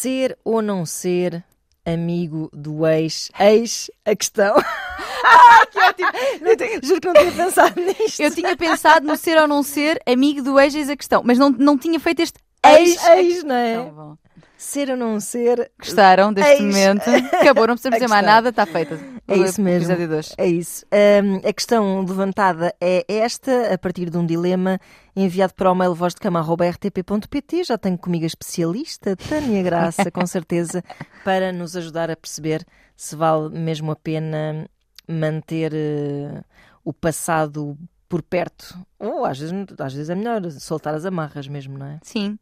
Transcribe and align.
Ser 0.00 0.38
ou 0.44 0.62
não 0.62 0.86
ser 0.86 1.42
amigo 1.84 2.48
do 2.52 2.86
ex? 2.86 3.30
Ex, 3.38 3.90
a 4.04 4.14
questão. 4.14 4.54
que 5.72 5.78
ótimo! 5.80 6.08
Não 6.40 6.56
tenho- 6.56 6.80
juro 6.84 7.00
que 7.00 7.08
não 7.08 7.14
tinha 7.14 7.32
pensado 7.32 7.80
nisto. 7.80 8.20
Eu 8.20 8.30
tinha 8.32 8.56
pensado 8.56 9.06
no 9.06 9.16
ser 9.16 9.36
ou 9.38 9.48
não 9.48 9.62
ser 9.62 10.00
amigo 10.06 10.40
do 10.42 10.58
ex, 10.60 10.74
eis 10.74 10.88
a 10.88 10.96
questão, 10.96 11.22
mas 11.24 11.36
não, 11.36 11.50
não 11.50 11.76
tinha 11.76 11.98
feito 11.98 12.20
este 12.20 12.38
Ex, 12.64 13.04
ex. 13.04 13.06
ex, 13.08 13.44
não 13.44 13.54
é? 13.54 13.76
Bom. 13.90 14.16
Ser 14.56 14.90
ou 14.90 14.96
não 14.96 15.18
ser? 15.20 15.70
Gostaram 15.78 16.32
deste 16.32 16.52
Eis. 16.52 16.60
momento? 16.60 17.02
Acabou, 17.40 17.66
não 17.66 17.74
precisamos 17.74 17.98
dizer 17.98 18.08
mais 18.08 18.24
nada, 18.26 18.48
está 18.50 18.66
feita. 18.66 18.98
É 19.28 19.34
O 19.34 19.44
isso 19.44 19.60
mesmo. 19.60 19.92
É 20.38 20.46
isso. 20.46 20.86
Hum, 20.86 21.36
a 21.46 21.52
questão 21.52 22.00
levantada 22.00 22.74
é 22.80 23.04
esta, 23.06 23.74
a 23.74 23.76
partir 23.76 24.08
de 24.08 24.16
um 24.16 24.24
dilema 24.24 24.80
enviado 25.14 25.52
para 25.54 25.70
o 25.70 25.74
mail 25.74 25.94
vozdecama.rtp.pt. 25.94 27.64
Já 27.64 27.76
tenho 27.76 27.98
comigo 27.98 28.24
a 28.24 28.26
especialista, 28.26 29.14
Tânia 29.14 29.62
Graça, 29.62 30.10
com 30.10 30.24
certeza, 30.26 30.82
para 31.22 31.52
nos 31.52 31.76
ajudar 31.76 32.10
a 32.10 32.16
perceber 32.16 32.64
se 32.96 33.14
vale 33.14 33.50
mesmo 33.50 33.92
a 33.92 33.96
pena 33.96 34.68
manter 35.06 35.72
eh, 35.74 36.42
o 36.82 36.92
passado 36.92 37.76
por 38.08 38.22
perto. 38.22 38.74
Ou 38.98 39.24
às 39.24 39.38
vezes, 39.38 39.54
às 39.78 39.92
vezes 39.92 40.08
é 40.10 40.14
melhor 40.14 40.42
soltar 40.52 40.94
as 40.94 41.04
amarras 41.04 41.46
mesmo, 41.46 41.76
não 41.78 41.86
é? 41.86 41.98
Sim. 42.02 42.38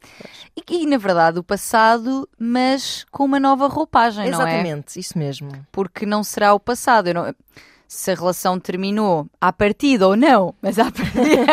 E, 0.56 0.82
e, 0.82 0.86
na 0.86 0.96
verdade, 0.96 1.38
o 1.38 1.42
passado, 1.42 2.28
mas 2.38 3.04
com 3.10 3.24
uma 3.24 3.40
nova 3.40 3.66
roupagem, 3.66 4.30
não 4.30 4.40
é? 4.42 4.50
Exatamente, 4.58 4.98
isso 5.00 5.18
mesmo. 5.18 5.50
Porque 5.72 6.06
não 6.06 6.22
será 6.22 6.54
o 6.54 6.60
passado. 6.60 7.08
Eu 7.08 7.14
não- 7.14 7.34
Se 7.88 8.10
a 8.10 8.14
relação 8.14 8.58
terminou 8.58 9.28
à 9.40 9.52
partida 9.52 10.08
ou 10.08 10.16
não, 10.16 10.52
mas 10.60 10.76
à 10.78 10.90
partida, 10.90 11.46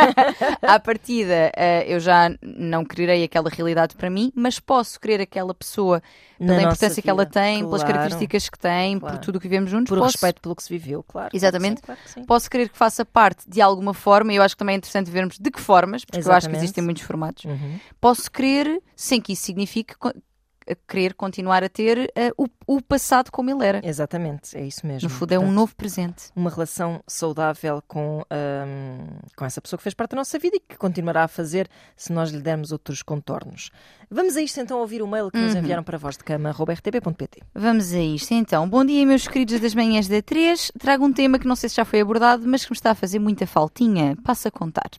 à 0.64 0.80
partida 0.80 1.52
eh, 1.56 1.86
eu 1.88 2.00
já 2.00 2.30
não 2.42 2.84
quererei 2.84 3.24
aquela 3.24 3.50
realidade 3.50 3.96
para 3.96 4.10
mim, 4.10 4.32
mas 4.36 4.60
posso 4.60 5.00
querer 5.00 5.22
aquela 5.22 5.54
pessoa 5.54 6.02
Na 6.40 6.48
pela 6.48 6.50
nossa 6.56 6.66
importância 6.68 7.02
que 7.04 7.10
ela 7.10 7.26
tem, 7.26 7.60
pelas 7.60 7.82
Claro. 7.84 7.94
características 7.94 8.50
que 8.50 8.58
tem, 8.58 9.00
Claro. 9.00 9.16
por 9.18 9.24
tudo 9.24 9.36
o 9.36 9.40
que 9.40 9.48
vivemos 9.48 9.70
juntos. 9.70 9.90
Por 9.90 10.00
posso, 10.00 10.14
respeito 10.14 10.42
pelo 10.42 10.56
que 10.56 10.64
se 10.64 10.70
viveu, 10.70 11.04
claro. 11.04 11.30
Exatamente. 11.34 11.82
Sim, 11.82 11.86
claro 11.86 12.28
posso 12.28 12.50
querer 12.50 12.70
que 12.70 12.78
faça 12.78 13.06
parte 13.06 13.48
de 13.48 13.62
alguma 13.62 13.94
forma, 13.94 14.34
e 14.34 14.38
eu 14.38 14.42
acho 14.44 14.56
que 14.56 14.60
também 14.60 14.74
é 14.74 14.78
interessante 14.78 15.12
vermos 15.12 15.38
de 15.38 15.52
que 15.52 15.62
formas, 15.62 16.04
porque 16.04 16.18
eu 16.18 16.22
acho 16.22 16.26
que 16.26 16.32
Exatamente. 16.56 16.58
existem 16.64 16.84
muitos 16.84 17.04
formatos. 17.04 17.46
Uhum. 17.46 17.80
Posso 18.02 18.32
querer, 18.32 18.82
sem 18.96 19.22
que 19.22 19.34
isso 19.34 19.44
signifique 19.44 19.94
a 20.70 20.76
querer 20.92 21.14
continuar 21.14 21.64
a 21.64 21.70
ter 21.70 22.12
eh, 22.16 22.32
o, 22.38 22.48
o 22.68 22.82
passado 22.82 23.32
como 23.32 23.50
ele 23.50 23.66
era. 23.66 23.82
Exatamente, 23.84 24.58
é 24.58 24.66
isso 24.66 24.86
mesmo. 24.86 25.10
No 25.10 25.14
fundo, 25.16 25.32
é 25.34 25.40
um 25.40 25.52
novo 25.52 25.76
presente. 25.76 26.26
uma 26.36 26.50
relação 26.50 27.02
saudável 27.08 27.82
com, 27.88 28.22
hum, 28.22 29.08
com 29.36 29.46
essa 29.46 29.62
pessoa 29.62 29.78
que 29.78 29.84
fez 29.84 29.94
parte 29.94 30.12
da 30.12 30.18
nossa 30.18 30.38
vida 30.40 30.56
e 30.58 30.60
que 30.60 30.78
continuará 30.78 31.24
a 31.24 31.28
fazer 31.28 31.68
se 31.96 32.12
nós 32.14 32.30
lhe 32.32 32.42
dermos 32.42 32.72
outros 32.72 33.02
contornos. 33.02 33.70
Vamos 34.10 34.36
a 34.38 34.42
isto 34.42 34.60
então 34.60 34.80
ouvir 34.80 35.02
o 35.02 35.08
mail 35.08 35.32
que 35.32 35.38
nos 35.40 35.54
Uhum. 35.54 35.60
enviaram 35.60 35.84
para 35.84 35.98
vozdecama.rtp.pt. 35.98 37.42
Vamos 37.54 37.94
a 37.94 38.00
isto 38.00 38.34
então. 38.34 38.68
Bom 38.70 38.84
dia, 38.86 39.06
meus 39.06 39.28
queridos 39.28 39.60
das 39.60 39.74
manhãs 39.74 40.08
da 40.08 40.22
3. 40.22 40.72
Trago 40.80 41.06
um 41.06 41.12
tema 41.14 41.40
que 41.40 41.48
não 41.48 41.56
sei 41.56 41.70
se 41.70 41.76
já 41.76 41.86
foi 41.86 42.02
abordado, 42.02 42.48
mas 42.48 42.64
que 42.66 42.72
me 42.72 42.76
está 42.78 42.92
a 42.92 42.96
fazer 42.96 43.20
muita 43.20 43.46
faltinha. 43.48 44.16
Passo 44.24 44.48
a 44.48 44.52
contar. 44.52 44.90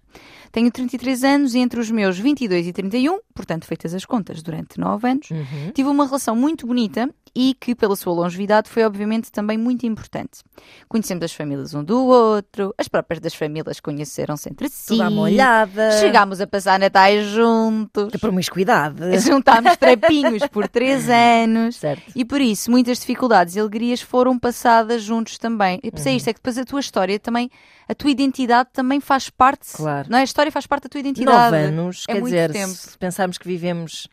Tenho 0.50 0.70
33 0.70 1.24
anos 1.24 1.54
e 1.54 1.58
entre 1.58 1.80
os 1.80 1.90
meus 1.90 2.18
22 2.18 2.66
e 2.68 2.72
31, 2.72 3.18
portanto, 3.34 3.64
feitas 3.66 3.92
as 3.94 4.04
contas, 4.04 4.42
durante 4.42 4.78
9 4.78 5.08
anos, 5.08 5.30
Uhum. 5.30 5.44
Tive 5.74 5.88
uma 5.88 6.06
relação 6.06 6.34
muito 6.36 6.66
bonita 6.66 7.08
e 7.36 7.52
que, 7.60 7.74
pela 7.74 7.96
sua 7.96 8.12
longevidade, 8.12 8.68
foi 8.70 8.84
obviamente 8.84 9.32
também 9.32 9.58
muito 9.58 9.84
importante. 9.86 10.40
Conhecemos 10.88 11.24
as 11.24 11.32
famílias 11.32 11.74
um 11.74 11.82
do 11.82 12.04
outro, 12.06 12.72
as 12.78 12.86
próprias 12.86 13.20
das 13.20 13.34
famílias 13.34 13.80
conheceram-se 13.80 14.48
entre 14.48 14.68
si. 14.68 14.86
Toda 14.88 15.06
a 15.06 15.10
molhada. 15.10 15.90
Chegámos 15.98 16.40
a 16.40 16.46
passar 16.46 16.78
natais 16.78 17.26
juntos. 17.26 18.10
Que 18.12 18.18
promiscuidade. 18.18 18.96
Juntámos 19.20 19.76
trapinhos 19.76 20.46
por 20.46 20.68
3 20.68 21.08
anos. 21.42 21.76
Certo. 21.76 22.04
E 22.14 22.24
por 22.24 22.40
isso, 22.40 22.70
muitas 22.70 22.98
dificuldades 23.00 23.56
e 23.56 23.60
alegrias 23.60 24.00
foram 24.00 24.38
passadas 24.38 25.02
juntos 25.02 25.36
também. 25.36 25.80
E 25.82 25.90
pensei 25.90 26.12
Uhum. 26.12 26.16
isto, 26.18 26.28
é 26.28 26.32
que 26.32 26.38
depois 26.38 26.56
a 26.56 26.64
tua 26.64 26.78
história 26.80 27.18
também, 27.18 27.50
a 27.88 27.94
tua 27.96 28.10
identidade 28.10 28.68
também 28.72 29.00
faz 29.00 29.28
parte. 29.28 29.72
Claro. 29.74 30.06
Não 30.08 30.18
é? 30.18 30.20
A 30.20 30.24
história 30.24 30.52
faz 30.52 30.66
parte 30.68 30.84
da 30.84 30.88
tua 30.88 31.00
identidade. 31.00 31.36
Nove 31.36 31.56
anos, 31.56 32.04
É 32.08 32.12
quer 32.12 32.20
muito 32.20 32.32
dizer, 32.32 32.52
tempo. 32.52 32.72
se 32.72 32.96
pensarmos 32.96 33.38
que 33.38 33.46
vivemos, 33.48 34.06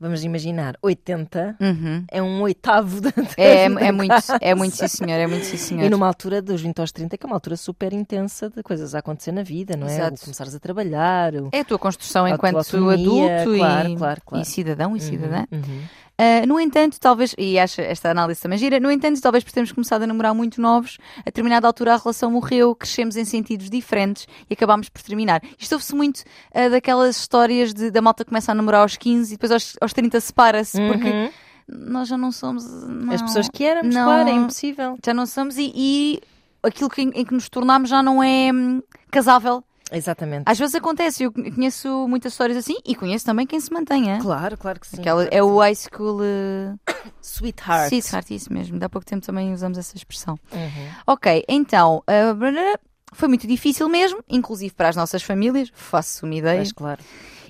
vamos 0.00 0.22
imaginar, 0.24 0.76
80, 0.82 1.56
Uhum. 1.60 2.04
é 2.10 2.22
um 2.22 2.40
oitavo 2.42 3.00
da 3.00 3.10
É, 3.36 3.68
vida 3.68 3.80
é 3.80 3.92
muito, 3.92 4.14
é 4.40 4.54
muito 4.54 4.76
sim 4.76 4.88
senhor, 4.88 5.18
é 5.18 5.26
muito 5.26 5.44
sim 5.46 5.56
senhor. 5.56 5.84
E 5.84 5.88
numa 5.90 6.06
altura 6.06 6.40
dos 6.42 6.60
20 6.60 6.80
aos 6.80 6.92
30, 6.92 7.16
que 7.16 7.24
é 7.24 7.28
uma 7.28 7.36
altura 7.36 7.56
super 7.56 7.92
intensa 7.92 8.50
de 8.50 8.62
coisas 8.62 8.94
a 8.94 8.98
acontecer 8.98 9.32
na 9.32 9.42
vida, 9.42 9.76
não 9.76 9.86
é? 9.86 9.94
Exato. 9.94 10.16
O 10.16 10.20
começares 10.20 10.54
a 10.54 10.58
trabalhar, 10.60 11.34
o... 11.34 11.48
É 11.52 11.60
a 11.60 11.64
tua 11.64 11.78
construção 11.78 12.24
A 12.24 12.28
tua 12.28 12.34
enquanto 12.36 12.56
autonomia, 12.58 13.42
adulto 13.42 13.58
claro, 13.58 13.88
e, 13.88 13.96
claro, 13.96 14.20
claro. 14.24 14.42
e 14.42 14.46
cidadão 14.46 14.96
e 14.96 15.00
cidadã. 15.00 15.44
Uhum, 15.50 15.82
Ah, 16.18 16.46
no 16.46 16.58
entanto, 16.58 16.98
talvez, 16.98 17.34
e 17.36 17.58
acho 17.58 17.80
esta 17.82 18.10
análise 18.10 18.40
também 18.40 18.58
gira, 18.58 18.80
no 18.80 18.90
entanto, 18.90 19.20
talvez 19.20 19.44
por 19.44 19.52
termos 19.52 19.70
começado 19.70 20.02
a 20.02 20.06
namorar 20.06 20.34
muito 20.34 20.60
novos, 20.62 20.96
a 21.20 21.24
determinada 21.26 21.66
altura 21.66 21.92
a 21.94 21.96
relação 21.98 22.30
morreu, 22.30 22.74
crescemos 22.74 23.16
em 23.16 23.24
sentidos 23.26 23.68
diferentes 23.68 24.26
e 24.48 24.54
acabámos 24.54 24.88
por 24.88 25.02
terminar. 25.02 25.42
Isto 25.58 25.72
ouve-se 25.72 25.94
muito 25.94 26.22
ah, 26.54 26.68
daquelas 26.70 27.18
histórias 27.18 27.74
de, 27.74 27.90
da 27.90 28.00
malta 28.00 28.24
que 28.24 28.30
começa 28.30 28.50
a 28.50 28.54
namorar 28.54 28.80
aos 28.80 28.96
15 28.96 29.34
e 29.34 29.36
depois 29.36 29.52
aos, 29.52 29.76
aos 29.80 29.92
30 29.92 30.18
separa-se, 30.20 30.78
porque 30.88 31.10
Uhum. 31.10 31.30
nós 31.68 32.08
já 32.08 32.16
não 32.16 32.32
somos. 32.32 32.64
não- 32.64 33.12
As 33.12 33.20
pessoas 33.20 33.48
que 33.50 33.62
éramos, 33.64 33.94
não- 33.94 34.04
claro, 34.04 34.28
é 34.28 34.32
impossível. 34.32 34.96
Já 35.04 35.12
não 35.12 35.26
somos 35.26 35.58
e, 35.58 35.70
e 35.74 36.20
aquilo 36.62 36.88
que, 36.88 37.02
em 37.02 37.24
que 37.26 37.34
nos 37.34 37.50
tornámos 37.50 37.90
já 37.90 38.02
não 38.02 38.22
é 38.22 38.50
hum, 38.54 38.80
casável. 39.10 39.62
Exatamente. 39.92 40.42
Às 40.46 40.58
vezes 40.58 40.74
acontece, 40.74 41.22
eu 41.24 41.32
conheço 41.32 42.08
muitas 42.08 42.32
histórias 42.32 42.58
assim 42.58 42.76
e 42.84 42.94
conheço 42.94 43.24
também 43.24 43.46
quem 43.46 43.60
se 43.60 43.72
mantenha. 43.72 44.18
Claro, 44.20 44.56
claro 44.56 44.80
que 44.80 44.86
sim. 44.86 45.00
Aquela, 45.00 45.26
claro 45.26 45.36
é 45.36 45.42
o 45.42 45.58
high 45.58 45.74
school. 45.74 46.20
uh, 46.20 46.78
Sweetheart. 47.22 47.88
Sweetheart, 47.92 48.30
isso 48.30 48.52
mesmo. 48.52 48.82
Há 48.84 48.88
pouco 48.88 49.06
tempo 49.06 49.24
também 49.24 49.52
usamos 49.52 49.78
essa 49.78 49.96
expressão. 49.96 50.38
Uhum. 50.52 50.88
Ok, 51.06 51.44
então. 51.48 51.98
uh, 51.98 52.78
foi 53.12 53.28
muito 53.28 53.46
difícil 53.46 53.88
mesmo, 53.88 54.22
inclusive 54.28 54.74
para 54.74 54.88
as 54.88 54.96
nossas 54.96 55.22
famílias, 55.22 55.70
faço 55.72 56.26
uma 56.26 56.34
ideia. 56.34 56.58
Mas 56.58 56.72
claro. 56.72 57.02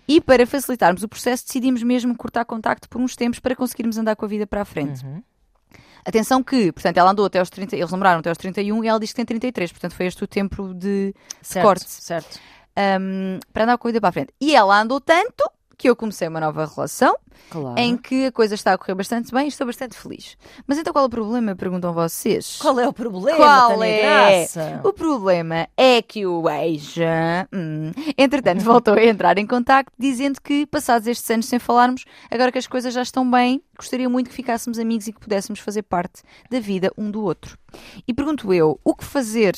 E 0.06 0.20
para 0.20 0.46
facilitarmos 0.46 1.02
o 1.02 1.08
processo, 1.08 1.44
decidimos 1.46 1.82
mesmo 1.82 2.16
cortar 2.16 2.44
contacto 2.44 2.88
por 2.88 3.00
uns 3.00 3.16
tempos 3.16 3.40
para 3.40 3.56
conseguirmos 3.56 3.98
andar 3.98 4.14
com 4.14 4.24
a 4.24 4.28
vida 4.28 4.46
para 4.46 4.62
a 4.62 4.64
frente. 4.64 5.04
Uhum. 5.04 5.22
Atenção 6.06 6.42
que, 6.42 6.70
portanto, 6.70 6.96
ela 6.98 7.10
andou 7.10 7.26
até 7.26 7.40
aos 7.40 7.50
30, 7.50 7.74
eles 7.74 7.90
namoraram 7.90 8.20
até 8.20 8.28
aos 8.28 8.38
31 8.38 8.84
e 8.84 8.88
ela 8.88 9.00
diz 9.00 9.10
que 9.10 9.16
tem 9.16 9.24
33, 9.24 9.72
portanto 9.72 9.92
foi 9.94 10.06
este 10.06 10.22
o 10.22 10.26
tempo 10.26 10.72
de 10.72 11.12
Certo, 11.42 11.64
corte. 11.66 11.84
certo. 11.90 12.38
um, 13.00 13.40
para 13.52 13.64
andar 13.64 13.76
com 13.78 13.88
a 13.88 13.90
vida 13.90 14.00
para 14.00 14.10
a 14.10 14.12
frente. 14.12 14.32
E 14.40 14.54
ela 14.54 14.80
andou 14.80 15.00
tanto 15.00 15.44
que 15.78 15.88
eu 15.88 15.96
comecei 15.96 16.26
uma 16.28 16.40
nova 16.40 16.64
relação 16.66 17.14
Claro. 17.50 17.78
em 17.78 17.96
que 17.96 18.26
a 18.26 18.32
coisa 18.32 18.54
está 18.54 18.72
a 18.72 18.78
correr 18.78 18.94
bastante 18.94 19.30
bem 19.32 19.44
e 19.44 19.48
estou 19.48 19.66
bastante 19.66 19.94
feliz. 19.96 20.36
Mas 20.66 20.78
então 20.78 20.92
qual 20.92 21.04
é 21.04 21.06
o 21.06 21.10
problema? 21.10 21.54
Perguntam 21.54 21.92
vocês. 21.92 22.56
Qual 22.58 22.80
é 22.80 22.88
o 22.88 22.92
problema, 22.92 23.36
Qual 23.36 23.70
Tânia 23.74 23.86
é? 23.86 24.38
Graça? 24.40 24.80
O 24.82 24.92
problema 24.92 25.68
é 25.76 26.00
que 26.00 26.26
o 26.26 26.48
ex, 26.48 26.94
hum, 27.52 27.92
entretanto, 28.16 28.60
voltou 28.64 28.94
a 28.94 29.04
entrar 29.04 29.36
em 29.38 29.46
contacto 29.46 29.92
dizendo 29.98 30.40
que, 30.40 30.66
passados 30.66 31.06
estes 31.06 31.28
anos 31.30 31.46
sem 31.46 31.58
falarmos, 31.58 32.04
agora 32.30 32.50
que 32.50 32.58
as 32.58 32.66
coisas 32.66 32.92
já 32.94 33.02
estão 33.02 33.28
bem, 33.30 33.62
gostaria 33.76 34.08
muito 34.08 34.30
que 34.30 34.36
ficássemos 34.36 34.78
amigos 34.78 35.06
e 35.06 35.12
que 35.12 35.20
pudéssemos 35.20 35.60
fazer 35.60 35.82
parte 35.82 36.22
da 36.50 36.58
vida 36.58 36.90
um 36.96 37.10
do 37.10 37.22
outro. 37.22 37.58
E 38.08 38.14
pergunto 38.14 38.52
eu, 38.52 38.80
o 38.82 38.94
que 38.94 39.04
fazer? 39.04 39.54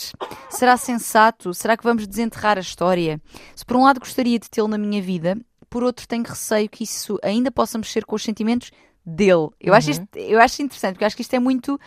Será 0.50 0.76
sensato? 0.76 1.54
Será 1.54 1.76
que 1.76 1.84
vamos 1.84 2.06
desenterrar 2.06 2.58
a 2.58 2.60
história? 2.60 3.20
Se 3.54 3.64
por 3.64 3.76
um 3.76 3.84
lado 3.84 4.00
gostaria 4.00 4.38
de 4.38 4.50
tê-lo 4.50 4.66
na 4.68 4.76
minha 4.78 5.00
vida, 5.00 5.38
por 5.70 5.82
outro 5.82 6.06
tenho 6.08 6.24
receio 6.24 6.68
que 6.68 6.84
isso 6.84 7.18
ainda 7.22 7.50
possa 7.50 7.78
mexer 7.78 8.04
com 8.04 8.16
os 8.16 8.22
sentimentos 8.22 8.70
dele. 9.04 9.48
Eu, 9.60 9.72
acho, 9.74 9.90
isto, 9.90 10.06
eu 10.16 10.40
acho 10.40 10.62
interessante, 10.62 10.94
porque 10.94 11.04
acho 11.04 11.16
que 11.16 11.22
isto 11.22 11.34
é 11.34 11.38
muito. 11.38 11.78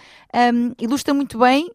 hum, 0.53 0.74
ilustra 0.80 1.14
muito 1.14 1.38
bem. 1.38 1.69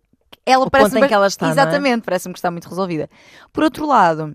Ela 0.44 0.66
O 0.66 0.70
parece 0.70 0.90
ponto 0.90 1.04
em 1.04 1.08
que 1.08 1.14
ela 1.14 1.26
está, 1.26 1.48
é? 1.48 1.50
Exatamente, 1.50 2.04
parece-me 2.04 2.32
que 2.34 2.38
está 2.38 2.50
muito 2.50 2.68
resolvida. 2.68 3.08
Por 3.52 3.64
outro 3.64 3.86
lado, 3.86 4.34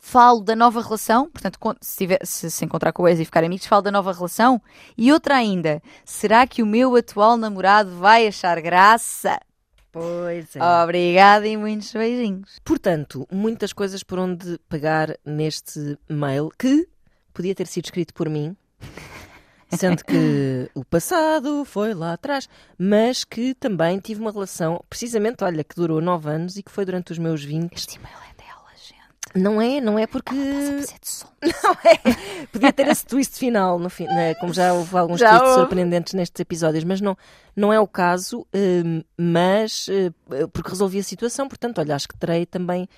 falo 0.00 0.40
da 0.40 0.54
nova 0.56 0.82
relação, 0.82 1.30
portanto, 1.30 1.58
se, 1.80 1.96
tiver- 1.96 2.20
se 2.24 2.50
se 2.50 2.64
encontrar 2.64 2.92
com 2.92 3.02
o 3.02 3.08
ex 3.08 3.20
e 3.20 3.24
ficar 3.24 3.42
amigos, 3.44 3.66
falo 3.66 3.82
da 3.82 3.90
nova 3.90 4.12
relação. 4.12 4.60
E 4.96 5.12
outra 5.12 5.36
ainda, 5.36 5.82
será 6.04 6.46
que 6.46 6.62
o 6.62 6.66
meu 6.66 6.94
atual 6.96 7.36
namorado 7.36 7.90
vai 7.96 8.26
achar 8.26 8.60
graça? 8.60 9.38
Pois 9.92 10.56
é. 10.56 10.82
Obrigada 10.82 11.46
e 11.46 11.56
muitos 11.56 11.92
beijinhos. 11.92 12.58
Portanto, 12.64 13.26
muitas 13.30 13.72
coisas 13.72 14.02
por 14.02 14.18
onde 14.18 14.58
pegar 14.68 15.16
neste 15.24 15.96
mail 16.08 16.50
que 16.58 16.86
podia 17.34 17.54
ter 17.54 17.66
sido 17.66 17.84
escrito 17.84 18.14
por 18.14 18.28
mim, 18.30 18.56
sendo 19.72 20.04
que 20.04 20.70
o 20.74 20.84
passado 20.84 21.64
foi 21.64 21.92
lá 21.92 22.12
atrás, 22.12 22.48
mas 22.78 23.24
que 23.24 23.54
também 23.54 23.98
tive 23.98 24.20
uma 24.20 24.30
relação, 24.30 24.82
precisamente, 24.88 25.42
olha, 25.42 25.64
que 25.64 25.74
durou 25.74 26.00
nove 26.00 26.30
anos 26.30 26.56
e 26.56 26.62
que 26.62 26.70
foi 26.70 26.84
durante 26.84 27.12
os 27.12 27.18
meus 27.18 27.42
20. 27.44 27.72
Este 27.74 27.96
e-mail 27.96 28.14
é 28.16 28.34
dela, 28.42 28.70
gente. 28.76 29.42
Não 29.42 29.60
é, 29.60 29.80
não 29.80 29.98
é 29.98 30.06
porque. 30.06 30.30
Não 31.44 31.72
é. 31.84 32.46
Podia 32.50 32.72
ter 32.72 32.88
esse 32.88 33.04
twist 33.04 33.36
final, 33.38 33.78
no 33.78 33.90
fim, 33.90 34.06
né? 34.06 34.34
como 34.36 34.54
já 34.54 34.72
houve 34.72 34.96
alguns 34.96 35.20
Já 35.20 35.30
twists 35.30 35.48
houve. 35.50 35.60
surpreendentes 35.60 36.14
nestes 36.14 36.40
episódios, 36.40 36.84
mas 36.84 37.02
não, 37.02 37.14
não 37.54 37.70
é 37.70 37.78
o 37.78 37.86
caso, 37.86 38.46
hum, 38.54 39.02
mas 39.18 39.86
eh, 39.90 40.10
porque 40.52 40.70
resolvi 40.70 41.00
a 41.00 41.02
situação, 41.02 41.46
portanto, 41.48 41.80
olha, 41.80 41.94
acho 41.94 42.08
que 42.08 42.16
terei 42.16 42.46
também 42.46 42.88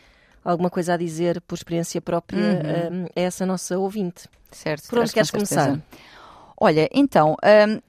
alguma 0.51 0.71
coisa 0.71 0.95
a 0.95 0.97
dizer 0.97 1.41
por 1.43 1.55
experiência 1.57 2.01
própria 2.01 2.39
Uhum. 2.91 3.03
hum, 3.03 3.07
a 3.17 3.21
essa 3.21 3.45
nossa 3.45 3.79
ouvinte. 3.79 4.29
Certo. 4.51 4.89
Por 4.89 4.99
onde 5.01 5.13
queres 5.13 5.31
começar? 5.31 5.79
Olha, 6.59 6.89
então, 6.91 7.37
hum, 7.69 7.81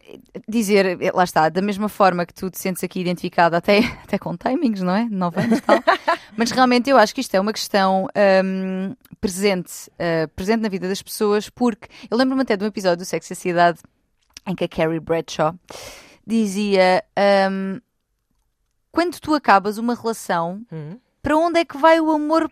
dizer, 0.46 0.98
lá 1.14 1.24
está, 1.24 1.48
da 1.48 1.62
mesma 1.62 1.88
forma 1.88 2.26
que 2.26 2.34
tu 2.34 2.50
te 2.50 2.60
sentes 2.60 2.84
aqui 2.84 3.00
identificado, 3.00 3.56
até, 3.56 3.78
até 4.04 4.18
com 4.18 4.36
timings, 4.36 4.82
não 4.82 4.94
é? 4.94 5.06
Nove 5.10 5.40
anos 5.40 5.60
e 5.60 5.62
tal. 5.62 5.78
Mas 6.36 6.52
realmente 6.52 6.90
eu 6.90 6.98
acho 6.98 7.16
que 7.16 7.22
isto 7.22 7.34
é 7.34 7.40
uma 7.40 7.54
questão 7.54 8.08
hum, 8.44 8.94
presente, 9.22 9.90
uh, 9.92 10.28
presente 10.36 10.60
na 10.62 10.68
vida 10.70 10.88
das 10.90 11.02
pessoas, 11.02 11.50
porque 11.50 11.88
eu 12.12 12.18
lembro-me 12.18 12.42
até 12.42 12.58
de 12.58 12.64
um 12.66 12.68
episódio 12.68 12.98
do 12.98 13.06
Sexo 13.06 13.32
e 13.32 13.36
Cidade 13.38 13.80
em 14.46 14.54
que 14.54 14.66
a 14.66 14.68
Carrie 14.68 15.00
Bradshaw 15.00 15.56
dizia: 16.26 17.04
hum, 17.50 17.80
quando 18.92 19.18
tu 19.20 19.34
acabas 19.34 19.78
uma 19.78 19.96
relação, 19.96 20.62
Hum. 20.72 20.98
Para 21.28 21.38
onde 21.38 21.60
é 21.60 21.66
que 21.66 21.78
vai 21.78 22.00
o 22.00 22.10
amor 22.10 22.50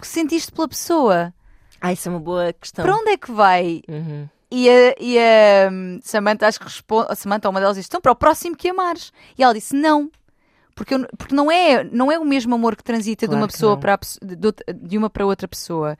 que 0.00 0.06
sentiste 0.06 0.50
pela 0.50 0.66
pessoa? 0.66 1.32
Ah, 1.80 1.92
isso 1.92 2.08
é 2.08 2.10
uma 2.10 2.18
boa 2.18 2.52
questão. 2.52 2.84
Para 2.84 2.96
onde 2.96 3.10
é 3.10 3.16
que 3.16 3.30
vai? 3.30 3.82
Uhum. 3.88 4.28
E 4.50 4.68
a, 4.68 4.94
e 4.98 5.16
a 5.18 5.70
hum, 5.70 6.00
Samantha, 6.02 6.48
acho 6.48 6.58
que 6.58 6.64
responde, 6.64 7.06
a 7.10 7.14
Samantha, 7.14 7.48
uma 7.48 7.60
delas 7.60 7.76
disse, 7.76 7.88
então 7.88 8.00
para 8.00 8.10
o 8.10 8.16
próximo 8.16 8.56
que 8.56 8.68
amares. 8.70 9.12
E 9.38 9.44
ela 9.44 9.54
disse, 9.54 9.76
não. 9.76 10.10
Porque, 10.74 10.94
eu- 10.94 11.06
porque 11.16 11.34
não, 11.36 11.48
é, 11.52 11.84
não 11.84 12.10
é 12.10 12.18
o 12.18 12.24
mesmo 12.24 12.52
amor 12.56 12.74
que 12.74 12.82
transita 12.82 13.26
de 13.26 13.28
Claro 13.28 13.42
uma 13.42 13.46
que 13.46 13.52
pessoa 13.54 13.76
para 13.76 13.94
a 13.94 13.98
de, 14.22 14.52
de 14.88 14.98
uma 14.98 15.08
para 15.08 15.24
outra 15.24 15.46
pessoa. 15.46 15.96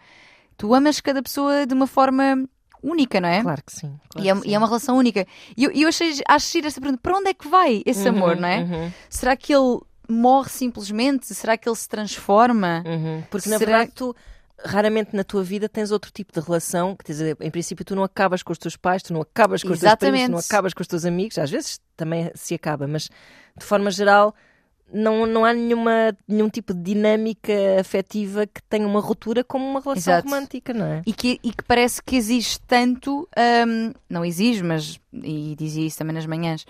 Tu 0.57 0.75
amas 0.75 1.01
cada 1.01 1.23
pessoa 1.23 1.65
de 1.65 1.75
uma 1.75 1.87
forma 1.87 2.45
única, 2.83 3.21
não 3.21 3.29
é? 3.29 3.41
Claro 3.43 3.63
que 3.65 3.73
sim. 3.73 3.99
claro 4.09 4.27
E 4.27 4.31
é, 4.31 4.41
que 4.41 4.49
e 4.49 4.55
é 4.55 4.59
uma 4.59 4.67
relação 4.67 4.97
única. 4.97 5.25
E 5.57 5.63
eu, 5.63 5.71
eu 5.71 5.87
achei, 5.89 6.13
acho 6.29 6.51
giro 6.53 6.67
essa 6.67 6.81
pergunta: 6.81 7.01
para 7.03 7.17
onde 7.17 7.31
é 7.31 7.35
que 7.35 7.47
vai 7.47 7.83
esse 7.87 8.03
sim. 8.03 8.09
amor, 8.09 8.35
Uhum, 8.35 8.41
não 8.41 8.49
é? 8.49 8.59
uhum, 8.63 8.93
Será 9.09 9.37
que 9.37 9.55
ele 9.55 9.81
morre 10.09 10.51
simplesmente? 10.51 11.35
Será 11.35 11.57
que 11.57 11.69
ele 11.69 11.77
se 11.77 11.89
transforma? 11.89 12.83
uhum. 12.87 13.23
Porque 13.31 13.49
na 13.49 13.59
Será 13.59 13.79
verdade 13.79 13.93
tu 13.95 14.15
raramente 14.65 15.15
na 15.15 15.23
tua 15.23 15.43
vida 15.43 15.69
tens 15.69 15.91
outro 15.91 16.11
tipo 16.11 16.33
de 16.33 16.45
relação, 16.45 16.97
que 16.97 17.05
quer 17.05 17.13
dizer, 17.13 17.37
em 17.41 17.51
princípio 17.51 17.85
tu 17.85 17.95
não 17.95 18.03
acabas 18.03 18.43
com 18.43 18.53
os 18.53 18.59
teus 18.59 18.77
pais, 18.77 19.03
tu 19.03 19.13
não 19.13 19.21
acabas 19.21 19.63
com 19.63 19.73
os 19.73 19.81
teus 19.81 19.95
primos, 19.97 20.23
tu 20.23 20.31
não 20.31 20.39
acabas 20.39 20.73
com 20.73 20.81
os 20.81 20.89
teus 20.89 21.05
amigos, 21.05 21.39
às 21.39 21.51
vezes 21.51 21.79
também 21.97 22.31
se 22.35 22.55
acaba, 22.55 22.87
mas 22.87 23.11
de 23.57 23.65
forma 23.65 23.91
geral 23.91 24.35
não, 24.93 25.27
não 25.27 25.45
há 25.45 25.53
nenhuma, 25.53 26.17
nenhum 26.29 26.49
tipo 26.49 26.73
de 26.73 26.81
dinâmica 26.81 27.53
afetiva 27.81 28.47
que 28.47 28.63
tenha 28.63 28.87
uma 28.87 29.01
ruptura 29.01 29.43
como 29.43 29.65
uma 29.65 29.81
relação 29.81 30.13
Exato. 30.15 30.29
romântica, 30.29 30.73
não 30.73 30.87
é? 30.87 31.03
E 31.05 31.13
que, 31.13 31.41
e 31.43 31.51
que 31.51 31.65
parece 31.65 32.01
que 32.03 32.17
exige 32.17 32.59
tanto, 32.67 33.29
hum, 33.67 33.93
não 34.09 34.25
exige, 34.25 34.63
mas, 34.63 35.01
e 35.13 35.57
dizia 35.59 35.87
isso 35.87 35.99
também 35.99 36.15
nas 36.15 36.27
manhãs, 36.27 36.65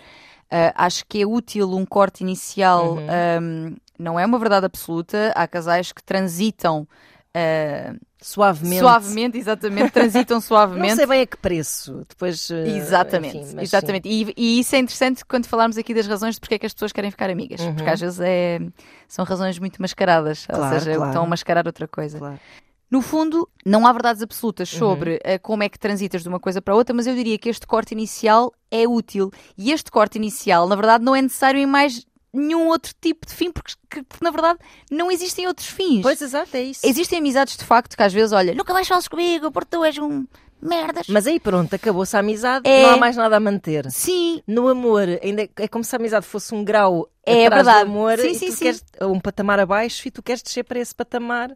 ah, 0.51 0.73
acho 0.85 1.03
que 1.07 1.21
é 1.21 1.25
útil 1.25 1.73
um 1.75 1.85
corte 1.85 2.21
inicial, 2.23 2.93
Uhum. 2.95 3.07
hum, 3.41 3.75
não 3.99 4.19
é 4.19 4.25
uma 4.25 4.37
verdade 4.39 4.65
absoluta, 4.65 5.31
há 5.35 5.47
casais 5.47 5.91
que 5.91 6.03
transitam 6.03 6.87
ah, 7.33 7.93
Suavemente. 8.19 8.79
suavemente, 8.79 9.37
exatamente, 9.37 9.91
transitam 9.91 10.37
Não 10.37 10.41
suavemente. 10.41 10.95
sei 10.95 11.05
bem 11.05 11.21
a 11.21 11.27
que 11.27 11.37
preço. 11.37 12.03
Depois, 12.09 12.49
eh, 12.49 12.75
Exatamente, 12.75 13.37
enfim, 13.37 13.61
exatamente. 13.61 14.09
E, 14.09 14.33
e 14.35 14.59
isso 14.59 14.75
é 14.75 14.79
interessante 14.79 15.23
quando 15.23 15.45
falarmos 15.45 15.77
aqui 15.77 15.93
das 15.93 16.07
razões 16.07 16.33
de 16.33 16.41
porque 16.41 16.55
é 16.55 16.59
que 16.59 16.65
as 16.65 16.73
pessoas 16.73 16.91
querem 16.91 17.11
ficar 17.11 17.29
amigas. 17.29 17.61
Uhum. 17.61 17.75
Porque 17.75 17.89
às 17.91 17.99
vezes 17.99 18.19
é, 18.19 18.59
são 19.07 19.23
razões 19.23 19.59
muito 19.59 19.79
mascaradas, 19.79 20.47
Claro, 20.47 20.63
ou 20.63 20.69
seja, 20.79 20.95
claro. 20.95 21.11
estão 21.11 21.23
a 21.23 21.27
mascarar 21.27 21.67
outra 21.67 21.87
coisa. 21.87 22.17
claro. 22.17 22.39
No 22.89 23.01
fundo, 23.01 23.49
não 23.65 23.85
há 23.85 23.91
verdades 23.91 24.21
absolutas 24.21 24.71
Uhum. 24.73 24.79
sobre 24.79 25.19
eh, 25.23 25.37
como 25.37 25.61
é 25.63 25.69
que 25.69 25.77
transitas 25.77 26.23
de 26.23 26.29
uma 26.29 26.39
coisa 26.39 26.61
para 26.61 26.73
outra, 26.75 26.95
mas 26.95 27.05
eu 27.05 27.13
diria 27.15 27.37
que 27.37 27.49
este 27.49 27.67
corte 27.67 27.91
inicial 27.93 28.53
é 28.71 28.87
útil. 28.87 29.29
E 29.57 29.71
este 29.71 29.91
corte 29.91 30.17
inicial, 30.17 30.67
na 30.67 30.75
verdade, 30.75 31.03
não 31.03 31.15
é 31.15 31.21
necessário 31.21 31.59
em 31.59 31.65
mais 31.65 32.05
nenhum 32.33 32.67
outro 32.67 32.93
tipo 33.01 33.25
de 33.25 33.33
fim, 33.33 33.51
porque, 33.51 33.73
que- 33.89 34.03
porque, 34.03 34.23
na 34.23 34.29
verdade 34.31 34.59
não 34.91 35.09
existem 35.11 35.47
outros 35.47 35.67
fins. 35.67 36.01
Pois, 36.01 36.21
exato, 36.21 36.55
é 36.55 36.61
isso. 36.61 36.85
Existem 36.85 37.19
amizades 37.19 37.57
de 37.57 37.63
facto 37.65 37.95
que 37.97 38.03
às 38.03 38.13
vezes, 38.13 38.31
olha, 38.31 38.53
nunca 38.53 38.73
mais 38.73 38.87
falas 38.87 39.07
comigo 39.07 39.51
porque 39.51 39.69
tu 39.71 39.83
és 39.83 39.97
um 39.97 40.25
merdas. 40.61 41.07
Mas 41.07 41.25
aí 41.27 41.39
pronto, 41.39 41.73
acabou-se 41.73 42.15
a 42.15 42.19
amizade, 42.19 42.67
É. 42.69 42.83
não 42.83 42.89
há 42.91 42.97
mais 42.97 43.15
nada 43.17 43.37
a 43.37 43.39
manter. 43.39 43.89
Sim, 43.91 44.41
No 44.47 44.67
amor, 44.67 45.07
ainda 45.23 45.47
é 45.57 45.67
como 45.67 45.83
se 45.83 45.95
a 45.95 45.99
amizade 45.99 46.25
fosse 46.25 46.53
um 46.53 46.63
grau 46.63 47.09
É 47.25 47.45
atrás 47.47 47.65
verdade. 47.65 47.85
do 47.85 47.91
amor 47.91 48.19
Sim, 48.19 48.27
e 48.29 48.35
sim, 48.35 48.45
tu 48.47 48.51
sim. 48.53 48.63
queres 48.65 48.83
um 49.01 49.19
patamar 49.19 49.59
abaixo 49.59 50.07
e 50.07 50.11
tu 50.11 50.21
queres 50.21 50.41
descer 50.43 50.63
para 50.63 50.79
esse 50.79 50.93
patamar. 50.93 51.55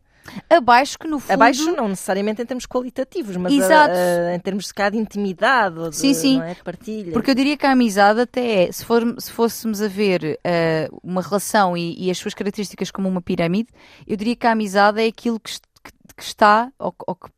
Abaixo 0.50 0.98
que 1.00 1.08
no 1.08 1.20
fundo. 1.20 1.32
Abaixo 1.32 1.72
não 1.76 1.88
necessariamente 1.90 2.42
em 2.42 2.46
termos 2.46 2.66
qualitativos, 2.66 3.36
mas 3.38 3.52
Exato. 3.54 3.94
a- 3.96 4.30
a- 4.32 4.36
em 4.36 4.40
termos 4.40 4.66
de 4.68 4.74
cá 4.74 4.90
de 4.90 4.98
intimidade 4.98 5.78
ou 5.80 5.90
de, 5.90 5.96
Sim, 5.96 6.14
sim. 6.14 6.42
é, 6.42 6.54
de 6.54 6.64
partilha. 6.64 7.12
Porque 7.14 7.32
eu 7.32 7.36
diria 7.36 7.58
que 7.58 7.66
a 7.66 7.72
amizade 7.72 8.22
até 8.22 8.64
é, 8.66 8.72
se, 8.72 8.86
for, 8.86 9.02
se 9.20 9.32
fôssemos 9.32 9.82
a 9.82 9.88
ver 9.88 10.40
eh, 10.44 10.90
uma 11.04 11.22
relação 11.22 11.76
e, 11.76 11.96
e 12.06 12.12
as 12.12 12.18
suas 12.18 12.34
características 12.34 12.92
como 12.92 13.08
uma 13.10 13.22
pirâmide, 13.22 13.70
eu 14.08 14.16
diria 14.16 14.36
que 14.36 14.46
a 14.48 14.52
amizade 14.52 15.02
é 15.02 15.08
aquilo 15.08 15.40
que, 15.40 15.54
que- 15.84 15.92
que 16.16 16.24
está, 16.24 16.72
ou, 16.78 16.92
que- 16.92 17.04
ou 17.08 17.16
que 17.16 17.30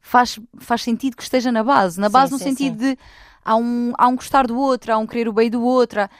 faz, 0.00 0.38
faz 0.58 0.82
sentido 0.82 1.16
que 1.16 1.22
esteja 1.22 1.52
na 1.52 1.62
base. 1.62 2.00
Na 2.00 2.08
Sim, 2.08 2.12
base 2.12 2.32
no 2.32 2.38
sim, 2.38 2.44
sentido 2.44 2.76
de 2.78 2.98
há 3.44 3.54
um, 3.56 3.92
há 3.96 4.08
um 4.08 4.16
gostar 4.16 4.46
do 4.46 4.58
outro, 4.58 4.92
há 4.92 4.98
um 4.98 5.06
querer 5.06 5.28
o 5.28 5.32
bem 5.32 5.48
do 5.50 5.62
outro. 5.62 6.00
há- 6.02 6.10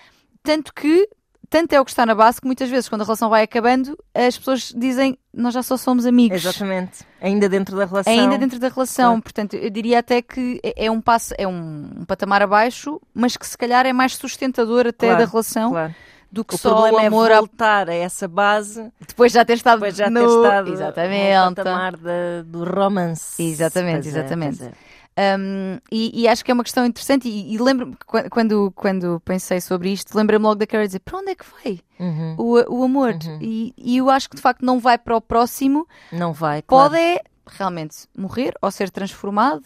Tanto 0.44 0.72
que, 0.74 1.08
tanto 1.52 1.74
é 1.74 1.80
o 1.80 1.84
que 1.84 1.90
está 1.90 2.06
na 2.06 2.14
base 2.14 2.40
que 2.40 2.46
muitas 2.46 2.70
vezes, 2.70 2.88
quando 2.88 3.02
a 3.02 3.04
relação 3.04 3.28
vai 3.28 3.42
acabando, 3.42 3.94
as 4.14 4.38
pessoas 4.38 4.72
dizem 4.74 5.18
nós 5.34 5.52
já 5.52 5.62
só 5.62 5.76
somos 5.76 6.06
amigos. 6.06 6.42
Exatamente. 6.44 7.00
Ainda 7.20 7.46
dentro 7.46 7.76
da 7.76 7.84
relação. 7.84 8.10
Ainda 8.12 8.38
dentro 8.38 8.58
da 8.58 8.68
relação, 8.68 9.10
Claro. 9.12 9.22
portanto, 9.22 9.54
eu 9.54 9.68
diria 9.68 9.98
até 9.98 10.22
que 10.22 10.58
é 10.62 10.86
é 10.86 10.90
um 10.90 11.00
passo, 11.00 11.34
é 11.36 11.46
um, 11.46 12.04
patamar 12.06 12.40
abaixo, 12.42 12.98
mas 13.14 13.36
que 13.36 13.46
se 13.46 13.56
calhar 13.58 13.84
é 13.84 13.92
mais 13.92 14.16
sustentador 14.16 14.86
até 14.86 15.08
Claro, 15.08 15.24
da 15.26 15.30
relação 15.30 15.70
Claro. 15.72 15.94
do 16.32 16.42
que 16.44 16.54
O 16.54 16.58
só 16.58 16.90
o 16.90 16.96
amor 16.98 17.30
é 17.30 17.34
a- 17.34 17.38
voltar 17.40 17.90
a 17.90 17.94
essa 17.94 18.26
base 18.26 18.90
depois 19.06 19.30
já 19.32 19.44
ter 19.44 19.52
estado 19.54 19.80
depois 19.80 19.94
já 19.96 20.08
no... 20.08 20.20
ter 20.20 20.26
estado 20.26 20.72
exatamente. 20.72 21.36
no 21.50 21.54
patamar 21.54 21.96
da- 21.98 22.42
do 22.46 22.64
romance. 22.64 23.42
Exatamente, 23.42 24.04
Pois 24.04 24.16
é, 24.16 24.18
exatamente. 24.18 24.62
é. 24.64 24.72
Um, 25.18 25.78
e, 25.90 26.22
e 26.22 26.28
acho 26.28 26.42
que 26.42 26.50
é 26.50 26.54
uma 26.54 26.64
questão 26.64 26.86
interessante 26.86 27.28
e, 27.28 27.54
e 27.54 27.58
lembro-me 27.58 27.94
quando, 28.30 28.72
quando 28.74 29.20
pensei 29.24 29.60
sobre 29.60 29.90
isto, 29.92 30.16
lembrei-me 30.16 30.42
logo 30.44 30.54
da 30.54 30.66
Carol 30.66 30.86
dizer 30.86 31.00
para 31.00 31.18
onde 31.18 31.30
é 31.32 31.34
que 31.34 31.44
vai 31.62 31.80
Uhum. 32.00 32.34
o, 32.38 32.78
o 32.80 32.84
amor? 32.84 33.14
E, 33.40 33.74
e 33.76 33.98
eu 33.98 34.08
acho 34.08 34.28
que 34.30 34.36
de 34.36 34.42
facto 34.42 34.64
não 34.64 34.80
vai 34.80 34.96
para 34.98 35.14
o 35.16 35.20
próximo, 35.20 35.86
Não 36.10 36.32
vai, 36.32 36.62
claro. 36.62 36.90
pode 36.90 37.00
é 37.02 37.20
realmente 37.46 38.06
morrer 38.16 38.54
ou 38.62 38.70
ser 38.70 38.90
transformado, 38.90 39.64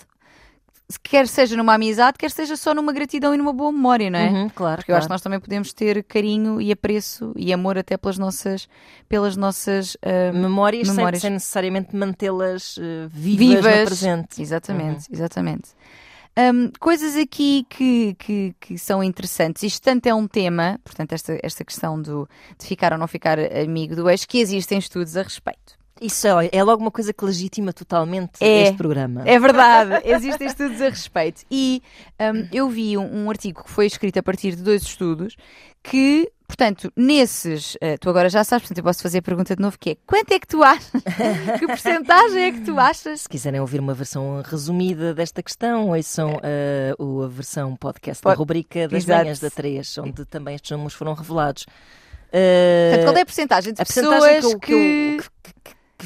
quer 1.02 1.26
seja 1.26 1.56
numa 1.56 1.74
amizade, 1.74 2.16
quer 2.18 2.30
seja 2.30 2.56
só 2.56 2.72
numa 2.74 2.92
gratidão 2.92 3.34
e 3.34 3.36
numa 3.38 3.52
boa 3.52 3.72
memória, 3.72 4.08
não 4.08 4.18
é? 4.18 4.28
Uhum, 4.28 4.48
claro, 4.48 4.76
Porque 4.78 4.92
eu 4.92 4.96
acho 4.96 5.04
que 5.04 5.08
claro. 5.08 5.14
nós 5.14 5.20
também 5.22 5.40
podemos 5.40 5.72
ter 5.72 6.04
carinho 6.04 6.60
e 6.60 6.70
apreço 6.70 7.32
e 7.36 7.52
amor 7.52 7.76
até 7.76 7.96
pelas 7.96 8.18
nossas, 8.18 8.68
pelas 9.08 9.36
nossas 9.36 9.96
ah, 10.02 10.32
memórias, 10.32 10.86
sem- 10.86 10.96
memórias. 10.96 11.22
Sem, 11.22 11.30
necessariamente 11.30 11.94
mantê-las 11.96 12.78
eh, 12.80 13.06
vivas, 13.10 13.64
no 13.64 13.84
presente. 13.86 14.40
Exatamente, 14.42 15.06
exatamente. 15.12 15.70
Hum, 16.38 16.70
coisas 16.78 17.16
aqui 17.16 17.66
que, 17.70 18.14
que, 18.18 18.54
que 18.60 18.78
são 18.78 19.02
interessantes. 19.02 19.62
Isto 19.62 19.82
tanto 19.82 20.06
é 20.06 20.14
um 20.14 20.26
tema, 20.28 20.78
portanto, 20.84 21.12
esta, 21.14 21.38
esta 21.42 21.64
questão 21.64 22.00
do, 22.00 22.28
de 22.58 22.66
ficar 22.66 22.92
ou 22.92 22.98
não 22.98 23.08
ficar 23.08 23.38
amigo 23.40 23.96
do 23.96 24.08
ex, 24.10 24.26
que 24.26 24.38
existem 24.38 24.78
estudos 24.78 25.16
a 25.16 25.22
respeito. 25.22 25.75
Isso 26.00 26.26
é, 26.26 26.48
é 26.52 26.62
logo 26.62 26.82
uma 26.82 26.90
coisa 26.90 27.12
que 27.12 27.24
legitima 27.24 27.72
totalmente 27.72 28.32
É. 28.40 28.64
este 28.64 28.76
programa. 28.76 29.22
É 29.24 29.38
verdade, 29.38 30.02
existem 30.08 30.46
estudos 30.46 30.80
a 30.80 30.88
respeito. 30.90 31.42
E 31.50 31.82
hum, 32.20 32.48
eu 32.52 32.68
vi 32.68 32.96
um, 32.98 33.24
um 33.24 33.30
artigo 33.30 33.64
que 33.64 33.70
foi 33.70 33.86
escrito 33.86 34.18
a 34.18 34.22
partir 34.22 34.54
de 34.54 34.62
dois 34.62 34.82
estudos 34.82 35.36
que, 35.82 36.30
portanto, 36.48 36.92
nesses. 36.96 37.76
eh, 37.80 37.96
tu 37.96 38.10
agora 38.10 38.28
já 38.28 38.42
sabes, 38.42 38.64
portanto, 38.64 38.78
eu 38.78 38.84
posso 38.84 39.00
fazer 39.02 39.18
a 39.18 39.22
pergunta 39.22 39.54
de 39.54 39.62
novo: 39.62 39.78
que 39.78 39.90
é 39.90 39.96
quanto 40.06 40.32
é 40.32 40.38
que 40.40 40.46
tu 40.46 40.62
achas? 40.62 40.90
que 41.60 41.66
porcentagem 41.66 42.42
é 42.44 42.52
que 42.52 42.60
tu 42.62 42.78
achas? 42.78 43.20
Se 43.22 43.28
quiserem 43.28 43.60
ouvir 43.60 43.78
uma 43.80 43.94
versão 43.94 44.42
resumida 44.44 45.14
desta 45.14 45.42
questão, 45.42 45.90
ouçam 45.90 46.40
eh, 46.42 46.92
o- 46.98 47.22
a 47.22 47.28
versão 47.28 47.74
podcast 47.76 48.20
Pod- 48.22 48.34
da 48.34 48.38
rubrica 48.38 48.88
das 48.88 49.04
Exato. 49.04 49.22
manhãs 49.22 49.38
da 49.38 49.48
3, 49.48 49.98
onde 49.98 50.24
também 50.24 50.56
estes 50.56 50.72
números 50.72 50.92
foram 50.94 51.14
revelados. 51.14 51.64
Eh, 52.32 52.88
Portanto, 52.90 53.06
qual 53.06 53.16
é 53.18 53.20
a 53.22 53.24
porcentagem 53.24 53.72
de 53.72 53.80
a 53.80 53.84
pessoas 53.86 54.40
que, 54.40 54.46
eu- 54.46 54.58
que, 54.58 55.05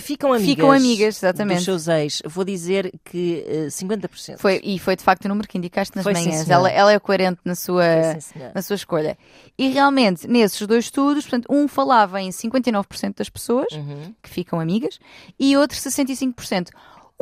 que 0.01 0.07
ficam 0.07 0.33
amigas, 0.33 0.51
ficam 0.55 0.73
amigas, 0.73 1.17
exatamente. 1.19 1.57
dos 1.59 1.65
seus 1.65 1.89
ex, 1.89 2.23
vou 2.27 2.45
dizer 2.45 2.93
que 3.05 3.45
eh, 3.47 3.67
50%. 3.69 4.39
Foi, 4.39 4.61
e 4.65 4.79
foi 4.79 4.97
de 4.97 5.03
facto 5.05 5.25
o 5.25 5.29
número 5.29 5.47
que 5.47 5.57
indicaste 5.59 5.95
nas 5.97 6.03
Foi, 6.03 6.13
manhãs. 6.13 6.49
ela, 6.49 6.71
ela 6.71 6.93
é 6.93 6.99
coerente 6.99 7.41
na 7.45 7.55
sua, 7.55 7.85
Sim, 8.15 8.21
senhora. 8.21 8.53
na 8.55 8.63
sua 8.63 8.77
escolha. 8.77 9.17
E 9.59 9.69
realmente, 9.69 10.27
nesses 10.27 10.67
dois 10.67 10.87
estudos, 10.87 11.25
portanto, 11.25 11.47
um 11.51 11.69
falava 11.69 12.21
em 12.21 12.31
59% 12.31 13.15
das 13.17 13.29
pessoas 13.29 13.67
Uhum. 13.73 14.15
que 14.23 14.29
ficam 14.31 14.59
amigas 14.59 14.99
e 15.39 15.57
outro 15.57 15.77
65%. 15.79 16.69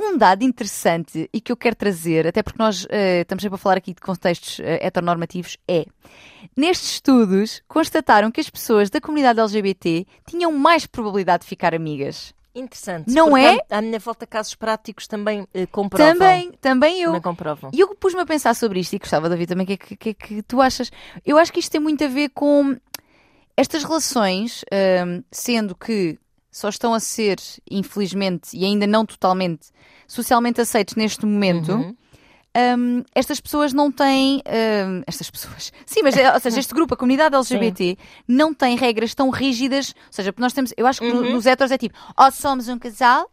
Um 0.00 0.16
dado 0.16 0.44
interessante 0.44 1.28
e 1.32 1.40
que 1.40 1.50
eu 1.50 1.56
quero 1.56 1.74
trazer, 1.74 2.24
até 2.24 2.40
porque 2.40 2.62
nós 2.62 2.86
eh, 2.88 3.22
estamos 3.22 3.42
sempre 3.42 3.56
a 3.56 3.58
falar 3.58 3.76
aqui 3.78 3.92
de 3.92 4.00
contextos 4.00 4.60
eh, 4.60 4.78
heteronormativos, 4.86 5.56
é 5.66 5.86
nestes 6.56 6.92
estudos 6.92 7.62
constataram 7.66 8.30
que 8.30 8.40
as 8.40 8.48
pessoas 8.48 8.90
da 8.90 9.00
comunidade 9.00 9.40
LGBT 9.40 10.06
tinham 10.24 10.52
mais 10.52 10.86
probabilidade 10.86 11.42
de 11.42 11.48
ficar 11.48 11.74
amigas. 11.74 12.32
Interessante. 12.54 13.12
Não 13.12 13.36
é? 13.36 13.58
À, 13.70 13.80
minha 13.80 13.98
volta, 13.98 14.26
casos 14.26 14.54
práticos 14.54 15.06
também 15.06 15.46
eh, 15.54 15.66
comprovam. 15.66 16.12
Também, 16.14 16.52
também 16.60 17.00
eu. 17.00 17.08
Também 17.10 17.22
comprovam. 17.22 17.70
E 17.72 17.80
eu 17.80 17.94
pus-me 17.94 18.20
a 18.20 18.26
pensar 18.26 18.54
sobre 18.54 18.80
isto 18.80 18.94
e 18.94 18.98
gostava 18.98 19.28
de 19.28 19.34
ouvir 19.34 19.46
também 19.46 19.64
o 19.64 19.66
que, 19.66 19.72
é 19.74 19.76
que, 19.76 19.96
que 19.96 20.08
é 20.08 20.14
que 20.14 20.42
tu 20.42 20.60
achas. 20.60 20.90
Eu 21.24 21.38
acho 21.38 21.52
que 21.52 21.60
isto 21.60 21.70
tem 21.70 21.80
muito 21.80 22.02
a 22.04 22.08
ver 22.08 22.30
com 22.30 22.76
estas 23.56 23.84
relações, 23.84 24.64
hum, 24.72 25.22
sendo 25.30 25.74
que 25.74 26.18
só 26.50 26.68
estão 26.68 26.94
a 26.94 27.00
ser, 27.00 27.38
infelizmente, 27.70 28.56
e 28.56 28.64
ainda 28.64 28.86
não 28.86 29.04
totalmente, 29.04 29.68
socialmente 30.06 30.60
aceitos 30.60 30.94
neste 30.96 31.24
momento. 31.26 31.72
Uhum. 31.72 31.96
Hum, 32.56 33.02
estas 33.14 33.40
pessoas 33.40 33.72
não 33.72 33.90
têm. 33.90 34.42
estas 35.06 35.30
pessoas. 35.30 35.72
Sim, 35.86 36.02
mas 36.02 36.16
é, 36.16 36.32
ou 36.32 36.40
seja, 36.40 36.58
este 36.60 36.74
grupo, 36.74 36.94
a 36.94 36.96
comunidade 36.96 37.34
LGBT, 37.34 37.96
não 38.26 38.52
tem 38.54 38.76
regras 38.76 39.14
tão 39.14 39.30
rígidas. 39.30 39.94
Ou 40.06 40.12
seja, 40.12 40.32
porque 40.32 40.42
nós 40.42 40.52
temos. 40.52 40.72
Eu 40.76 40.86
acho 40.86 41.00
que 41.00 41.06
Uhum. 41.10 41.32
nos 41.32 41.46
heteros 41.46 41.70
é 41.70 41.78
tipo, 41.78 41.98
ou 42.16 42.30
somos 42.32 42.68
um 42.68 42.78
casal, 42.78 43.30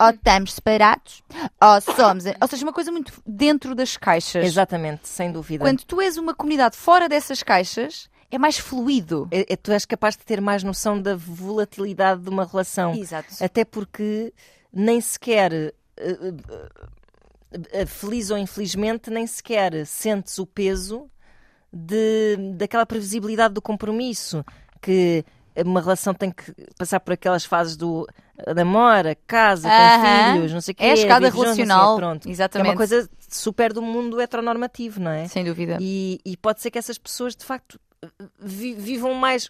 ou 0.00 0.10
estamos 0.10 0.52
separados, 0.54 1.22
ou 1.60 1.80
somos. 1.94 2.24
Ou 2.40 2.48
seja, 2.48 2.64
uma 2.64 2.72
coisa 2.72 2.90
muito 2.92 3.12
dentro 3.26 3.74
das 3.74 3.96
caixas. 3.96 4.44
Exatamente, 4.44 5.08
sem 5.08 5.30
dúvida. 5.32 5.64
Quando 5.64 5.82
tu 5.84 6.00
és 6.00 6.16
uma 6.16 6.34
comunidade 6.34 6.76
fora 6.76 7.08
dessas 7.08 7.42
caixas, 7.42 8.08
é 8.30 8.38
mais 8.38 8.58
fluido. 8.58 9.28
É- 9.30 9.52
é- 9.52 9.56
tu 9.56 9.70
és 9.72 9.84
capaz 9.84 10.16
de 10.16 10.24
ter 10.24 10.40
mais 10.40 10.62
noção 10.64 11.00
da 11.00 11.14
volatilidade 11.16 12.22
de 12.22 12.28
uma 12.30 12.44
relação. 12.44 12.94
Exato. 12.94 13.28
Até 13.40 13.64
porque 13.64 14.32
nem 14.72 15.00
sequer, 15.00 15.52
eh, 15.52 15.72
eh, 15.96 16.16
eh, 16.50 16.68
feliz 17.86 18.30
ou 18.30 18.38
infelizmente, 18.38 19.10
nem 19.10 19.26
sequer 19.26 19.86
sentes 19.86 20.38
o 20.38 20.46
peso 20.46 21.08
de, 21.72 22.36
daquela 22.56 22.86
previsibilidade 22.86 23.54
do 23.54 23.62
compromisso 23.62 24.44
que 24.80 25.24
uma 25.64 25.80
relação 25.80 26.12
tem 26.12 26.30
que 26.30 26.52
passar 26.76 26.98
por 27.00 27.12
aquelas 27.12 27.44
fases 27.44 27.76
do 27.76 28.06
namora, 28.56 29.16
casa, 29.26 29.68
tem 29.68 30.34
filhos, 30.34 30.52
não 30.52 30.60
sei 30.60 30.72
o 30.72 30.74
quê. 30.74 30.84
É 30.84 30.90
a 30.90 30.94
escada 30.94 31.30
relacional. 31.30 31.96
pronto. 31.96 32.22
Que 32.22 32.28
É 32.28 32.32
Exatamente. 32.32 32.70
uma 32.70 32.76
coisa 32.76 33.08
super 33.28 33.72
do 33.72 33.80
mundo 33.80 34.20
heteronormativo, 34.20 35.00
não 35.00 35.12
é? 35.12 35.28
Sem 35.28 35.44
dúvida. 35.44 35.78
E, 35.80 36.20
e 36.24 36.36
pode 36.36 36.60
ser 36.60 36.70
que 36.72 36.78
essas 36.78 36.98
pessoas 36.98 37.36
de 37.36 37.44
facto 37.44 37.78
vi- 38.40 38.74
vivam 38.74 39.14
mais, 39.14 39.48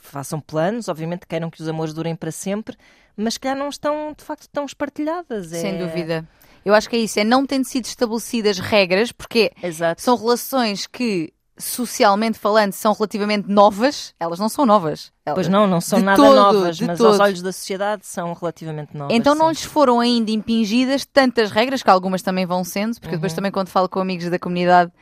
façam 0.00 0.40
planos, 0.40 0.88
obviamente 0.88 1.26
queiram 1.28 1.48
que 1.48 1.60
os 1.62 1.68
amores 1.68 1.94
durem 1.94 2.16
para 2.16 2.32
sempre, 2.32 2.76
mas 3.16 3.34
se 3.34 3.40
calhar 3.40 3.56
não 3.56 3.68
estão 3.68 4.12
de 4.16 4.24
facto 4.24 4.48
tão 4.52 4.64
espartilhadas. 4.64 5.52
É... 5.52 5.60
Sem 5.60 5.78
dúvida. 5.78 6.26
Eu 6.66 6.74
acho 6.74 6.88
que 6.90 6.96
é 6.96 6.98
isso, 6.98 7.18
é 7.20 7.24
não 7.24 7.46
tendo 7.46 7.64
sido 7.64 7.84
estabelecidas 7.84 8.58
regras, 8.58 9.12
porque 9.12 9.52
Exato. 9.62 10.02
são 10.02 10.16
relações 10.16 10.86
que, 10.86 11.32
socialmente 11.56 12.38
falando, 12.38 12.72
são 12.72 12.92
relativamente 12.92 13.48
novas. 13.48 14.14
Elas 14.18 14.38
não 14.38 14.48
são 14.48 14.66
novas. 14.66 15.12
Elas- 15.24 15.36
Pois 15.36 15.48
não, 15.48 15.66
não 15.66 15.80
são 15.80 16.00
nada 16.00 16.16
todo, 16.22 16.34
novas, 16.34 16.80
mas 16.80 16.98
todo. 16.98 17.06
aos 17.06 17.20
olhos 17.20 17.40
da 17.42 17.52
sociedade 17.52 18.04
são 18.04 18.32
relativamente 18.32 18.96
novas. 18.96 19.16
Então 19.16 19.34
não 19.34 19.46
sim. 19.46 19.50
lhes 19.52 19.62
foram 19.64 20.00
ainda 20.00 20.30
impingidas 20.30 21.06
tantas 21.06 21.50
regras, 21.50 21.82
que 21.82 21.90
algumas 21.90 22.20
também 22.22 22.44
vão 22.46 22.64
sendo, 22.64 22.94
porque 23.00 23.08
Uhum. 23.14 23.20
depois 23.20 23.32
também 23.32 23.50
quando 23.52 23.68
falo 23.68 23.88
com 23.88 24.00
amigos 24.00 24.28
da 24.28 24.38
comunidade, 24.38 24.92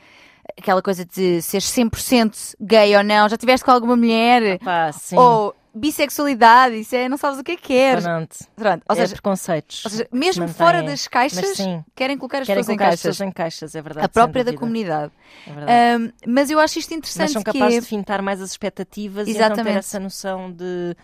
aquela 0.57 0.81
coisa 0.81 1.03
de 1.03 1.41
ser 1.41 1.61
100% 1.61 2.55
gay 2.61 2.95
ou 2.95 3.03
não, 3.03 3.27
já 3.27 3.37
tiveste 3.37 3.65
com 3.65 3.71
alguma 3.71 3.95
mulher? 3.95 4.59
Pá, 4.59 4.91
sim. 4.91 5.17
Ou 5.17 5.53
bissexualidade, 5.75 6.75
isso 6.79 6.95
é, 6.95 7.09
não 7.09 7.17
sabes 7.17 7.39
o 7.39 7.43
que 7.43 7.51
é 7.51 7.55
que 7.55 7.63
queres. 7.63 8.03
Pronto. 8.03 8.35
Pronto, 8.55 8.83
ou 8.87 8.95
é 8.95 8.99
seja, 8.99 9.13
preconceitos. 9.13 9.83
ou 9.85 9.91
seja, 9.91 10.07
mesmo 10.11 10.47
fora 10.47 10.81
das 10.81 11.07
caixas, 11.07 11.57
sim, 11.57 11.83
querem 11.95 12.17
colocar 12.17 12.39
as 12.41 12.47
querem 12.47 12.61
pessoas 12.63 12.73
em 12.73 12.77
colocar 12.77 12.93
as 12.93 12.99
caixas. 13.01 13.17
pessoas 13.17 13.29
em 13.29 13.31
caixas, 13.31 13.75
é 13.75 13.81
verdade. 13.81 14.05
a 14.05 14.09
própria 14.09 14.43
da 14.43 14.53
comunidade. 14.53 15.11
é 15.45 15.51
verdade. 15.51 15.71
Ahm, 15.71 16.11
mas 16.27 16.49
eu 16.49 16.59
acho 16.59 16.79
isto 16.79 16.93
interessante 16.93 17.21
mas 17.23 17.31
são 17.33 17.43
que 17.43 17.51
capazes 17.51 17.77
é- 17.77 17.81
de 17.81 17.87
fintar 17.87 18.21
mais 18.21 18.41
as 18.41 18.51
expectativas 18.51 19.27
e 19.27 19.31
então 19.31 19.41
ter 19.41 19.53
Exatamente. 19.53 19.77
essa 19.79 19.99
noção 19.99 20.51
de, 20.51 20.95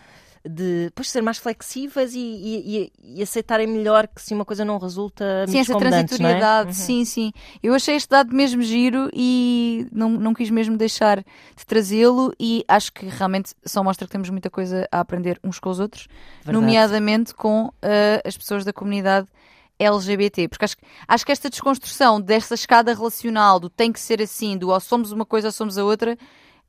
de 0.44 0.86
depois 0.86 1.08
ser 1.08 1.22
mais 1.22 1.38
flexíveis 1.38 2.14
e, 2.14 2.18
e- 2.18 2.92
e- 3.16 3.22
aceitarem 3.22 3.66
melhor 3.66 4.08
que 4.08 4.20
se 4.20 4.34
uma 4.34 4.44
coisa 4.44 4.64
não 4.64 4.76
resulta 4.78 5.46
Sim, 5.46 5.60
essa 5.60 5.72
é? 5.72 5.76
transitoriedade, 5.76 6.68
Uhum. 6.68 6.74
sim, 6.74 7.04
sim. 7.04 7.32
Eu 7.62 7.74
achei 7.74 7.94
este 7.94 8.08
dado 8.08 8.34
mesmo 8.34 8.60
giro 8.62 9.08
e 9.12 9.86
não, 9.92 10.08
não 10.10 10.34
quis 10.34 10.50
mesmo 10.50 10.76
deixar 10.76 11.18
de 11.18 11.64
trazê-lo 11.66 12.32
e 12.40 12.64
acho 12.66 12.92
que 12.92 13.06
realmente 13.06 13.54
só 13.64 13.84
mostra 13.84 14.06
que 14.06 14.12
temos 14.12 14.28
muita 14.30 14.50
coisa 14.50 14.88
a 14.90 14.98
aprender 15.00 15.38
uns 15.44 15.58
com 15.60 15.70
os 15.70 15.78
outros, 15.78 16.08
Verdade. 16.44 16.52
nomeadamente 16.64 17.34
com 17.34 17.72
ah, 17.80 18.20
as 18.26 18.36
pessoas 18.36 18.64
da 18.64 18.72
comunidade 18.72 19.28
LGBT, 19.78 20.48
porque 20.48 20.64
acho, 20.64 20.76
que- 20.76 20.84
acho 21.08 21.26
que 21.26 21.32
esta 21.32 21.50
desconstrução 21.50 22.20
dessa 22.20 22.54
escada 22.54 22.94
relacional 22.94 23.58
do 23.58 23.68
tem 23.68 23.92
que 23.92 23.98
ser 24.00 24.20
assim, 24.22 24.56
do 24.56 24.68
ou 24.70 24.80
somos 24.80 25.12
uma 25.12 25.24
coisa 25.24 25.48
ou 25.48 25.52
somos 25.52 25.76
a 25.78 25.84
outra, 25.84 26.16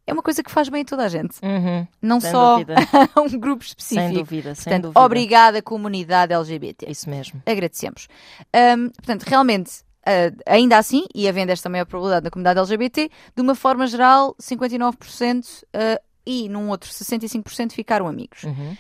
é 0.06 0.14
uma 0.14 0.22
coisa 0.22 0.44
que 0.44 0.52
faz 0.52 0.68
bem 0.70 0.82
a 0.82 0.86
toda 0.86 1.04
a 1.06 1.08
gente, 1.08 1.38
Uhum, 1.44 1.88
não 2.02 2.20
só 2.20 2.58
a 3.16 3.22
um 3.22 3.30
grupo 3.40 3.64
específico. 3.64 4.08
sem 4.08 4.14
dúvida, 4.14 4.56
sem 4.56 4.64
Portanto, 4.66 4.84
dúvida. 4.84 5.00
obrigada 5.00 5.62
comunidade 5.62 6.34
LGBT 6.34 6.86
Isso 6.90 7.10
mesmo. 7.10 7.42
agradecemos. 7.46 8.08
Ahm, 8.54 8.90
portanto, 8.90 9.24
realmente, 9.24 9.72
ah, 10.06 10.32
ainda 10.54 10.78
assim, 10.78 11.06
e 11.16 11.28
havendo 11.28 11.52
esta 11.52 11.70
maior 11.70 11.86
probabilidade 11.86 12.26
na 12.26 12.30
comunidade 12.32 12.60
LGBT, 12.60 13.10
de 13.36 13.42
uma 13.42 13.56
forma 13.56 13.88
geral, 13.88 14.36
59% 14.42 15.64
ah, 15.74 16.00
e 16.26 16.48
num 16.50 16.70
outro 16.70 16.90
65% 16.90 17.72
ficaram 17.74 18.08
amigos. 18.08 18.44
Uhum. 18.44 18.74
O 18.74 18.78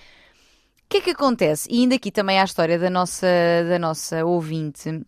que 0.89 0.97
é 0.97 1.01
que 1.01 1.09
acontece? 1.11 1.67
E 1.71 1.79
ainda 1.81 1.95
aqui 1.95 2.11
também 2.11 2.37
há 2.37 2.43
a 2.43 2.45
história 2.45 2.77
da 2.77 2.89
nossa, 2.89 3.25
da 3.67 3.79
nossa 3.79 4.23
ouvinte. 4.25 5.01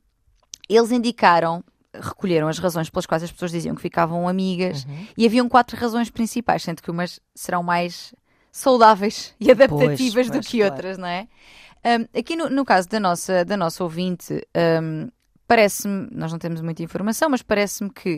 Eles 0.67 0.91
indicaram, 0.91 1.63
recolheram 2.02 2.48
as 2.48 2.58
razões 2.60 2.90
pelas 2.90 3.06
quais 3.06 3.24
as 3.24 3.32
pessoas 3.32 3.52
diziam 3.52 3.75
que 3.75 3.82
ficavam 3.82 4.28
amigas 4.28 4.86
Uhum. 4.86 5.08
e 5.18 5.25
haviam 5.25 5.48
quatro 5.50 5.78
razões 5.78 6.10
principais, 6.10 6.64
sendo 6.64 6.82
que 6.82 6.92
umas 6.92 7.20
serão 7.34 7.62
mais 7.64 8.14
saudáveis 8.52 9.34
e 9.40 9.52
adaptativas 9.52 10.28
do 10.28 10.34
pois, 10.34 10.48
que 10.48 10.58
claro. 10.58 10.74
outras, 10.74 10.98
não 10.98 11.08
é? 11.08 11.28
Um, 11.86 12.20
aqui 12.20 12.36
no, 12.36 12.50
no 12.50 12.66
caso 12.66 12.90
da 12.90 13.00
nossa, 13.00 13.46
da 13.46 13.56
nossa 13.56 13.84
ouvinte, 13.84 14.42
um, 14.82 15.10
parece-me, 15.48 16.08
nós 16.12 16.32
não 16.32 16.40
temos 16.40 16.62
muita 16.62 16.82
informação, 16.82 17.30
mas 17.30 17.42
parece-me 17.44 17.90
que 17.92 18.16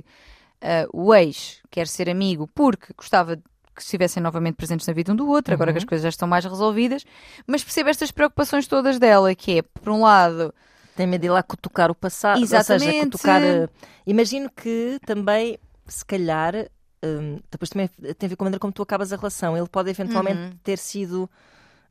uh, 0.64 0.90
o 0.94 1.14
ex 1.14 1.60
quer 1.70 1.88
ser 1.88 2.10
amigo 2.10 2.48
porque 2.54 2.94
gostava 2.96 3.36
de 3.36 3.44
que 3.76 3.82
estivessem 3.84 4.24
novamente 4.24 4.56
presentes 4.56 4.88
na 4.88 4.94
vida 4.94 5.12
um 5.14 5.16
do 5.16 5.28
outro, 5.28 5.54
agora 5.54 5.70
Uhum. 5.70 5.74
que 5.74 5.78
as 5.80 5.84
coisas 5.86 6.02
já 6.04 6.10
estão 6.10 6.28
mais 6.28 6.44
resolvidas, 6.46 7.04
mas 7.46 7.64
percebe 7.64 7.90
estas 7.92 8.10
preocupações 8.10 8.66
todas 8.68 8.98
dela, 8.98 9.36
que 9.36 9.60
é, 9.60 9.62
por 9.62 9.92
um 9.92 10.02
lado, 10.02 10.52
Tem 10.98 11.08
medo 11.08 11.22
de 11.22 11.27
ir 11.27 11.30
lá 11.30 11.42
cutucar 11.44 11.89
o 11.92 11.96
passado. 11.96 12.42
Ou 12.42 12.46
seja, 12.48 12.58
Exatamente. 12.60 13.12
cutucar. 13.12 13.42
eh, 13.44 13.70
Imagino 14.06 14.50
que 14.50 15.00
também, 15.06 15.58
se 15.88 16.04
calhar, 16.04 16.54
hum, 17.06 17.39
depois 17.51 17.70
também 17.70 17.88
tem 17.88 18.25
a 18.25 18.30
ver 18.30 18.36
com 18.36 18.44
a 18.44 18.48
maneira 18.48 18.60
como 18.60 18.74
tu 18.74 18.82
acabas 18.82 19.13
a 19.13 19.16
relação. 19.16 19.56
Ele 19.56 19.68
pode 19.70 19.89
eventualmente 19.89 20.39
Uhum. 20.42 20.51
ter 20.63 20.77
sido 20.77 21.30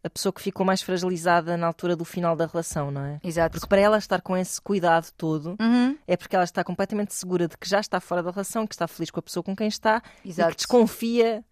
a 0.04 0.10
pessoa 0.10 0.32
que 0.32 0.40
ficou 0.42 0.64
mais 0.66 0.82
fragilizada 0.82 1.56
na 1.56 1.66
altura 1.66 1.96
do 1.96 2.04
final 2.04 2.36
da 2.36 2.46
relação, 2.46 2.90
não 2.90 3.00
é? 3.04 3.20
exato. 3.24 3.52
Porque 3.52 3.66
para 3.68 3.80
ela 3.80 3.98
estar 3.98 4.20
com 4.20 4.36
esse 4.36 4.60
cuidado 4.60 5.10
todo 5.16 5.56
Uhum, 5.60 5.96
é 6.06 6.16
porque 6.16 6.36
ela 6.36 6.44
está 6.44 6.62
completamente 6.62 7.14
segura 7.14 7.48
de 7.48 7.56
que 7.56 7.68
já 7.68 7.80
está 7.80 7.98
fora 8.00 8.22
da 8.22 8.30
relação, 8.30 8.66
que 8.66 8.74
está 8.74 8.86
feliz 8.86 9.10
com 9.10 9.18
a 9.20 9.22
pessoa 9.22 9.42
com 9.42 9.56
quem 9.56 9.66
está 9.68 10.02
e 10.24 10.28
exato. 10.30 10.50
que 10.50 10.56
desconfia 10.56 11.44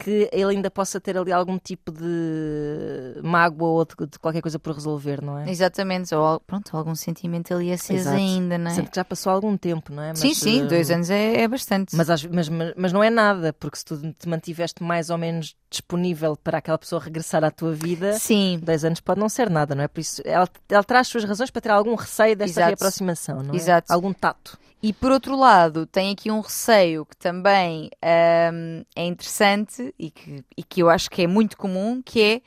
que 0.00 0.30
ele 0.32 0.56
ainda 0.56 0.70
possa 0.70 0.98
ter 0.98 1.16
ali 1.18 1.30
algum 1.30 1.58
tipo 1.58 1.92
de 1.92 3.20
mágoa 3.22 3.68
ou 3.68 3.84
de, 3.84 3.94
de 4.12 4.18
qualquer 4.18 4.40
coisa 4.40 4.58
por 4.58 4.74
resolver, 4.74 5.22
não 5.22 5.38
é? 5.38 5.50
Exatamente, 5.50 6.14
ou 6.14 6.40
pronto, 6.40 6.74
algum 6.74 6.94
sentimento 6.94 7.52
ali 7.52 7.70
aceso 7.70 8.00
Exato. 8.00 8.16
ainda, 8.16 8.56
não 8.56 8.70
é? 8.70 8.74
Sendo 8.74 8.88
que 8.88 8.96
já 8.96 9.04
passou 9.04 9.30
algum 9.30 9.56
tempo, 9.58 9.92
não 9.92 10.02
é? 10.02 10.14
sim, 10.14 10.28
Mas, 10.28 10.38
sim, 10.38 10.60
eh, 10.62 10.64
dois 10.64 10.90
anos 10.90 11.10
é, 11.10 11.42
é 11.42 11.46
bastante. 11.48 11.94
Mas, 11.94 12.08
mas, 12.08 12.48
mas, 12.48 12.74
mas 12.76 12.92
não 12.92 13.04
é 13.04 13.10
nada, 13.10 13.52
porque 13.52 13.76
se 13.76 13.84
tu 13.84 13.98
te 14.18 14.26
mantiveste 14.26 14.82
mais 14.82 15.10
ou 15.10 15.18
menos 15.18 15.54
disponível 15.68 16.34
para 16.34 16.58
aquela 16.58 16.78
pessoa 16.78 17.00
regressar 17.02 17.44
à 17.44 17.50
tua 17.50 17.72
vida, 17.72 18.14
Sim, 18.14 18.58
dois 18.62 18.84
anos 18.84 19.00
pode 19.00 19.20
não 19.20 19.28
ser 19.28 19.50
nada, 19.50 19.74
não 19.74 19.84
é? 19.84 19.88
Por 19.88 20.00
isso, 20.00 20.22
ela, 20.24 20.48
ela 20.68 20.82
traz 20.82 21.08
suas 21.08 21.24
razões 21.24 21.50
para 21.50 21.60
ter 21.60 21.70
algum 21.70 21.94
receio 21.94 22.34
desta 22.34 22.60
Exato. 22.60 22.68
reaproximação, 22.68 23.42
não 23.42 23.52
é? 23.54 23.56
Exato. 23.56 23.92
Algum 23.92 24.12
tato. 24.14 24.58
E 24.82 24.92
por 24.94 25.10
outro 25.12 25.36
lado, 25.36 25.84
tem 25.86 26.10
aqui 26.12 26.30
um 26.30 26.40
receio 26.40 27.04
que 27.04 27.16
também 27.16 27.90
ahm, 28.02 28.82
é 28.96 29.04
interessante 29.04 29.94
e 29.98 30.10
que, 30.10 30.42
e 30.56 30.62
que 30.62 30.82
eu 30.82 30.88
acho 30.88 31.10
que 31.10 31.22
é 31.22 31.26
muito 31.26 31.56
comum, 31.56 32.00
que 32.02 32.22
é 32.22 32.40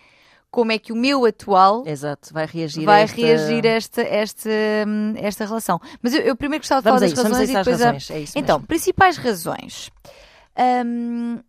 como 0.50 0.72
é 0.72 0.78
que 0.80 0.92
o 0.92 0.96
meu 0.96 1.26
atual 1.26 1.84
Exato, 1.86 2.34
vai 2.34 2.46
reagir 2.46 2.86
vai 2.86 3.02
a 3.02 3.04
esta... 3.04 3.16
reagir 3.18 3.66
a 3.66 3.70
esta, 3.70 4.02
esta, 4.02 4.50
hum, 4.88 5.14
esta 5.18 5.46
relação. 5.46 5.80
Mas 6.02 6.14
eu, 6.14 6.22
eu 6.22 6.36
primeiro 6.36 6.62
gostava 6.62 6.82
de 6.82 6.86
Vamos 6.86 7.00
falar 7.02 7.06
a 7.06 7.10
das 7.10 7.20
a 7.20 7.30
razões 7.30 7.50
e 7.50 7.54
depois 7.58 7.82
a- 7.82 7.86
razões. 7.86 8.12
É 8.12 8.20
isso 8.20 8.40
Então, 8.40 8.56
mesmo. 8.58 8.68
principais 8.68 9.18
razões. 9.18 9.92
Hum, 10.86 11.40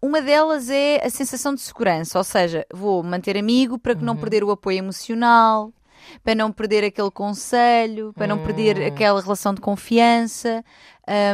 uma 0.00 0.22
delas 0.22 0.70
é 0.70 1.04
a 1.04 1.10
sensação 1.10 1.54
de 1.54 1.60
segurança, 1.60 2.18
ou 2.18 2.24
seja, 2.24 2.64
vou 2.72 3.02
manter 3.02 3.36
amigo 3.36 3.78
para 3.78 3.94
que 3.94 4.04
não 4.04 4.14
Uhum. 4.14 4.20
perder 4.20 4.44
o 4.44 4.50
apoio 4.50 4.78
emocional, 4.78 5.72
para 6.22 6.34
não 6.34 6.50
perder 6.52 6.84
aquele 6.84 7.10
conselho, 7.10 8.12
para 8.14 8.26
não 8.26 8.38
perder 8.38 8.78
Hum. 8.78 8.86
aquela 8.86 9.20
relação 9.20 9.54
de 9.54 9.60
confiança, 9.60 10.64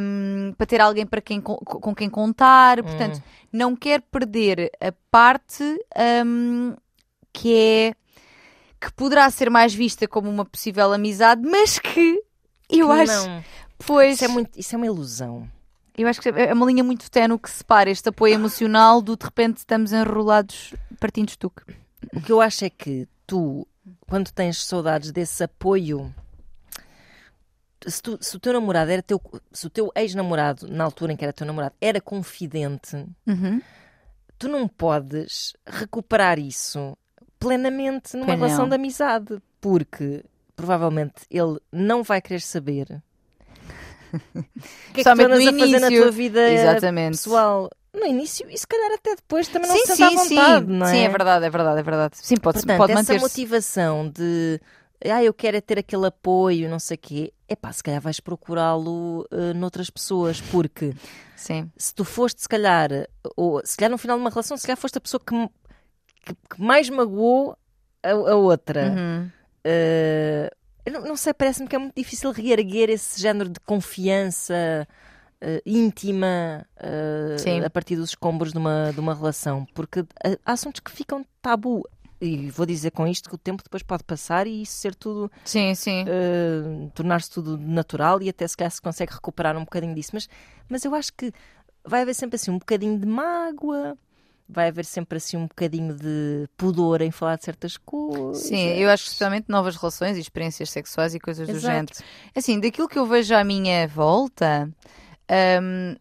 hum, 0.02 0.52
para 0.56 0.66
ter 0.66 0.80
alguém 0.80 1.06
para 1.06 1.20
quem, 1.20 1.40
com, 1.40 1.94
quem 1.94 2.08
contar. 2.10 2.82
Portanto, 2.82 3.18
Hum. 3.18 3.22
não 3.52 3.76
quer 3.76 4.00
perder 4.02 4.70
a 4.80 4.92
parte 5.10 5.62
hum, 6.24 6.74
que 7.32 7.54
é 7.54 7.94
que 8.80 8.92
poderá 8.92 9.30
ser 9.30 9.48
mais 9.50 9.74
vista 9.74 10.06
como 10.06 10.28
uma 10.28 10.44
possível 10.44 10.92
amizade, 10.92 11.40
mas 11.42 11.78
que 11.78 12.20
eu 12.68 12.92
acho, 12.92 13.26
Não, 13.28 13.42
pois, 13.86 14.16
isso 14.16 14.24
é, 14.24 14.28
muito, 14.28 14.58
isso 14.58 14.74
é 14.74 14.76
uma 14.76 14.86
ilusão. 14.86 15.48
eu 15.96 16.06
acho 16.06 16.20
que 16.20 16.28
é 16.28 16.52
uma 16.52 16.66
linha 16.66 16.84
muito 16.84 17.10
tenue 17.10 17.38
que 17.38 17.48
separa 17.50 17.88
este 17.90 18.08
apoio 18.10 18.34
emocional 18.34 19.00
do 19.00 19.16
de 19.16 19.24
repente 19.24 19.58
estamos 19.58 19.92
enrolados 19.92 20.74
partindo 21.00 21.26
de 21.26 21.32
estuque. 21.32 21.62
O 22.12 22.20
que 22.20 22.30
eu 22.30 22.40
acho 22.42 22.64
é 22.66 22.70
que 22.70 23.08
tu, 23.26 23.66
quando 24.08 24.30
tens 24.30 24.64
saudades 24.64 25.10
desse 25.12 25.42
apoio, 25.44 26.14
se, 27.86 28.02
tu- 28.02 28.18
se 28.20 28.36
o 28.36 28.40
teu 28.40 28.52
namorado 28.52 28.90
era 28.90 29.02
teu, 29.02 29.20
se 29.52 29.66
o 29.66 29.70
teu 29.70 29.90
ex-namorado, 29.94 30.66
na 30.68 30.84
altura 30.84 31.12
em 31.12 31.16
que 31.16 31.24
era 31.24 31.32
teu 31.32 31.46
namorado, 31.46 31.74
era 31.80 32.00
confidente, 32.00 32.96
Uhum. 33.26 33.60
tu 34.38 34.48
não 34.48 34.66
podes 34.66 35.52
recuperar 35.66 36.38
isso 36.38 36.96
plenamente 37.38 38.16
numa 38.16 38.28
não. 38.28 38.36
relação 38.36 38.68
de 38.68 38.74
amizade, 38.74 39.38
porque 39.60 40.24
provavelmente 40.56 41.14
ele 41.30 41.58
não 41.70 42.02
vai 42.02 42.22
querer 42.22 42.40
saber 42.40 43.02
O 44.14 44.92
que 44.94 45.00
é 45.00 45.02
que 45.02 45.02
tu 45.02 45.08
andas 45.10 45.46
a 45.46 45.52
fazer 45.58 45.80
na 45.80 45.88
tua 45.88 46.10
vida 46.10 46.48
Exatamente. 46.50 47.10
pessoal? 47.18 47.68
No 47.94 48.04
início 48.06 48.46
e 48.50 48.58
se 48.58 48.66
calhar 48.66 48.92
até 48.92 49.14
depois 49.14 49.46
também 49.48 49.68
não 49.68 49.76
sim, 49.76 49.86
se 49.86 49.96
sim, 49.96 49.96
sente 49.96 50.18
à 50.18 50.22
vontade, 50.22 50.66
sim. 50.66 50.72
não 50.72 50.86
é? 50.86 50.90
Sim, 50.90 50.98
é 50.98 51.08
verdade, 51.08 51.44
é 51.46 51.50
verdade, 51.50 51.80
é 51.80 51.82
verdade. 51.82 52.16
Sim, 52.18 52.36
pode, 52.36 52.58
Portanto, 52.58 52.76
pode 52.78 52.92
essa 52.92 53.00
manter-se. 53.00 53.20
motivação 53.24 54.08
de 54.08 54.60
ah, 55.04 55.22
eu 55.22 55.32
quero 55.34 55.56
é 55.56 55.60
ter 55.60 55.78
aquele 55.78 56.06
apoio, 56.06 56.68
não 56.68 56.78
sei 56.78 56.96
o 56.96 56.98
quê, 56.98 57.32
epá, 57.48 57.72
se 57.72 57.82
calhar 57.82 58.00
vais 58.00 58.18
procurá-lo 58.20 59.26
eh, 59.30 59.52
noutras 59.54 59.90
pessoas, 59.90 60.40
porque 60.40 60.92
Sim, 61.36 61.70
se 61.76 61.94
tu 61.94 62.04
foste, 62.04 62.40
se 62.42 62.48
calhar, 62.48 62.88
ou 63.36 63.60
se 63.64 63.76
calhar 63.76 63.90
no 63.90 63.98
final 63.98 64.16
de 64.16 64.22
uma 64.22 64.30
relação, 64.30 64.56
se 64.56 64.66
calhar 64.66 64.78
foste 64.78 64.96
a 64.98 65.00
pessoa 65.00 65.20
que, 65.24 65.34
que- 66.24 66.34
que 66.56 66.60
mais 66.62 66.88
magoou 66.88 67.56
a, 68.02 68.10
a 68.10 68.34
outra. 68.36 68.90
Uhum. 68.90 69.30
Eu 70.86 70.92
não, 70.92 71.00
não 71.02 71.16
sei, 71.16 71.32
parece-me 71.32 71.66
que 71.68 71.74
é 71.76 71.78
muito 71.78 71.94
difícil 71.96 72.30
reerguer 72.30 72.90
esse 72.90 73.20
género 73.20 73.48
de 73.48 73.58
confiança 73.60 74.86
eh, 75.46 75.62
íntima 75.66 76.66
Sim. 77.38 77.62
a 77.62 77.68
partir 77.68 77.96
dos 77.96 78.10
escombros 78.10 78.50
de 78.50 78.58
uma, 78.58 78.92
de 78.94 78.98
uma 78.98 79.14
relação, 79.14 79.66
porque 79.74 80.00
eh, 80.24 80.38
há 80.44 80.52
assuntos 80.52 80.80
que 80.80 80.90
ficam 80.90 81.24
tabu. 81.42 81.86
E 82.18 82.48
vou 82.50 82.64
dizer 82.64 82.90
com 82.92 83.06
isto 83.06 83.28
que 83.28 83.34
o 83.34 83.38
tempo 83.38 83.62
depois 83.62 83.82
pode 83.82 84.02
passar 84.04 84.46
e 84.46 84.62
isso 84.62 84.72
ser 84.72 84.94
tudo, 84.94 85.30
sim, 85.44 85.74
sim. 85.74 86.06
eh, 86.08 86.88
tornar-se 86.94 87.30
tudo 87.30 87.58
natural 87.58 88.22
e 88.22 88.30
até 88.30 88.48
se 88.48 88.56
calhar 88.56 88.70
se 88.70 88.80
consegue 88.80 89.12
recuperar 89.12 89.54
um 89.58 89.64
bocadinho 89.64 89.94
disso. 89.94 90.12
Mas, 90.14 90.26
mas 90.66 90.84
eu 90.86 90.94
acho 90.94 91.12
que 91.12 91.30
vai 91.84 92.00
haver 92.00 92.14
sempre 92.14 92.36
assim 92.36 92.50
um 92.50 92.58
bocadinho 92.58 92.98
de 92.98 93.06
mágoa, 93.06 93.98
vai 94.48 94.68
haver 94.68 94.86
sempre 94.86 95.18
assim 95.18 95.36
um 95.36 95.46
bocadinho 95.46 95.94
de 95.94 96.48
pudor 96.56 97.02
em 97.02 97.10
falar 97.10 97.36
de 97.36 97.44
certas 97.44 97.76
coisas. 97.76 98.42
Sim, 98.42 98.68
eu 98.78 98.88
acho 98.88 99.04
que 99.04 99.08
especialmente 99.10 99.46
novas 99.48 99.76
relações 99.76 100.16
e 100.16 100.20
experiências 100.20 100.70
sexuais 100.70 101.14
e 101.14 101.20
coisas 101.20 101.46
do 101.46 101.56
Exato. 101.56 101.66
género. 101.66 101.92
Assim, 102.34 102.58
daquilo 102.58 102.88
que 102.88 102.98
eu 102.98 103.04
vejo 103.04 103.34
à 103.34 103.44
minha 103.44 103.86
volta, 103.86 104.70
hum, 105.62 105.96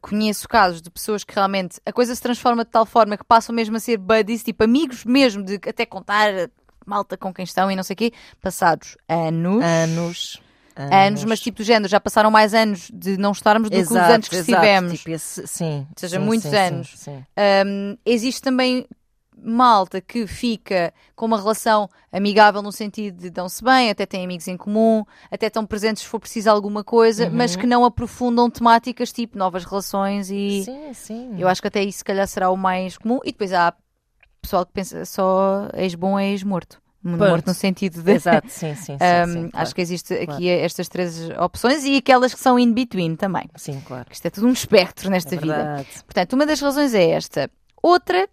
conheço 0.00 0.48
casos 0.48 0.82
de 0.82 0.90
pessoas 0.90 1.24
que 1.24 1.34
realmente 1.34 1.80
a 1.86 1.92
coisa 1.92 2.14
se 2.14 2.20
transforma 2.22 2.64
de 2.64 2.70
tal 2.70 2.84
forma 2.86 3.16
que 3.16 3.24
passam 3.24 3.54
mesmo 3.54 3.76
a 3.76 3.80
ser 3.80 3.96
buddies, 3.96 4.42
tipo 4.42 4.64
amigos 4.64 5.04
mesmo, 5.04 5.44
de 5.44 5.54
até 5.68 5.86
contar 5.86 6.50
malta 6.84 7.16
com 7.16 7.32
quem 7.32 7.44
estão 7.44 7.70
e 7.70 7.76
não 7.76 7.82
sei 7.84 7.94
o 7.94 7.96
quê, 7.96 8.12
passados 8.40 8.96
anos. 9.08 9.62
Anos. 9.64 10.42
Anos, 10.74 11.22
mas 11.24 11.38
tipo 11.38 11.58
do 11.58 11.64
género, 11.64 11.86
já 11.88 12.00
passaram 12.00 12.30
mais 12.30 12.54
anos 12.54 12.90
de 12.92 13.18
não 13.18 13.32
estarmos 13.32 13.68
do 13.68 13.76
que 13.76 13.82
os 13.82 13.90
Exato, 13.90 14.12
anos 14.14 14.28
que 14.28 14.36
exato, 14.36 14.50
estivemos. 14.52 14.92
tipo 14.98 15.10
esse- 15.10 15.46
sim, 15.46 15.86
Ou 15.90 15.94
seja, 15.98 16.18
sim, 16.18 16.24
muitos 16.24 16.50
sim, 16.50 16.56
anos. 16.56 16.92
Sim. 16.96 17.24
Um, 17.66 17.96
existe 18.06 18.40
também 18.40 18.86
malta 19.44 20.00
que 20.00 20.26
fica 20.26 20.92
com 21.16 21.26
uma 21.26 21.36
relação 21.38 21.88
amigável 22.12 22.62
no 22.62 22.70
sentido 22.72 23.18
de 23.20 23.30
dão-se 23.30 23.62
bem, 23.62 23.90
até 23.90 24.06
têm 24.06 24.24
amigos 24.24 24.46
em 24.48 24.56
comum, 24.56 25.04
até 25.30 25.46
estão 25.48 25.66
presentes 25.66 26.02
se 26.02 26.08
for 26.08 26.20
preciso 26.20 26.48
alguma 26.50 26.84
coisa, 26.84 27.24
Uhum. 27.26 27.30
mas 27.34 27.56
que 27.56 27.66
não 27.66 27.84
aprofundam 27.84 28.48
temáticas 28.50 29.12
tipo 29.12 29.36
novas 29.36 29.64
relações 29.64 30.30
e 30.30 30.62
Sim, 30.64 30.92
sim. 30.94 31.34
eu 31.38 31.48
acho 31.48 31.60
que 31.60 31.68
até 31.68 31.82
isso 31.82 31.98
se 31.98 32.04
calhar 32.04 32.26
será 32.28 32.50
o 32.50 32.56
mais 32.56 32.96
comum. 32.98 33.18
E 33.24 33.32
depois 33.32 33.52
há 33.52 33.74
pessoal 34.40 34.64
que 34.66 34.72
pensa 34.72 35.04
só 35.04 35.68
ex-bom 35.74 36.18
é 36.18 36.30
ex-morto. 36.30 36.80
Pronto. 37.02 37.18
Morto 37.18 37.46
no 37.48 37.54
sentido 37.54 38.00
de. 38.00 38.12
Exato, 38.12 38.46
sim, 38.48 38.76
sim. 38.76 38.84
sim, 38.84 38.92
Um, 38.94 39.26
sim, 39.32 39.44
Acho 39.46 39.50
claro. 39.50 39.74
que 39.74 39.80
existe 39.80 40.14
claro. 40.14 40.32
aqui 40.34 40.48
estas 40.48 40.88
três 40.88 41.30
opções 41.30 41.84
e 41.84 41.96
aquelas 41.96 42.32
que 42.32 42.38
são 42.38 42.56
in 42.56 42.72
between 42.72 43.16
também. 43.16 43.50
Sim, 43.56 43.80
claro. 43.84 44.06
Isto 44.08 44.26
é 44.26 44.30
tudo 44.30 44.46
um 44.46 44.52
espectro 44.52 45.10
nesta 45.10 45.34
É 45.34 45.38
vida. 45.38 45.86
Portanto, 46.06 46.34
uma 46.34 46.46
das 46.46 46.60
razões 46.60 46.94
é 46.94 47.10
esta. 47.10 47.50
Outra, 47.82 48.28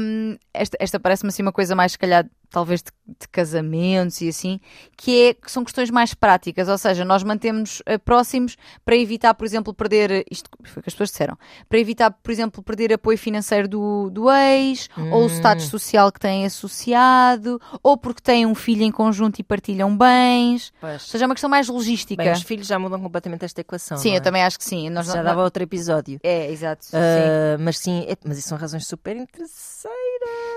hum, 0.00 0.36
esta, 0.52 0.76
esta 0.80 1.00
parece-me 1.00 1.28
assim 1.28 1.42
uma 1.42 1.52
coisa 1.52 1.74
mais, 1.74 1.92
se 1.92 1.98
calhar, 1.98 2.26
talvez 2.52 2.82
de, 2.82 2.90
de 3.20 3.26
casamentos 3.28 4.20
e 4.20 4.28
assim, 4.28 4.60
que, 4.96 5.28
é, 5.28 5.34
que 5.34 5.50
são 5.50 5.64
questões 5.64 5.90
mais 5.90 6.14
práticas, 6.14 6.68
ou 6.68 6.78
seja, 6.78 7.04
nós 7.04 7.22
mantemos 7.22 7.82
eh, 7.86 7.98
próximos 7.98 8.56
para 8.84 8.94
evitar, 8.96 9.34
por 9.34 9.44
exemplo, 9.44 9.72
perder, 9.74 10.24
isto 10.30 10.48
foi 10.64 10.80
o 10.80 10.82
que 10.82 10.88
as 10.88 10.94
pessoas 10.94 11.10
disseram, 11.10 11.36
para 11.68 11.78
evitar, 11.78 12.10
por 12.10 12.30
exemplo, 12.30 12.62
perder 12.62 12.92
apoio 12.92 13.16
financeiro 13.18 13.66
do, 13.66 14.10
do 14.10 14.30
ex, 14.30 14.88
ou 15.10 15.24
o 15.24 15.28
status 15.28 15.64
social 15.66 16.12
que 16.12 16.20
têm 16.20 16.44
associado, 16.44 17.60
ou 17.82 17.96
porque 17.96 18.20
têm 18.20 18.46
um 18.46 18.54
filho 18.54 18.82
em 18.82 18.92
conjunto 18.92 19.38
e 19.40 19.42
partilham 19.42 19.96
bens, 19.96 20.72
Pois. 20.80 21.02
ou 21.02 21.08
seja, 21.08 21.24
é 21.24 21.26
uma 21.26 21.34
questão 21.34 21.50
mais 21.50 21.68
logística. 21.68 22.22
Bem, 22.22 22.32
os 22.32 22.42
filhos 22.42 22.66
já 22.66 22.78
mudam 22.78 23.00
completamente 23.00 23.44
esta 23.44 23.60
equação. 23.60 23.96
Sim, 23.96 24.08
não 24.10 24.14
eu 24.16 24.18
é? 24.18 24.20
também 24.20 24.42
acho 24.42 24.58
que 24.58 24.64
sim. 24.64 24.90
Nós 24.90 25.06
Já 25.06 25.16
não- 25.16 25.24
dava 25.24 25.42
outro 25.42 25.62
episódio. 25.62 26.20
É, 26.22 26.50
exato. 26.50 26.84
sim. 26.84 26.96
Ah, 26.96 27.56
mas 27.58 27.78
sim, 27.78 28.04
é- 28.08 28.16
mas 28.24 28.38
isso 28.38 28.48
são 28.48 28.58
razões 28.58 28.86
super 28.86 29.16
interessantes. 29.16 29.92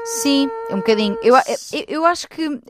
Sim, 0.06 0.50
um 0.70 0.78
bocadinho. 0.78 1.18
Eu, 1.22 1.36
eu, 1.36 1.86
eu 1.88 2.06
acho 2.06 2.28
que 2.30 2.62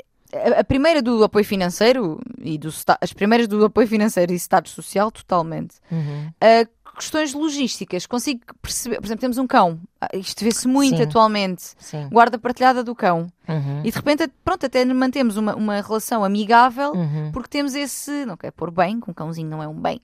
a, 0.57 0.63
primeira 0.63 1.01
do 1.01 1.23
apoio 1.23 1.45
financeiro 1.45 2.19
e 2.39 2.57
do 2.57 2.69
as 3.01 3.13
primeiras 3.13 3.47
do 3.47 3.63
apoio 3.63 3.87
financeiro 3.87 4.31
e 4.31 4.35
status 4.35 4.71
social, 4.71 5.11
totalmente. 5.11 5.75
Uhum. 5.91 6.29
Ah, 6.41 6.67
questões 6.95 7.33
logísticas, 7.33 8.05
consigo 8.05 8.41
perceber. 8.61 8.97
Por 8.97 9.05
exemplo, 9.05 9.21
temos 9.21 9.37
um 9.37 9.45
cão. 9.47 9.79
Ah, 10.01 10.09
Isto 10.13 10.43
vê-se 10.43 10.67
muito 10.67 10.97
Sim. 10.97 11.03
atualmente. 11.03 11.63
Sim. 11.77 12.07
Guarda 12.11 12.37
partilhada 12.37 12.83
do 12.83 12.95
cão. 12.95 13.27
Uhum. 13.47 13.81
E 13.83 13.91
de 13.91 13.95
repente, 13.95 14.27
pronto, 14.43 14.65
até 14.65 14.83
mantemos 14.85 15.37
uma, 15.37 15.55
uma 15.55 15.79
relação 15.81 16.23
amigável 16.23 16.93
Uhum. 16.93 17.31
porque 17.31 17.49
temos 17.49 17.75
esse. 17.75 18.25
Não 18.25 18.35
quero 18.35 18.53
pôr 18.53 18.71
bem, 18.71 18.99
que 18.99 19.09
um 19.09 19.13
cãozinho 19.13 19.47
não 19.49 19.61
é 19.61 19.67
um 19.67 19.79
bem, 19.79 20.01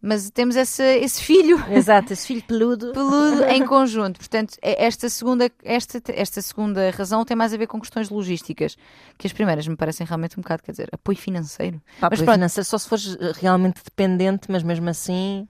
mas 0.00 0.30
temos 0.30 0.54
esse, 0.54 0.82
esse 0.98 1.20
filho 1.20 1.58
Exato, 1.70 2.12
esse 2.12 2.26
filho 2.26 2.42
peludo. 2.46 2.92
peludo 2.92 3.44
em 3.46 3.64
conjunto. 3.66 4.18
Portanto, 4.18 4.56
é- 4.62 4.86
esta 4.86 5.08
segunda, 5.08 5.50
esta, 5.64 6.00
esta 6.08 6.40
segunda 6.40 6.90
razão 6.90 7.24
tem 7.24 7.36
mais 7.36 7.52
a 7.52 7.56
ver 7.56 7.66
com 7.66 7.80
questões 7.80 8.08
logísticas, 8.10 8.76
que 9.18 9.26
as 9.26 9.32
primeiras 9.32 9.66
me 9.66 9.74
parecem 9.76 10.06
realmente 10.06 10.38
um 10.38 10.42
bocado, 10.42 10.62
quer 10.62 10.70
dizer, 10.70 10.88
apoio 10.92 11.18
financeiro. 11.18 11.80
Pá, 12.00 12.08
Mas 12.10 12.20
apoio 12.20 12.24
pronto. 12.26 12.34
financeiro 12.36 12.64
só 12.64 12.78
se 12.78 12.88
fores 12.88 13.16
eh, 13.20 13.32
realmente 13.40 13.80
dependente, 13.84 14.50
mas 14.50 14.62
mesmo 14.62 14.88
assim 14.88 15.48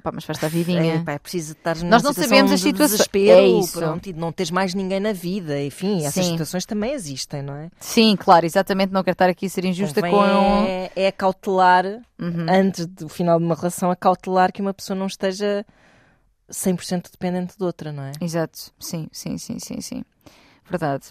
Pá, 0.00 0.10
mas 0.12 0.24
faz-te 0.24 0.44
a 0.46 0.48
vidinha. 0.48 0.94
é, 0.94 0.98
pá, 1.00 1.12
é 1.12 1.18
preciso 1.18 1.52
estar 1.52 1.76
Nós 1.84 2.02
não 2.02 2.12
sabemos 2.14 2.50
as 2.50 2.60
de 2.60 2.64
situações- 2.68 2.92
desespero, 2.92 3.40
É 3.40 3.46
isso. 3.46 3.78
pronto, 3.78 4.08
e 4.08 4.12
não 4.14 4.32
teres 4.32 4.50
mais 4.50 4.72
ninguém 4.74 4.98
na 5.00 5.12
vida. 5.12 5.62
Enfim, 5.62 5.98
essas 6.04 6.24
Sim. 6.24 6.30
situações 6.32 6.64
também 6.64 6.92
existem, 6.92 7.42
não 7.42 7.54
é? 7.54 7.70
Sim, 7.78 8.16
claro, 8.16 8.46
exatamente. 8.46 8.90
Não 8.92 9.02
quero 9.04 9.14
estar 9.14 9.28
aqui 9.28 9.46
a 9.46 9.50
ser 9.50 9.64
injusta 9.66 10.00
Convém 10.00 10.14
com. 10.16 10.64
é, 10.66 10.90
é 10.96 11.12
cautelar, 11.12 11.84
Uhum. 12.18 12.46
antes 12.48 12.86
do 12.86 13.08
final 13.08 13.38
de 13.38 13.44
uma 13.44 13.54
relação, 13.54 13.90
a 13.90 13.96
cautelar 13.96 14.50
que 14.52 14.62
uma 14.62 14.72
pessoa 14.72 14.98
não 14.98 15.06
esteja 15.06 15.64
100% 16.50 17.10
dependente 17.10 17.56
de 17.58 17.64
outra, 17.64 17.92
não 17.92 18.04
é? 18.04 18.12
Exato, 18.20 18.72
sim, 18.78 19.08
sim, 19.12 19.36
sim, 19.38 19.58
sim, 19.58 19.80
sim. 19.80 20.04
Verdade. 20.68 21.06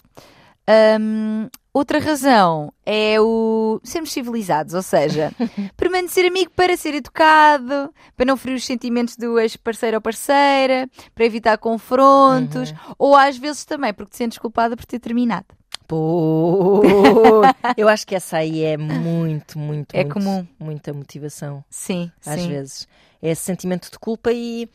Hum, 1.00 1.48
outra 1.74 1.98
razão 1.98 2.72
é 2.86 3.20
o 3.20 3.80
sermos 3.82 4.12
civilizados, 4.12 4.74
ou 4.74 4.82
seja, 4.82 5.32
permanecer 5.76 6.24
amigo 6.24 6.52
para 6.54 6.76
ser 6.76 6.94
educado, 6.94 7.92
para 8.16 8.26
não 8.26 8.36
ferir 8.36 8.56
os 8.56 8.64
sentimentos 8.64 9.16
do 9.16 9.38
ex-parceiro 9.40 9.96
ou 9.96 10.00
parceira, 10.00 10.88
para 11.14 11.24
evitar 11.24 11.58
confrontos, 11.58 12.70
Uhum. 12.70 12.76
ou 12.98 13.16
às 13.16 13.36
vezes 13.36 13.64
também 13.64 13.92
porque 13.92 14.10
te 14.12 14.16
sentes 14.18 14.38
culpada 14.38 14.76
por 14.76 14.86
ter 14.86 14.98
terminado. 15.00 15.46
Pô, 15.88 17.42
eu 17.76 17.88
acho 17.88 18.06
que 18.06 18.14
essa 18.14 18.38
aí 18.38 18.62
é 18.62 18.76
muito, 18.76 19.58
muito, 19.58 19.94
É 19.94 20.04
muito, 20.04 20.14
comum. 20.14 20.46
muita 20.58 20.92
motivação, 20.92 21.62
Sim, 21.68 22.10
às 22.24 22.40
sim. 22.40 22.48
vezes. 22.48 22.88
É 23.20 23.30
esse 23.30 23.42
sentimento 23.42 23.90
de 23.90 23.98
culpa 23.98 24.32
e, 24.32 24.68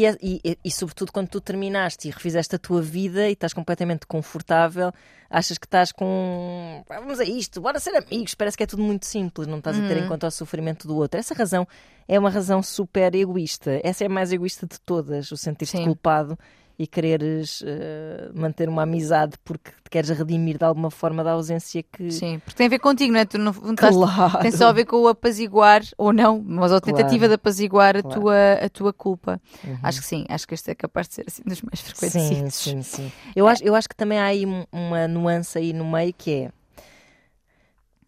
e, 0.00 0.40
e, 0.44 0.58
e, 0.64 0.70
sobretudo, 0.70 1.12
quando 1.12 1.28
tu 1.28 1.40
terminaste 1.40 2.08
e 2.08 2.10
refizeste 2.10 2.54
a 2.56 2.58
tua 2.58 2.80
vida 2.80 3.28
e 3.28 3.32
estás 3.32 3.52
completamente 3.52 4.06
confortável, 4.06 4.90
achas 5.28 5.58
que 5.58 5.66
estás 5.66 5.92
com. 5.92 6.82
"Ah, 6.88 7.00
Vamos 7.00 7.20
a 7.20 7.24
isto, 7.24 7.60
bora 7.60 7.78
ser 7.78 7.94
amigos. 7.96 8.34
Parece 8.34 8.56
que 8.56 8.62
é 8.62 8.66
tudo 8.66 8.82
muito 8.82 9.04
simples, 9.06 9.46
não 9.46 9.58
estás 9.58 9.76
a 9.78 9.80
Uhum. 9.82 9.88
ter 9.88 9.96
em 9.98 10.08
conta 10.08 10.26
o 10.26 10.30
sofrimento 10.30 10.88
do 10.88 10.96
outro. 10.96 11.20
Essa 11.20 11.34
razão 11.34 11.66
é 12.08 12.18
uma 12.18 12.30
razão 12.30 12.62
super 12.62 13.14
egoísta. 13.14 13.80
Essa 13.84 14.04
é 14.04 14.06
a 14.06 14.10
mais 14.10 14.32
egoísta 14.32 14.66
de 14.66 14.80
todas, 14.80 15.30
o 15.30 15.36
sentir-te 15.36 15.72
Sim. 15.72 15.84
culpado 15.84 16.38
e 16.82 16.86
quereres 16.88 17.62
eh, 17.64 18.30
manter 18.34 18.68
uma 18.68 18.82
amizade 18.82 19.36
porque 19.44 19.70
te 19.84 19.88
queres 19.88 20.10
redimir 20.10 20.58
de 20.58 20.64
alguma 20.64 20.90
forma 20.90 21.22
da 21.22 21.30
ausência 21.30 21.80
que. 21.80 22.10
Sim, 22.10 22.40
porque 22.40 22.56
tem 22.56 22.66
a 22.66 22.70
ver 22.70 22.80
contigo, 22.80 23.12
não 23.12 23.20
é? 23.20 23.24
Tu 23.24 23.38
não, 23.38 23.52
não 23.62 23.74
estás- 23.74 23.94
Claro. 23.94 24.38
Tem 24.40 24.50
só 24.50 24.66
a 24.68 24.72
ver 24.72 24.84
com 24.84 24.96
o 24.96 25.06
apaziguar, 25.06 25.82
ou 25.96 26.12
não, 26.12 26.42
mas 26.44 26.72
a 26.72 26.80
tentativa 26.80 27.18
Claro. 27.20 27.28
de 27.28 27.34
apaziguar 27.34 27.96
a, 27.96 28.02
Claro. 28.02 28.20
tua, 28.20 28.52
a 28.54 28.68
tua 28.68 28.92
culpa. 28.92 29.40
Uhum. 29.64 29.78
Acho 29.80 30.00
que 30.00 30.06
sim, 30.06 30.24
acho 30.28 30.48
que 30.48 30.54
este 30.54 30.72
é 30.72 30.74
capaz 30.74 31.06
de 31.06 31.14
ser 31.14 31.24
assim 31.28 31.42
dos 31.46 31.62
mais 31.62 31.80
frequentes. 31.80 32.20
Sim, 32.20 32.50
sim, 32.50 32.82
sim. 32.82 33.12
Eu 33.36 33.46
acho, 33.46 33.62
eu 33.62 33.76
acho 33.76 33.88
que 33.88 33.94
também 33.94 34.18
há 34.18 34.24
aí 34.24 34.44
um- 34.44 34.64
uma 34.72 35.06
nuance 35.06 35.56
aí 35.56 35.72
no 35.72 35.88
meio 35.88 36.12
que 36.12 36.32
é 36.32 36.50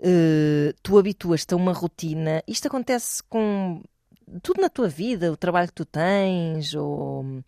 eh, 0.02 0.74
tu 0.82 0.98
habituas-te 0.98 1.54
a 1.54 1.56
uma 1.56 1.72
rotina. 1.72 2.42
Isto 2.46 2.66
acontece 2.68 3.22
com 3.28 3.80
tudo 4.42 4.60
na 4.60 4.68
tua 4.68 4.88
vida, 4.88 5.30
o 5.32 5.36
trabalho 5.36 5.68
que 5.68 5.74
tu 5.74 5.84
tens, 5.84 6.74
ou 6.74 7.42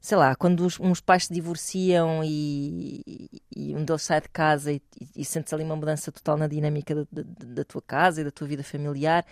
sei 0.00 0.16
lá, 0.16 0.34
quando 0.34 0.64
os, 0.64 0.80
uns 0.80 1.00
pais 1.00 1.26
se 1.26 1.32
divorciam 1.34 2.22
e, 2.24 3.28
e 3.54 3.74
um 3.76 3.84
deles 3.84 4.02
sai 4.02 4.20
de 4.20 4.28
casa 4.30 4.72
e, 4.72 4.80
e, 5.00 5.20
e 5.22 5.24
sentes 5.24 5.52
ali 5.52 5.62
uma 5.62 5.76
mudança 5.76 6.10
total 6.10 6.36
na 6.36 6.46
dinâmica 6.46 6.94
da, 6.94 7.04
da, 7.12 7.22
da 7.46 7.64
tua 7.64 7.82
casa 7.82 8.20
e 8.20 8.24
da 8.24 8.30
tua 8.30 8.46
vida 8.48 8.62
familiar, 8.64 9.24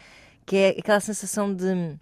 que 0.45 0.57
é 0.57 0.69
aquela 0.79 1.01
sensação 1.01 1.53
de 1.55 1.97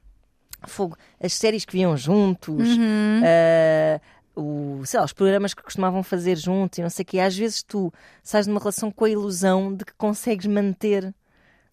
fogo, 0.67 0.97
as 1.21 1.33
séries 1.35 1.65
que 1.65 1.73
viam 1.73 1.97
juntos, 1.97 2.69
Uhum. 2.69 3.23
ah, 3.25 4.01
o, 4.35 4.83
sei 4.85 4.99
lá, 5.01 5.07
os 5.07 5.13
programas 5.15 5.55
que 5.55 5.63
costumavam 5.63 6.03
fazer 6.03 6.37
juntos 6.37 6.79
e 6.79 6.83
não 6.83 6.91
sei 6.91 7.03
o 7.05 7.07
quê. 7.07 7.21
Às 7.21 7.35
vezes 7.37 7.63
tu 7.63 7.91
sais 8.23 8.45
de 8.47 8.51
uma 8.53 8.61
relação 8.61 8.91
com 8.91 9.05
a 9.07 9.11
ilusão 9.11 9.75
de 9.75 9.85
que 9.85 9.95
consegues 9.95 10.47
manter 10.47 11.15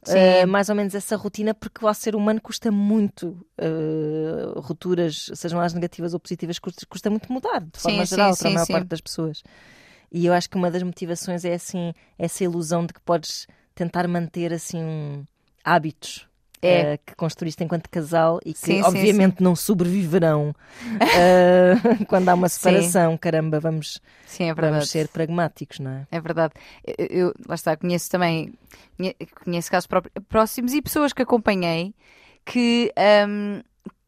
Uh, 0.10 0.48
mais 0.48 0.70
ou 0.70 0.76
menos 0.76 0.94
essa 0.96 1.16
rotina, 1.16 1.54
porque 1.54 1.86
ao 1.86 1.94
ser 1.94 2.16
humano 2.16 2.42
custa 2.42 2.72
muito 2.72 3.46
uh, 3.60 4.60
rupturas, 4.60 5.30
sejam 5.34 5.60
elas 5.60 5.74
negativas 5.74 6.14
ou 6.14 6.20
positivas, 6.20 6.60
custa, 6.60 6.86
custa 6.86 7.10
muito 7.10 7.32
mudar, 7.32 7.62
de 7.62 7.80
forma 7.80 8.06
sim, 8.06 8.16
geral, 8.16 8.34
sim, 8.34 8.40
para 8.40 8.50
a 8.50 8.54
maior 8.54 8.66
sim. 8.66 8.74
parte 8.74 8.88
das 8.88 9.02
pessoas. 9.02 9.44
E 10.12 10.26
eu 10.26 10.34
acho 10.34 10.50
que 10.50 10.58
uma 10.58 10.70
das 10.70 10.84
motivações 10.84 11.46
é 11.46 11.54
assim, 11.54 11.94
essa 12.18 12.44
ilusão 12.44 12.86
de 12.86 12.94
que 12.94 13.02
podes 13.02 13.48
tentar 13.74 14.08
manter 14.08 14.54
assim 14.54 15.26
hábitos 15.64 16.28
É. 16.66 16.94
uh, 16.96 17.00
que 17.06 17.16
construíste 17.16 17.64
enquanto 17.64 17.90
casal 17.90 18.40
e 18.46 18.54
que 18.54 18.60
Sim, 18.60 18.66
sim, 18.76 18.84
obviamente 18.84 19.42
não 19.44 19.56
sobreviverão 19.56 20.50
uh, 20.50 21.96
quando 22.08 22.30
há 22.30 22.34
uma 22.34 22.50
separação. 22.50 23.18
Caramba, 23.18 23.60
vamos, 23.60 24.02
Sim, 24.26 24.50
é 24.50 24.54
vamos 24.54 24.90
ser 24.90 25.08
pragmáticos, 25.10 25.80
não 25.80 25.92
é? 25.92 26.08
É 26.12 26.20
verdade. 26.22 26.54
Eu, 26.86 27.06
eu- 27.10 27.34
lá 27.48 27.56
está, 27.56 27.76
conheço 27.76 28.10
também, 28.10 28.54
conhe- 28.98 29.16
conheço 29.44 29.70
casos 29.70 29.88
pró- 29.88 30.02
próximos 30.30 30.74
e 30.74 30.82
pessoas 30.82 31.14
que 31.14 31.22
acompanhei 31.22 31.94
que 32.46 32.92
hum, 33.28 33.62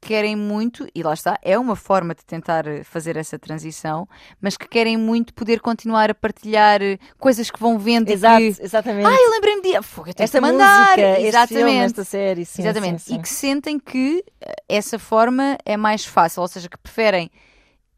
querem 0.05 0.35
muito, 0.35 0.87
e 0.93 1.01
lá 1.01 1.13
está, 1.15 1.39
é 1.41 1.57
uma 1.57 1.75
forma 1.75 2.13
de 2.13 2.23
tentar 2.23 2.67
eh, 2.67 2.83
fazer 2.83 3.17
essa 3.17 3.39
transição, 3.39 4.07
mas 4.39 4.55
que 4.55 4.67
querem 4.67 4.95
muito 4.97 5.33
poder 5.33 5.59
continuar 5.59 6.11
a 6.11 6.13
partilhar 6.13 6.79
eh, 6.81 6.99
coisas 7.17 7.49
que 7.49 7.59
vão 7.59 7.79
vendo 7.79 8.09
Exato, 8.11 8.39
e 8.41 8.53
que. 8.53 8.61
exatamente. 8.63 9.07
Ah, 9.07 9.17
eu 9.19 9.31
lembrei-me 9.31 9.61
de. 9.63 9.81
Fogo, 9.81 10.09
eu 10.09 10.13
tenho 10.13 10.25
esta 10.25 10.37
que 10.37 10.41
mandar. 10.45 10.89
música, 10.97 11.19
Exatamente. 11.21 11.65
filme, 11.65 11.77
esta 11.79 12.03
série, 12.03 12.45
sim, 12.45 12.61
Exatamente. 12.61 13.01
sim, 13.01 13.13
sim. 13.13 13.19
E 13.19 13.21
que 13.23 13.29
sentem 13.29 13.79
que 13.79 14.23
eh, 14.39 14.53
essa 14.69 14.99
forma 14.99 15.57
é 15.65 15.75
mais 15.75 16.05
fácil, 16.05 16.41
ou 16.43 16.47
seja, 16.47 16.69
que 16.69 16.77
preferem 16.77 17.31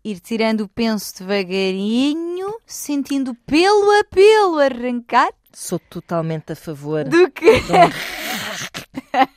ir 0.03 0.21
tirando 0.21 0.61
o 0.61 0.69
penso 0.69 1.13
devagarinho, 1.19 2.55
sentindo 2.65 3.35
pelo 3.45 3.91
a 3.99 4.03
pelo 4.05 4.59
arrancar, 4.59 5.29
Sou 5.51 5.77
totalmente 5.79 6.53
a 6.53 6.55
favor. 6.55 7.03
do 7.03 7.29
que. 7.31 7.45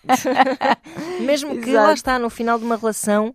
Mesmo 1.20 1.60
que 1.60 1.70
Exato. 1.70 1.86
lá 1.86 1.92
está, 1.94 2.18
no 2.18 2.30
final 2.30 2.58
de 2.58 2.64
uma 2.64 2.76
relação, 2.76 3.34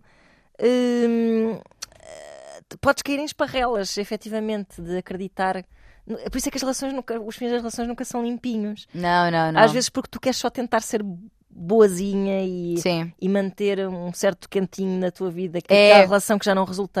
hum, 0.60 1.58
eh, 2.00 2.60
podes 2.80 3.02
cair 3.02 3.18
em 3.18 3.24
esparrelas, 3.24 3.96
efetivamente, 3.98 4.80
de 4.80 4.98
acreditar. 4.98 5.64
Por 6.06 6.36
isso 6.38 6.48
é 6.48 6.50
que 6.50 6.56
as 6.58 6.62
relações 6.62 6.92
nunca, 6.92 7.20
os 7.20 7.36
fins 7.36 7.50
das 7.50 7.58
relações 7.60 7.88
nunca 7.88 8.04
são 8.04 8.22
limpinhos. 8.24 8.86
Não, 8.94 9.30
não, 9.30 9.52
não. 9.52 9.60
Às 9.60 9.72
vezes 9.72 9.88
porque 9.88 10.08
tu 10.10 10.20
queres 10.20 10.36
só 10.36 10.48
tentar 10.48 10.80
ser 10.80 11.02
boazinha 11.50 12.44
e, 12.44 12.76
Sim. 12.78 13.12
e 13.20 13.28
manter 13.28 13.88
um 13.88 14.12
certo 14.12 14.48
cantinho 14.48 15.00
na 15.00 15.10
tua 15.10 15.30
vida, 15.30 15.60
que 15.60 15.72
É. 15.72 15.92
aquela 15.92 16.06
relação 16.06 16.38
que 16.38 16.44
já 16.44 16.54
não 16.54 16.64
resulta, 16.64 17.00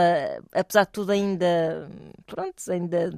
apesar 0.52 0.84
de 0.84 0.92
tudo 0.92 1.12
ainda, 1.12 1.88
pronto, 2.26 2.54
ainda 2.70 3.10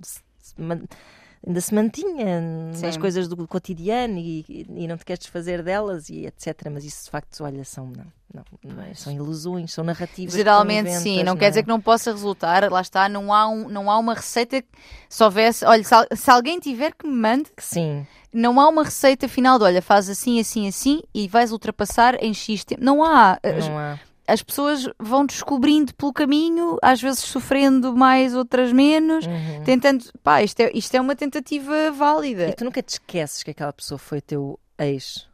ainda 1.46 1.60
se 1.60 1.74
mantinha 1.74 2.40
nas 2.40 2.94
Sim. 2.94 3.00
coisas 3.00 3.28
do 3.28 3.46
cotidiano 3.46 4.18
e, 4.18 4.66
e 4.68 4.86
não 4.86 4.96
te 4.96 5.04
queres 5.04 5.20
desfazer 5.20 5.62
delas 5.62 6.08
e 6.08 6.26
etc. 6.26 6.68
Mas 6.70 6.84
isso 6.84 7.04
de 7.04 7.10
facto, 7.10 7.42
olha, 7.42 7.64
são, 7.64 7.86
não, 7.86 8.04
não, 8.32 8.44
não 8.76 8.82
é, 8.82 8.94
são 8.94 9.12
ilusões, 9.12 9.72
são 9.72 9.84
narrativas. 9.84 10.34
Geralmente 10.34 10.90
sim, 10.90 11.14
inventas, 11.14 11.26
não 11.26 11.36
quer 11.36 11.48
dizer 11.50 11.60
é? 11.60 11.62
que 11.62 11.68
não 11.68 11.80
possa 11.80 12.10
resultar, 12.10 12.70
lá 12.70 12.80
está, 12.80 13.08
não 13.08 13.32
há, 13.32 13.48
um, 13.48 13.68
não 13.68 13.90
há 13.90 13.98
uma 13.98 14.14
receita 14.14 14.60
que 14.60 14.68
se 15.08 15.22
houvesse, 15.22 15.64
olha, 15.64 15.84
se, 15.84 15.94
se 16.16 16.30
alguém 16.30 16.58
tiver 16.58 16.92
que 16.92 17.06
me 17.06 17.14
mande, 17.14 17.50
sim, 17.58 18.06
não 18.32 18.60
há 18.60 18.68
uma 18.68 18.84
receita 18.84 19.28
final 19.28 19.58
de 19.58 19.64
olha, 19.64 19.80
faz 19.80 20.08
assim, 20.08 20.38
assim, 20.40 20.68
assim 20.68 21.02
e 21.14 21.26
vais 21.28 21.52
ultrapassar 21.52 22.22
em 22.22 22.34
X 22.34 22.64
tempo. 22.64 22.84
Não 22.84 23.02
há. 23.02 23.38
Não 23.42 23.78
há. 23.78 23.98
As 24.28 24.42
pessoas 24.42 24.86
vão 24.98 25.24
descobrindo 25.24 25.94
pelo 25.94 26.12
caminho, 26.12 26.76
às 26.82 27.00
vezes 27.00 27.20
sofrendo 27.20 27.96
mais, 27.96 28.34
outras 28.34 28.72
menos, 28.72 29.26
Uhum. 29.26 29.64
tentando. 29.64 30.04
Pá, 30.22 30.42
isto 30.42 30.60
é, 30.60 30.70
isto 30.74 30.94
é 30.94 31.00
uma 31.00 31.16
tentativa 31.16 31.90
válida. 31.90 32.48
E 32.48 32.52
tu 32.52 32.64
nunca 32.64 32.82
te 32.82 32.90
esqueces 32.90 33.42
que 33.42 33.50
aquela 33.50 33.72
pessoa 33.72 33.98
foi 33.98 34.20
teu 34.20 34.60
ex. 34.78 35.26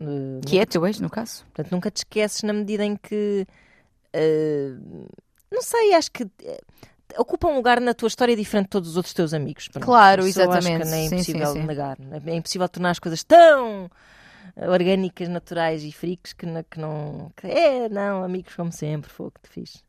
eh, 0.00 0.40
Que 0.46 0.58
é 0.58 0.64
teu 0.66 0.86
ex, 0.86 0.98
no 0.98 1.10
caso. 1.10 1.44
Portanto, 1.52 1.70
nunca 1.70 1.90
te 1.90 1.98
esqueces 1.98 2.42
na 2.42 2.52
medida 2.54 2.84
em 2.84 2.96
que. 2.96 3.46
eh, 4.12 4.72
não 5.52 5.62
sei, 5.62 5.94
acho 5.94 6.10
que. 6.10 6.24
eh, 6.44 6.60
ocupa 7.18 7.48
um 7.48 7.56
lugar 7.56 7.80
na 7.80 7.92
tua 7.92 8.06
história 8.06 8.36
diferente 8.36 8.66
de 8.66 8.70
todos 8.70 8.90
os 8.90 8.96
outros 8.96 9.12
teus 9.12 9.34
amigos. 9.34 9.68
Pronto. 9.68 9.84
Claro, 9.84 10.26
Isso 10.26 10.40
eu 10.40 10.50
acho 10.50 10.58
exatamente. 10.68 10.84
que 10.86 10.90
nem 10.90 11.06
é 11.06 11.08
Sim, 11.08 11.08
sim, 11.08 11.32
impossível 11.32 11.52
sim. 11.52 11.66
negar. 11.66 11.98
É 12.26 12.34
impossível 12.34 12.68
tornar 12.68 12.90
as 12.90 12.98
coisas 13.00 13.22
tão 13.24 13.90
orgânicas, 14.56 15.28
naturais 15.28 15.82
e 15.84 15.92
freaks 15.92 16.32
que, 16.32 16.46
não- 16.46 16.62
que 16.62 16.78
não. 16.80 17.32
que 17.36 17.46
é, 17.46 17.88
não, 17.88 18.22
amigos 18.24 18.54
como 18.54 18.72
sempre, 18.72 19.10
foi 19.10 19.26
o 19.26 19.30
que 19.30 19.40
te 19.42 19.48
fiz. 19.48 19.84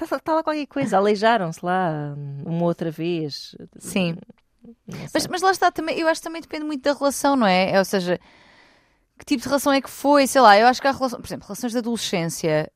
Está 0.00 0.18
tá 0.20 0.34
lá 0.34 0.42
qualquer 0.42 0.66
coisa, 0.66 0.96
aleijaram-se 0.96 1.64
lá 1.64 2.14
uma 2.44 2.64
outra 2.64 2.90
vez. 2.90 3.54
Sim. 3.78 4.16
Sei. 4.88 5.10
Mas, 5.14 5.26
mas 5.26 5.42
lá 5.42 5.50
está, 5.50 5.70
também, 5.70 5.98
eu 5.98 6.06
acho 6.08 6.20
que 6.20 6.26
também 6.26 6.40
depende 6.42 6.64
muito 6.64 6.82
da 6.82 6.92
relação, 6.92 7.36
não 7.36 7.46
é? 7.46 7.70
É, 7.72 7.78
Ou 7.78 7.84
seja, 7.84 8.18
que 9.18 9.24
tipo 9.24 9.42
de 9.42 9.48
relação 9.48 9.72
é 9.72 9.80
que 9.80 9.90
foi? 9.90 10.26
Sei 10.26 10.40
lá, 10.40 10.58
eu 10.58 10.66
acho 10.66 10.80
que 10.80 10.86
há 10.88 10.92
relação, 10.92 11.20
por 11.20 11.26
exemplo, 11.26 11.46
relações 11.46 11.72
de 11.72 11.78
adolescência. 11.78 12.70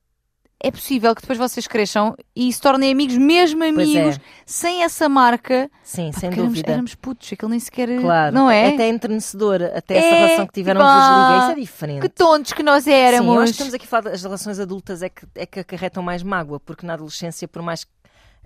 É 0.58 0.70
possível 0.70 1.14
que 1.14 1.20
depois 1.20 1.38
vocês 1.38 1.66
cresçam 1.66 2.16
e 2.34 2.50
se 2.50 2.58
tornem 2.60 2.90
amigos, 2.90 3.16
mesmo 3.18 3.60
Pois 3.60 3.74
amigos, 3.74 4.16
é. 4.16 4.20
sem 4.46 4.82
essa 4.84 5.06
marca. 5.06 5.70
Sim, 5.84 6.10
sem 6.12 6.30
Porque 6.30 6.40
éramos, 6.40 6.48
dúvida. 6.54 6.72
éramos 6.72 6.94
putos, 6.94 7.30
aquele 7.30 7.50
nem 7.50 7.60
sequer. 7.60 8.00
Claro, 8.00 8.34
Não 8.34 8.50
é? 8.50 8.68
até 8.74 8.88
entrenecedor, 8.88 9.62
até 9.62 9.98
essa 9.98 10.06
É, 10.06 10.18
relação 10.24 10.46
que 10.46 10.54
tiveram 10.54 10.80
vos 10.80 10.90
liga, 10.90 11.38
isso 11.42 11.50
é 11.50 11.54
diferente. 11.60 12.00
Que 12.00 12.08
tontos 12.08 12.52
que 12.54 12.62
nós 12.62 12.84
Sim, 12.84 12.90
eu 12.90 12.96
éramos. 12.96 13.36
acho 13.36 13.44
que 13.44 13.50
estamos 13.50 13.74
aqui 13.74 13.84
a 13.84 13.88
falar 13.88 14.02
das 14.10 14.22
relações 14.22 14.58
adultas 14.58 15.02
é 15.02 15.10
que, 15.10 15.26
é 15.34 15.44
que 15.44 15.60
acarretam 15.60 16.02
mais 16.02 16.22
mágoa, 16.22 16.58
porque 16.58 16.86
na 16.86 16.94
adolescência, 16.94 17.46
por 17.46 17.60
mais, 17.60 17.86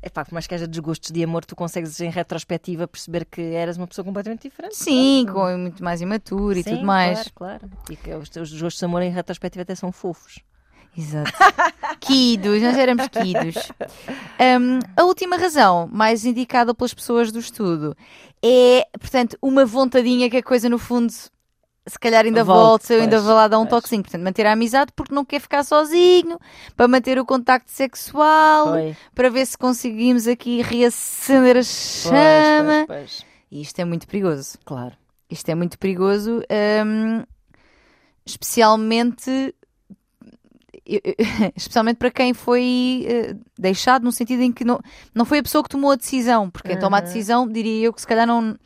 epá, 0.03 0.25
por 0.25 0.35
mais 0.35 0.49
que 0.49 0.55
haja 0.57 0.67
desgostos 0.67 1.13
de 1.13 1.23
amor, 1.23 1.45
tu 1.45 1.55
consegues 1.55 2.01
em 2.01 2.11
retrospectiva 2.11 2.89
perceber 2.89 3.25
que 3.25 3.41
eras 3.41 3.77
uma 3.77 3.87
pessoa 3.87 4.05
completamente 4.05 4.43
diferente. 4.49 4.77
Sim, 4.77 5.23
Pronto. 5.27 5.39
com 5.53 5.59
muito 5.59 5.85
mais 5.85 6.01
imaturo 6.01 6.59
e 6.59 6.63
Sim, 6.65 6.71
tudo 6.75 6.85
mais. 6.85 7.31
Claro, 7.33 7.61
claro. 7.61 7.71
E 7.89 7.95
que 7.95 8.13
os 8.15 8.29
teus 8.29 8.51
desgostos 8.51 8.81
de 8.81 8.85
amor 8.85 9.01
em 9.01 9.11
retrospectiva 9.13 9.63
até 9.63 9.77
são 9.77 9.93
fofos. 9.93 10.41
Exato. 10.97 11.33
Quidos, 12.01 12.61
nós 12.63 12.77
éramos 12.77 13.07
quidos. 13.09 13.71
Um, 14.41 14.81
a 14.97 15.05
última 15.05 15.37
razão, 15.37 15.89
mais 15.93 16.25
indicada 16.25 16.75
pelas 16.75 16.93
pessoas 16.93 17.31
do 17.31 17.39
estudo, 17.39 17.97
é, 18.43 18.87
portanto, 18.99 19.37
uma 19.41 19.65
vontadinha 19.65 20.29
que 20.29 20.37
a 20.39 20.43
coisa, 20.43 20.69
no 20.69 20.79
fundo, 20.79 21.13
se 21.13 21.99
calhar 21.99 22.25
ainda 22.25 22.43
Volte, 22.45 22.89
volta, 22.89 22.95
eu 22.95 23.01
ainda 23.03 23.17
pois, 23.17 23.25
vou 23.25 23.35
lá 23.35 23.49
dar 23.49 23.59
um 23.59 23.67
pois. 23.67 23.83
toquezinho. 23.83 24.03
Portanto, 24.03 24.23
manter 24.23 24.47
a 24.47 24.53
amizade 24.53 24.93
porque 24.95 25.15
não 25.15 25.25
quer 25.25 25.41
ficar 25.41 25.63
sozinho, 25.65 26.39
para 26.77 26.89
manter 26.89 27.19
o 27.19 27.25
contacto 27.25 27.71
sexual, 27.71 28.69
Foi. 28.69 28.97
para 29.15 29.31
ver 29.31 29.47
se 29.47 29.57
conseguimos 29.57 30.27
aqui 30.27 30.61
reacender 30.63 31.53
a 31.53 31.61
Pois, 31.61 31.67
chama. 31.67 32.85
pois, 32.87 32.99
pois. 32.99 33.27
E 33.51 33.61
isto 33.63 33.79
é 33.79 33.85
muito 33.85 34.07
perigoso. 34.07 34.59
Claro. 34.65 34.95
Isto 35.31 35.49
é 35.51 35.55
muito 35.55 35.79
perigoso, 35.79 36.43
hum, 36.87 37.25
especialmente 38.27 39.55
especialmente 41.57 41.97
para 41.97 42.11
quem 42.11 42.33
foi 42.35 43.05
eh, 43.07 43.35
deixado 43.59 44.03
no 44.03 44.13
sentido 44.13 44.43
em 44.43 44.51
que 44.53 44.65
não, 44.65 44.81
não 45.15 45.25
foi 45.25 45.39
a 45.39 45.43
pessoa 45.43 45.63
que 45.63 45.69
tomou 45.71 45.91
a 45.93 45.97
decisão, 45.97 46.51
porque 46.51 46.69
quem 46.69 46.79
toma 46.79 46.97
a 46.97 47.01
Uhum. 47.01 47.07
decisão 47.07 47.49
diria 47.49 47.87
eu 47.87 47.93
que 47.93 48.01
se 48.01 48.07
calhar 48.07 48.27
não, 48.27 48.57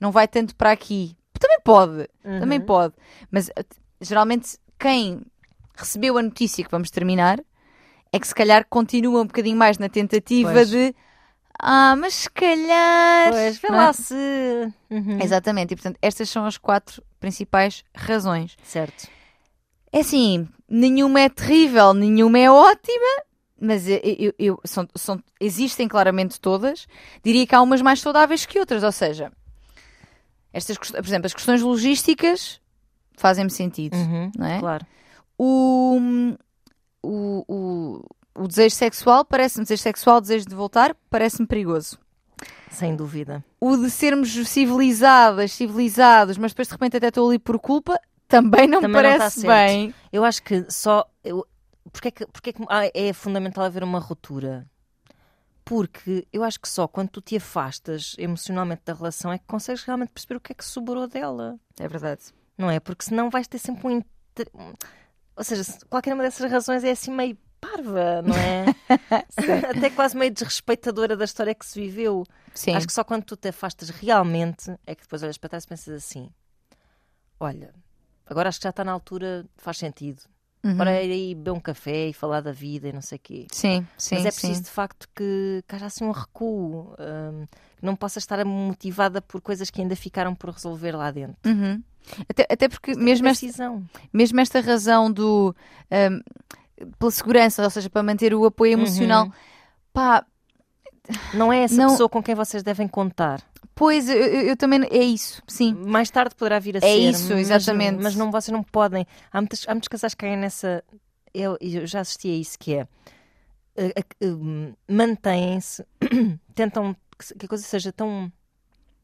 não 0.00 0.10
vai 0.12 0.28
tanto 0.28 0.54
para 0.54 0.70
aqui. 0.72 1.16
Também 1.38 1.58
pode, 1.64 2.08
também 2.22 2.58
Uhum. 2.60 2.64
pode, 2.66 2.94
mas 3.30 3.48
eh, 3.56 3.64
geralmente 4.00 4.56
quem 4.78 5.20
recebeu 5.76 6.16
a 6.18 6.22
notícia 6.22 6.64
que 6.64 6.70
vamos 6.70 6.90
terminar 6.90 7.40
é 8.12 8.18
que 8.20 8.28
se 8.28 8.34
calhar 8.34 8.66
continua 8.68 9.22
um 9.22 9.26
bocadinho 9.26 9.56
mais 9.56 9.78
na 9.78 9.88
tentativa 9.88 10.52
Pois. 10.52 10.68
de 10.70 10.94
ah, 11.58 11.94
mas 11.96 12.14
se 12.14 12.30
calhar 12.30 13.30
Pois, 13.30 13.58
vê 13.58 13.68
não 13.68 13.74
é? 13.76 13.78
lá 13.86 13.92
se. 13.92 14.14
Uhum. 14.90 15.18
Exatamente, 15.22 15.72
e 15.72 15.76
portanto, 15.76 15.96
estas 16.02 16.28
são 16.28 16.44
as 16.44 16.58
quatro 16.58 17.02
principais 17.20 17.84
razões. 17.94 18.56
Certo. 18.64 19.08
É 19.92 20.00
assim, 20.00 20.48
nenhuma 20.72 21.20
é 21.20 21.28
terrível, 21.28 21.92
nenhuma 21.94 22.38
é 22.38 22.50
ótima, 22.50 23.22
mas 23.60 23.86
eu, 23.86 24.00
eu- 24.02 24.34
eu- 24.38 24.60
são, 24.64 24.88
são- 24.96 25.22
existem 25.40 25.86
claramente 25.86 26.40
todas. 26.40 26.86
Diria 27.22 27.46
que 27.46 27.54
há 27.54 27.60
umas 27.60 27.82
mais 27.82 28.00
saudáveis 28.00 28.46
que 28.46 28.58
outras, 28.58 28.82
ou 28.82 28.90
seja, 28.92 29.30
estas, 30.52 30.76
por 30.78 30.98
exemplo, 31.04 31.26
as 31.26 31.34
questões 31.34 31.60
logísticas 31.62 32.60
fazem-me 33.16 33.50
sentido, 33.50 33.96
Uhum. 33.96 34.30
não 34.36 34.46
é? 34.46 34.58
Claro. 34.58 34.86
O, 35.38 35.98
o, 37.02 37.44
o, 37.48 38.04
o 38.44 38.48
desejo 38.48 38.74
sexual 38.74 39.24
parece-me, 39.24 39.64
desejo 39.64 39.82
sexual, 39.82 40.20
desejo 40.20 40.46
de 40.46 40.54
voltar, 40.54 40.94
parece-me 41.10 41.46
perigoso. 41.46 41.98
Sem 42.70 42.96
dúvida. 42.96 43.44
o 43.60 43.76
de 43.76 43.90
sermos 43.90 44.30
civilizadas, 44.48 45.52
civilizados, 45.52 46.38
mas 46.38 46.52
depois 46.52 46.66
de 46.68 46.72
repente 46.72 46.96
até 46.96 47.08
estou 47.08 47.28
ali 47.28 47.38
por 47.38 47.58
culpa, 47.60 48.00
também 48.32 48.66
não 48.66 48.80
Também 48.80 49.02
não 49.02 49.10
está 49.10 49.18
parece 49.18 49.40
certo. 49.42 49.54
bem. 49.54 49.94
Eu 50.12 50.24
acho 50.24 50.42
que 50.42 50.64
só. 50.70 51.06
Eu, 51.22 51.46
porque 51.92 52.08
é 52.08 52.10
que, 52.10 52.26
porque 52.26 52.50
é, 52.50 52.52
que 52.52 52.64
ah, 52.68 52.90
é 52.94 53.12
fundamental 53.12 53.64
haver 53.64 53.84
uma 53.84 53.98
ruptura? 53.98 54.66
Porque 55.64 56.26
eu 56.32 56.42
acho 56.42 56.58
que 56.60 56.68
só 56.68 56.88
quando 56.88 57.10
tu 57.10 57.20
te 57.20 57.36
afastas 57.36 58.16
emocionalmente 58.18 58.82
da 58.84 58.94
relação 58.94 59.32
é 59.32 59.38
que 59.38 59.44
consegues 59.46 59.84
realmente 59.84 60.10
perceber 60.10 60.36
o 60.36 60.40
que 60.40 60.52
é 60.52 60.54
que 60.54 60.64
sobrou 60.64 61.06
dela. 61.06 61.58
É 61.78 61.86
verdade. 61.86 62.22
Não 62.58 62.68
é? 62.70 62.80
Porque 62.80 63.04
senão 63.04 63.30
vais 63.30 63.46
ter 63.46 63.58
sempre 63.58 63.86
um. 63.86 63.90
inter- 63.90 64.50
Ou 65.36 65.44
seja, 65.44 65.62
se- 65.64 65.84
qualquer 65.86 66.14
uma 66.14 66.22
dessas 66.24 66.50
razões 66.50 66.82
é 66.84 66.90
assim 66.90 67.12
meio 67.12 67.36
parva, 67.60 68.22
não 68.22 68.34
é? 68.36 68.64
Até 69.78 69.88
quase 69.90 70.16
meio 70.16 70.32
desrespeitadora 70.32 71.16
da 71.16 71.24
história 71.24 71.54
que 71.54 71.64
se 71.64 71.80
viveu. 71.80 72.24
Sim. 72.54 72.74
Acho 72.74 72.86
que 72.86 72.92
só 72.92 73.04
quando 73.04 73.22
tu 73.24 73.36
te 73.36 73.48
afastas 73.48 73.88
realmente 73.90 74.74
é 74.86 74.94
que 74.94 75.02
depois 75.02 75.22
olhas 75.22 75.38
para 75.38 75.50
trás 75.50 75.64
e 75.64 75.68
pensas 75.68 75.94
assim: 75.94 76.28
olha, 77.38 77.72
agora 78.26 78.48
acho 78.48 78.58
que 78.58 78.64
já 78.64 78.70
está 78.70 78.84
na 78.84 78.92
altura, 78.92 79.44
faz 79.56 79.78
sentido. 79.78 80.22
Uhum. 80.64 80.76
Para 80.76 81.02
ir 81.02 81.10
aí 81.10 81.34
beber 81.34 81.50
um 81.50 81.58
café 81.60 82.08
e 82.08 82.12
falar 82.12 82.40
da 82.40 82.52
vida 82.52 82.88
e 82.88 82.92
não 82.92 83.02
sei 83.02 83.16
o 83.16 83.20
quê. 83.20 83.46
Sim, 83.50 83.84
sim, 83.98 84.14
Mas 84.14 84.26
é 84.26 84.30
sim. 84.30 84.36
preciso 84.38 84.62
de 84.62 84.70
facto 84.70 85.08
que, 85.14 85.62
que 85.66 85.74
haja 85.74 85.86
assim 85.86 86.04
um 86.04 86.12
recuo, 86.12 86.94
hum, 87.00 87.46
que 87.78 87.84
não 87.84 87.96
possa 87.96 88.20
estar 88.20 88.44
motivada 88.44 89.20
por 89.20 89.40
coisas 89.40 89.70
que 89.70 89.80
ainda 89.80 89.96
ficaram 89.96 90.36
por 90.36 90.50
resolver 90.50 90.92
lá 90.92 91.10
dentro. 91.10 91.36
Uhum. 91.50 91.82
Até, 92.28 92.46
até 92.48 92.68
porque 92.68 92.94
mesmo 92.94 93.26
esta, 93.28 93.44
decisão. 93.44 93.84
mesmo 94.12 94.38
esta 94.40 94.60
razão 94.60 95.10
do 95.10 95.52
ahm, 95.90 96.20
pela 96.98 97.10
segurança, 97.10 97.64
ou 97.64 97.70
seja, 97.70 97.90
para 97.90 98.02
manter 98.04 98.32
o 98.32 98.44
apoio 98.44 98.72
emocional, 98.74 99.24
Uhum. 99.26 99.32
pá, 99.92 100.24
Não 101.34 101.52
é 101.52 101.64
essa 101.64 101.74
Não- 101.76 101.90
pessoa 101.90 102.08
com 102.08 102.22
quem 102.22 102.34
vocês 102.36 102.62
devem 102.62 102.86
contar. 102.86 103.42
Pois 103.74 104.08
eu, 104.08 104.16
eu- 104.16 104.56
também 104.56 104.80
é 104.90 105.02
isso, 105.04 105.42
sim. 105.46 105.74
Mais 105.74 106.10
tarde 106.10 106.34
poderá 106.34 106.58
vir 106.58 106.76
a 106.76 106.78
É 106.78 106.80
ser. 106.80 107.10
isso, 107.10 107.30
mas- 107.30 107.40
exatamente. 107.40 108.02
Mas, 108.02 108.14
não, 108.16 108.30
vocês 108.30 108.52
não 108.52 108.62
podem. 108.62 109.06
Há, 109.32 109.40
muitas, 109.40 109.64
há 109.68 109.72
muitos 109.74 109.88
casais 109.88 110.14
que 110.14 110.20
caem 110.24 110.36
nessa. 110.36 110.82
Eu, 111.34 111.56
eu 111.60 111.86
já 111.86 112.00
assisti 112.00 112.28
a 112.28 112.34
isso, 112.34 112.58
que 112.58 112.74
é. 112.74 112.86
eh, 113.76 113.92
hum, 114.22 114.74
Mantêm-se, 114.88 115.84
tentam 116.54 116.94
que 117.38 117.46
a 117.46 117.48
coisa 117.48 117.64
seja 117.64 117.92
tão 117.92 118.30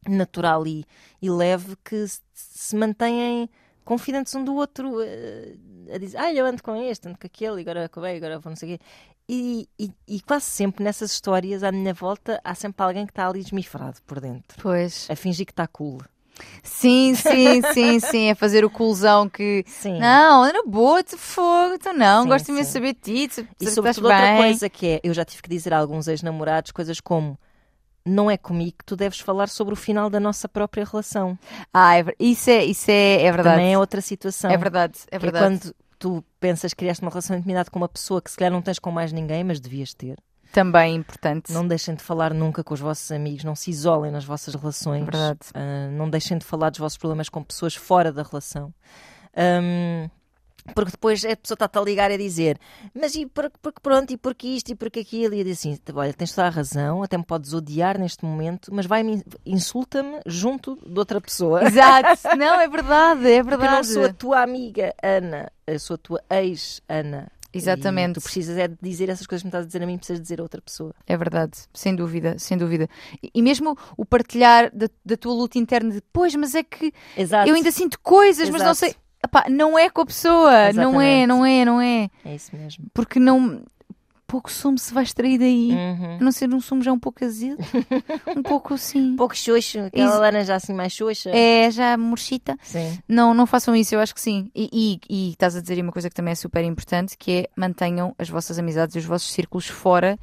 natural 0.06 0.66
e, 0.66 0.84
e 1.20 1.30
leve 1.30 1.76
que 1.84 2.06
se, 2.06 2.20
se 2.34 2.76
mantêm 2.76 3.48
confidentes 3.88 4.34
um 4.34 4.44
do 4.44 4.54
outro 4.54 5.00
eh, 5.02 5.54
a 5.94 5.96
dizer, 5.96 6.18
ah, 6.18 6.30
eu 6.30 6.44
ando 6.44 6.62
com 6.62 6.76
este, 6.76 7.08
ando 7.08 7.18
com 7.18 7.26
aquele, 7.26 7.62
agora 7.62 7.86
acabei, 7.86 8.18
agora 8.18 8.38
vou 8.38 8.50
não 8.50 8.56
sei 8.56 8.74
o 8.74 8.78
quê. 8.78 8.84
E, 9.26 9.66
e, 9.78 9.90
e 10.06 10.20
quase 10.20 10.44
sempre 10.44 10.84
nessas 10.84 11.10
histórias 11.10 11.62
à 11.62 11.72
minha 11.72 11.94
volta 11.94 12.38
há 12.44 12.54
sempre 12.54 12.84
alguém 12.84 13.06
que 13.06 13.12
está 13.12 13.26
ali 13.26 13.40
esmifrado 13.40 13.96
por 14.06 14.20
dentro, 14.20 14.58
Pois. 14.60 15.08
a 15.10 15.16
fingir 15.16 15.46
que 15.46 15.52
está 15.52 15.66
cool. 15.66 16.02
Sim, 16.62 17.14
sim, 17.14 17.62
sim, 17.72 17.98
sim. 17.98 18.24
É 18.26 18.34
fazer 18.34 18.62
o 18.64 18.70
coolzão 18.70 19.28
que. 19.28 19.64
Sim. 19.66 19.98
Não, 19.98 20.44
era 20.44 20.62
boa, 20.64 21.02
tu 21.02 21.16
fogo, 21.16 21.78
tu 21.78 21.92
não, 21.94 22.22
Sim, 22.24 22.28
gosto 22.28 22.48
imenso 22.50 22.68
de 22.68 22.72
saber 22.74 22.94
de 22.94 23.00
ti, 23.28 23.46
E 23.58 23.70
sobretudo 23.70 24.04
outra 24.04 24.36
coisa 24.36 24.68
que 24.68 24.86
é, 24.86 25.00
eu 25.02 25.14
já 25.14 25.24
tive 25.24 25.42
que 25.42 25.48
dizer 25.48 25.72
a 25.72 25.78
alguns 25.78 26.06
ex-namorados 26.06 26.70
coisas 26.72 27.00
como 27.00 27.38
não 28.08 28.30
é 28.30 28.36
comigo 28.36 28.76
que 28.78 28.84
tu 28.84 28.96
deves 28.96 29.20
falar 29.20 29.48
sobre 29.48 29.72
o 29.74 29.76
final 29.76 30.08
da 30.10 30.18
nossa 30.18 30.48
própria 30.48 30.84
relação. 30.84 31.38
Ah, 31.72 31.98
é 31.98 32.04
isso 32.18 32.50
é, 32.50 32.64
isso 32.64 32.90
é, 32.90 33.22
é 33.22 33.32
verdade. 33.32 33.56
Também 33.56 33.72
é 33.74 33.78
outra 33.78 34.00
situação. 34.00 34.50
É 34.50 34.56
verdade, 34.56 34.98
é 35.10 35.18
Que 35.18 35.22
verdade. 35.26 35.44
quando 35.44 35.74
tu 35.98 36.24
pensas 36.40 36.72
que 36.72 36.78
criaste 36.78 37.02
uma 37.02 37.10
relação 37.10 37.36
de 37.36 37.40
intimidade 37.40 37.70
com 37.70 37.78
uma 37.78 37.88
pessoa 37.88 38.22
que 38.22 38.30
se 38.30 38.36
calhar 38.36 38.52
não 38.52 38.62
tens 38.62 38.78
com 38.78 38.90
mais 38.90 39.12
ninguém, 39.12 39.44
mas 39.44 39.60
devias 39.60 39.92
ter. 39.94 40.16
Também 40.52 40.94
importante. 40.96 41.52
Não 41.52 41.66
deixem 41.66 41.94
de 41.94 42.02
falar 42.02 42.32
nunca 42.32 42.64
com 42.64 42.72
os 42.72 42.80
vossos 42.80 43.12
amigos, 43.12 43.44
não 43.44 43.54
se 43.54 43.70
isolem 43.70 44.10
nas 44.10 44.24
vossas 44.24 44.54
relações. 44.54 45.02
Verdade. 45.04 45.40
Ah, 45.54 45.88
não 45.92 46.08
deixem 46.08 46.38
de 46.38 46.44
falar 46.44 46.70
dos 46.70 46.78
vossos 46.78 46.96
problemas 46.96 47.28
com 47.28 47.42
pessoas 47.42 47.74
fora 47.74 48.10
da 48.10 48.22
relação. 48.22 48.72
Ahm, 49.36 50.08
porque 50.74 50.92
depois 50.92 51.24
a 51.24 51.36
pessoa 51.36 51.54
está-te 51.56 51.78
a 51.78 51.82
ligar 51.82 52.10
a 52.10 52.16
dizer 52.16 52.58
mas 52.94 53.14
e 53.14 53.26
porque, 53.26 53.56
porque 53.60 53.80
pronto, 53.80 54.12
e 54.12 54.16
porque 54.16 54.48
isto, 54.48 54.70
e 54.70 54.74
porque 54.74 55.00
aquilo, 55.00 55.34
e 55.34 55.50
assim, 55.50 55.78
olha, 55.94 56.12
tens 56.12 56.32
toda 56.32 56.46
a 56.46 56.50
razão, 56.50 57.02
até 57.02 57.16
me 57.16 57.24
podes 57.24 57.52
odiar 57.52 57.98
neste 57.98 58.24
momento, 58.24 58.72
mas 58.72 58.86
vai-me, 58.86 59.22
insulta-me 59.44 60.20
junto 60.26 60.78
de 60.84 60.98
outra 60.98 61.20
pessoa. 61.20 61.64
Exato. 61.64 62.08
Não, 62.36 62.60
é 62.60 62.68
verdade, 62.68 63.30
é 63.30 63.42
Porque 63.42 63.54
eu 63.54 63.58
não 63.58 63.66
verdade. 63.66 63.86
sou 63.86 64.04
a 64.04 64.12
tua 64.12 64.42
amiga, 64.42 64.94
Ana, 65.02 65.50
eu 65.66 65.78
sou 65.78 65.94
a 65.94 65.98
tua 65.98 66.22
ex-Ana. 66.30 67.28
Exatamente. 67.52 68.10
E 68.10 68.14
tu 68.14 68.22
precisas 68.22 68.56
é 68.58 68.68
de 68.68 68.76
dizer 68.80 69.08
essas 69.08 69.26
coisas 69.26 69.42
que 69.42 69.46
me 69.46 69.48
estás 69.48 69.64
a 69.64 69.66
dizer 69.66 69.82
a 69.82 69.86
mim, 69.86 69.96
precisas 69.96 70.20
dizer 70.20 70.38
a 70.38 70.42
outra 70.42 70.60
pessoa. 70.60 70.94
É 71.06 71.16
verdade, 71.16 71.58
sem 71.72 71.94
dúvida, 71.94 72.38
sem 72.38 72.58
dúvida. 72.58 72.88
E, 73.34 73.40
mesmo 73.42 73.76
o 73.96 74.04
partilhar 74.04 74.70
da, 74.74 74.88
da 75.04 75.16
tua 75.16 75.32
luta 75.32 75.58
interna 75.58 75.94
de, 75.94 76.02
pois, 76.12 76.34
mas 76.34 76.54
é 76.54 76.62
que 76.62 76.92
Exato. 77.16 77.48
eu 77.48 77.54
ainda 77.54 77.72
sinto 77.72 77.98
coisas, 78.00 78.50
mas 78.50 78.62
não 78.62 78.70
Exato. 78.72 78.92
sei. 78.92 78.94
Epá, 79.22 79.46
não 79.48 79.78
é 79.78 79.90
com 79.90 80.02
a 80.02 80.06
pessoa, 80.06 80.72
não 80.72 81.00
é, 81.00 81.22
Exatamente. 81.22 81.26
não 81.26 81.46
é, 81.46 81.64
não 81.64 81.80
é. 81.80 82.10
É 82.24 82.34
isso 82.34 82.54
mesmo. 82.56 82.84
Porque 82.94 83.18
não. 83.18 83.62
Pouco 84.30 84.52
sumo 84.52 84.76
se 84.76 84.92
vai 84.92 85.04
extrair 85.04 85.38
daí. 85.38 85.70
Uhum. 85.70 86.16
A 86.16 86.22
não 86.22 86.30
ser 86.30 86.52
um 86.52 86.60
sumo 86.60 86.82
já 86.82 86.92
um 86.92 86.98
pouco 86.98 87.24
azedo. 87.24 87.56
um 88.36 88.42
pouco 88.42 88.74
assim. 88.74 89.12
Um 89.12 89.16
pouco 89.16 89.34
xoxo, 89.34 89.78
aquela 89.80 90.10
Isso. 90.10 90.18
laranja 90.20 90.54
assim 90.54 90.74
mais 90.74 90.92
xoxa. 90.92 91.30
É 91.30 91.70
já 91.70 91.96
murchita. 91.96 92.54
Sim. 92.62 92.98
Não, 93.08 93.32
não 93.32 93.46
façam 93.46 93.74
isso, 93.74 93.94
eu 93.94 94.00
acho 94.00 94.14
que 94.14 94.20
sim. 94.20 94.50
E, 94.54 94.68
e, 94.70 95.00
e 95.08 95.30
estás 95.30 95.56
a 95.56 95.62
dizer 95.62 95.74
aí 95.74 95.80
uma 95.80 95.92
coisa 95.92 96.10
que 96.10 96.14
também 96.14 96.32
é 96.32 96.34
super 96.34 96.62
importante, 96.62 97.16
que 97.16 97.32
é 97.32 97.48
mantenham 97.56 98.14
as 98.18 98.28
vossas 98.28 98.58
amizades 98.58 98.96
e 98.96 98.98
os 98.98 99.06
vossos 99.06 99.32
círculos 99.32 99.66
fora 99.66 100.18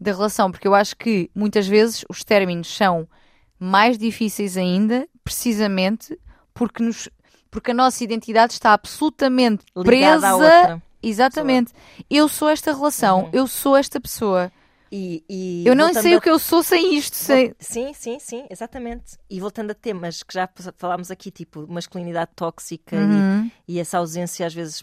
da 0.00 0.12
relação, 0.12 0.50
porque 0.50 0.66
eu 0.66 0.74
acho 0.74 0.96
que 0.96 1.30
muitas 1.34 1.66
vezes 1.68 2.02
os 2.08 2.24
términos 2.24 2.74
são 2.74 3.06
mais 3.58 3.98
difíceis 3.98 4.56
ainda, 4.56 5.06
precisamente 5.22 6.18
porque 6.54 6.82
nos 6.82 7.10
porque 7.54 7.70
a 7.70 7.74
nossa 7.74 8.02
identidade 8.02 8.52
está 8.54 8.72
absolutamente 8.72 9.64
Ligada 9.76 10.16
à 10.16 10.18
presa. 10.18 10.34
outra. 10.34 10.82
Exatamente. 11.00 11.72
Eu 12.10 12.28
sou 12.28 12.48
esta 12.48 12.72
relação, 12.72 13.24
Uhum. 13.24 13.30
eu 13.32 13.46
sou 13.46 13.76
esta 13.76 14.00
pessoa. 14.00 14.50
E, 14.90 15.24
e 15.28 15.62
eu 15.66 15.74
não 15.76 15.92
sei 15.94 16.14
a- 16.14 16.18
o 16.18 16.20
que 16.20 16.28
eu 16.30 16.38
sou 16.38 16.62
sem 16.64 16.96
isto. 16.96 17.14
Sem... 17.14 17.54
Sim, 17.60 17.92
sim, 17.94 18.18
sim, 18.18 18.44
exatamente. 18.50 19.16
E 19.30 19.38
voltando 19.40 19.70
a 19.70 19.74
temas 19.74 20.22
que 20.24 20.34
já 20.34 20.48
falámos 20.76 21.10
aqui, 21.12 21.30
tipo 21.30 21.64
masculinidade 21.68 22.30
tóxica 22.34 22.96
e- 22.96 22.98
Uhum. 22.98 23.50
e, 23.68 23.78
essa 23.78 23.98
ausência, 23.98 24.46
às 24.46 24.54
vezes, 24.54 24.82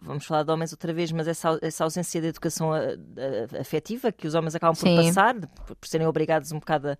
vamos 0.00 0.24
falar 0.26 0.42
de 0.44 0.50
homens 0.50 0.72
outra 0.72 0.92
vez, 0.92 1.12
mas 1.12 1.28
essa, 1.28 1.56
essa 1.62 1.84
ausência 1.84 2.20
de 2.20 2.28
educação 2.28 2.72
a- 2.72 2.78
a- 2.78 3.60
afetiva 3.60 4.10
que 4.10 4.26
os 4.26 4.34
homens 4.34 4.54
acabam 4.56 4.74
por 4.76 4.88
Sim. 4.88 4.96
passar, 5.06 5.34
por 5.36 5.86
serem 5.88 6.06
obrigados 6.06 6.50
um 6.50 6.58
bocado 6.58 6.90
a, 6.90 6.98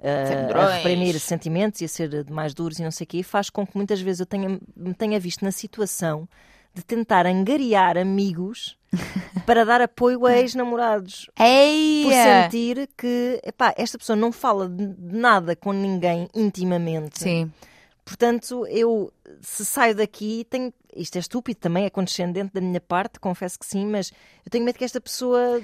a- 0.00 0.28
Tendrões. 0.28 0.68
a 0.68 0.74
reprimir 0.76 1.18
sentimentos 1.20 1.80
e 1.80 1.84
a 1.84 1.88
ser 1.88 2.28
mais 2.30 2.54
duros 2.54 2.78
e 2.78 2.82
não 2.82 2.90
sei 2.90 3.04
o 3.04 3.08
quê, 3.08 3.22
faz 3.22 3.50
com 3.50 3.66
que 3.66 3.76
muitas 3.76 4.00
vezes 4.00 4.20
eu 4.20 4.26
tenha, 4.26 4.58
me 4.76 4.94
tenha 4.94 5.18
visto 5.20 5.44
na 5.44 5.50
situação 5.52 6.28
de 6.74 6.84
tentar 6.84 7.26
angariar 7.26 7.96
amigos 7.98 8.76
para 9.46 9.64
dar 9.64 9.80
apoio 9.80 10.24
a 10.26 10.36
ex-namorados 10.38 11.28
por 12.04 12.12
sentir 12.12 12.88
que 12.96 13.40
epá, 13.44 13.74
esta 13.76 13.98
pessoa 13.98 14.14
não 14.16 14.30
fala 14.30 14.68
de 14.68 14.94
nada 15.00 15.56
com 15.56 15.72
ninguém 15.72 16.28
intimamente. 16.34 17.18
Sim. 17.20 17.52
Portanto, 18.04 18.66
eu 18.68 19.12
se 19.42 19.64
saio 19.64 19.94
daqui, 19.94 20.46
tenho. 20.48 20.72
Isto 20.96 21.16
é 21.16 21.18
estúpido 21.20 21.60
também, 21.60 21.84
é 21.84 21.90
condescendente 21.90 22.52
da 22.54 22.60
minha 22.60 22.80
parte, 22.80 23.20
confesso 23.20 23.58
que 23.58 23.66
sim, 23.66 23.86
mas 23.86 24.10
eu 24.44 24.50
tenho 24.50 24.64
medo 24.64 24.78
que 24.78 24.84
esta 24.84 25.00
pessoa 25.00 25.60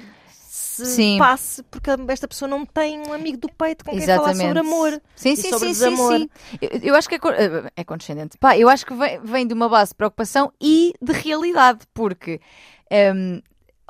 se 0.54 0.86
Sim. 0.86 1.18
passe 1.18 1.64
porque 1.64 1.90
esta 2.06 2.28
pessoa 2.28 2.48
não 2.48 2.64
tem 2.64 3.00
um 3.00 3.12
amigo 3.12 3.36
do 3.36 3.48
peito 3.48 3.84
com 3.84 3.90
quem 3.90 4.06
falar 4.06 4.36
sobre 4.36 4.60
amor. 4.60 5.02
Sim, 5.16 5.34
sim, 5.34 5.50
sobre 5.50 5.74
sim, 5.74 5.74
sim, 5.74 5.90
desamor. 5.90 6.16
sim. 6.16 6.28
Eu, 6.62 6.80
eu 6.90 6.94
acho 6.94 7.08
que 7.08 7.16
é, 7.16 7.18
eh, 7.18 7.72
é 7.74 7.82
condescendente. 7.82 8.38
Pá, 8.38 8.56
eu 8.56 8.68
acho 8.68 8.86
que 8.86 8.94
vem, 8.94 9.20
vem 9.20 9.46
de 9.48 9.52
uma 9.52 9.68
base 9.68 9.90
de 9.90 9.96
preocupação 9.96 10.52
e 10.60 10.92
de 11.02 11.12
realidade, 11.12 11.80
porque 11.92 12.40
ehm, 12.88 13.40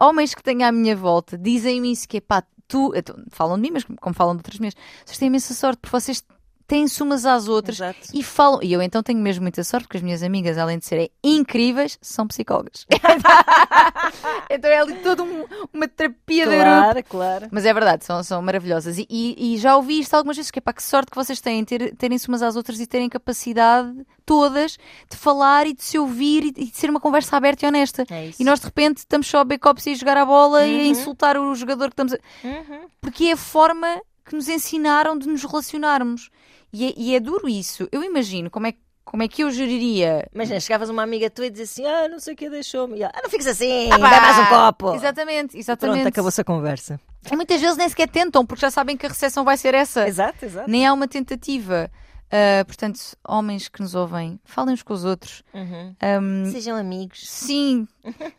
homens 0.00 0.34
que 0.34 0.42
tenho 0.42 0.64
à 0.64 0.72
minha 0.72 0.96
volta 0.96 1.36
dizem-me 1.36 1.92
isso 1.92 2.08
que 2.08 2.16
é 2.16 2.20
pá, 2.22 2.42
tu, 2.66 2.94
então, 2.96 3.14
falam 3.28 3.56
de 3.56 3.62
mim, 3.62 3.70
mas 3.70 3.84
como 3.84 4.14
falam 4.14 4.34
de 4.34 4.38
outras 4.38 4.58
mulheres, 4.58 4.76
vocês 5.04 5.18
têm 5.18 5.28
imensa 5.28 5.52
sorte 5.52 5.80
porque 5.80 5.94
vocês 5.94 6.24
têm-se 6.66 7.02
umas 7.02 7.26
às 7.26 7.46
outras 7.48 7.76
Exato. 7.76 7.98
e 8.14 8.22
falam. 8.22 8.60
E 8.62 8.72
eu 8.72 8.80
então 8.82 9.02
tenho 9.02 9.18
mesmo 9.20 9.42
muita 9.42 9.62
sorte 9.64 9.84
porque 9.84 9.98
as 9.98 10.02
minhas 10.02 10.22
amigas, 10.22 10.56
além 10.58 10.78
de 10.78 10.84
serem 10.86 11.10
incríveis, 11.22 11.98
são 12.00 12.26
psicólogas. 12.26 12.86
então 14.50 14.70
é 14.70 14.78
ali 14.78 14.94
toda 14.96 15.22
um- 15.22 15.44
uma 15.72 15.88
terapia 15.88 16.44
de 16.46 16.50
grupo. 16.50 16.64
Claro, 16.64 17.04
claro. 17.04 17.48
Mas 17.50 17.64
é 17.64 17.72
verdade, 17.72 18.04
são, 18.04 18.22
são 18.22 18.40
maravilhosas. 18.42 18.98
E, 18.98 19.06
e- 19.10 19.54
e 19.54 19.58
já 19.58 19.76
ouvi 19.76 20.00
isto 20.00 20.14
algumas 20.14 20.36
vezes, 20.36 20.50
que 20.50 20.58
é 20.58 20.62
pá, 20.62 20.72
que 20.72 20.82
sorte 20.82 21.10
que 21.10 21.16
vocês 21.16 21.40
têm, 21.40 21.64
ter, 21.64 21.94
terem-se 21.96 22.28
umas 22.28 22.42
às 22.42 22.56
outras 22.56 22.80
e 22.80 22.86
terem 22.86 23.08
capacidade, 23.08 23.92
todas, 24.26 24.78
de 25.10 25.16
falar 25.16 25.66
e 25.66 25.74
de 25.74 25.82
se 25.84 25.98
ouvir 25.98 26.44
e, 26.44 26.48
e 26.48 26.70
de 26.70 26.76
ser 26.76 26.90
uma 26.90 27.00
conversa 27.00 27.36
aberta 27.36 27.64
e 27.64 27.68
honesta. 27.68 28.04
É. 28.10 28.30
E 28.38 28.44
nós 28.44 28.60
de 28.60 28.66
repente 28.66 28.98
estamos 28.98 29.26
só 29.26 29.38
a 29.38 29.44
beber 29.44 29.58
copos 29.58 29.86
e 29.86 29.90
a 29.90 29.94
jogar 29.94 30.16
a 30.16 30.24
bola 30.24 30.66
e 30.66 30.74
a 30.74 30.78
Uhum. 30.84 30.90
insultar 30.90 31.36
o 31.38 31.54
jogador 31.54 31.86
que 31.88 31.92
estamos 31.92 32.12
a... 32.14 32.18
Uhum. 32.44 32.88
Porque 33.00 33.24
é 33.26 33.32
a 33.32 33.36
forma 33.36 34.00
que 34.24 34.34
nos 34.34 34.48
ensinaram 34.48 35.18
de 35.18 35.28
nos 35.28 35.42
relacionarmos. 35.44 36.30
E 36.72 36.86
é, 36.88 36.94
e 36.96 37.14
é 37.14 37.20
duro 37.20 37.48
isso. 37.48 37.88
Eu 37.92 38.02
imagino 38.02 38.50
como 38.50 38.66
é, 38.66 38.72
que- 38.72 38.78
como 39.04 39.22
é 39.22 39.28
que 39.28 39.42
eu 39.44 39.50
geriria... 39.50 40.26
Imagina, 40.34 40.58
chegavas 40.58 40.88
uma 40.90 41.02
amiga 41.02 41.30
tua 41.30 41.46
e 41.46 41.50
dizia 41.50 41.64
assim: 41.64 41.86
Ah, 41.86 42.08
não 42.08 42.18
sei 42.18 42.34
o 42.34 42.36
que 42.36 42.50
deixou-me. 42.50 43.04
Ah, 43.04 43.12
não 43.22 43.30
fiques 43.30 43.46
assim, 43.46 43.90
Ah, 43.92 43.98
dá 43.98 44.20
mais 44.20 44.38
um 44.38 44.46
copo. 44.46 44.94
Exatamente, 44.94 45.56
exatamente. 45.58 45.96
Pronto, 46.00 46.08
acabou-se 46.08 46.40
a 46.40 46.44
conversa. 46.44 46.98
E 47.30 47.36
muitas 47.36 47.60
vezes 47.60 47.76
nem 47.76 47.88
sequer 47.88 48.08
tentam, 48.08 48.44
porque 48.44 48.60
já 48.62 48.70
sabem 48.70 48.96
que 48.96 49.06
a 49.06 49.08
recepção 49.08 49.44
vai 49.44 49.56
ser 49.56 49.74
essa. 49.74 50.06
Exato, 50.08 50.44
exato. 50.44 50.68
nem 50.70 50.86
há 50.86 50.92
uma 50.92 51.06
tentativa. 51.06 51.90
Ah, 52.30 52.64
portanto, 52.64 52.98
homens 53.26 53.68
que 53.68 53.80
nos 53.80 53.94
ouvem, 53.94 54.40
falem 54.44 54.74
uns 54.74 54.82
com 54.82 54.92
os 54.92 55.04
outros. 55.04 55.42
Uhum. 55.52 55.94
Ahm, 56.00 56.50
Sejam 56.50 56.76
amigos. 56.76 57.28
sim, 57.28 57.86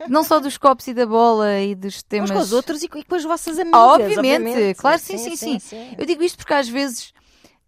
não 0.10 0.24
só 0.24 0.40
dos 0.40 0.58
copos 0.58 0.88
e 0.88 0.94
da 0.94 1.06
bola 1.06 1.60
e 1.62 1.76
dos 1.76 2.04
temas. 2.04 2.30
Uns 2.30 2.36
com 2.36 2.42
os 2.42 2.54
outros 2.54 2.84
e 2.84 2.90
com, 2.90 3.16
as 3.16 3.24
vossas 3.24 3.58
amigas. 3.58 3.80
Obviamente, 3.80 4.76
claro, 4.78 5.00
sim, 5.00 5.18
sim, 5.18 5.36
sim. 5.36 5.60
sim. 5.60 5.96
Eu 5.98 6.06
digo 6.06 6.24
isto 6.24 6.38
porque 6.38 6.54
às 6.54 6.68
vezes, 6.68 7.14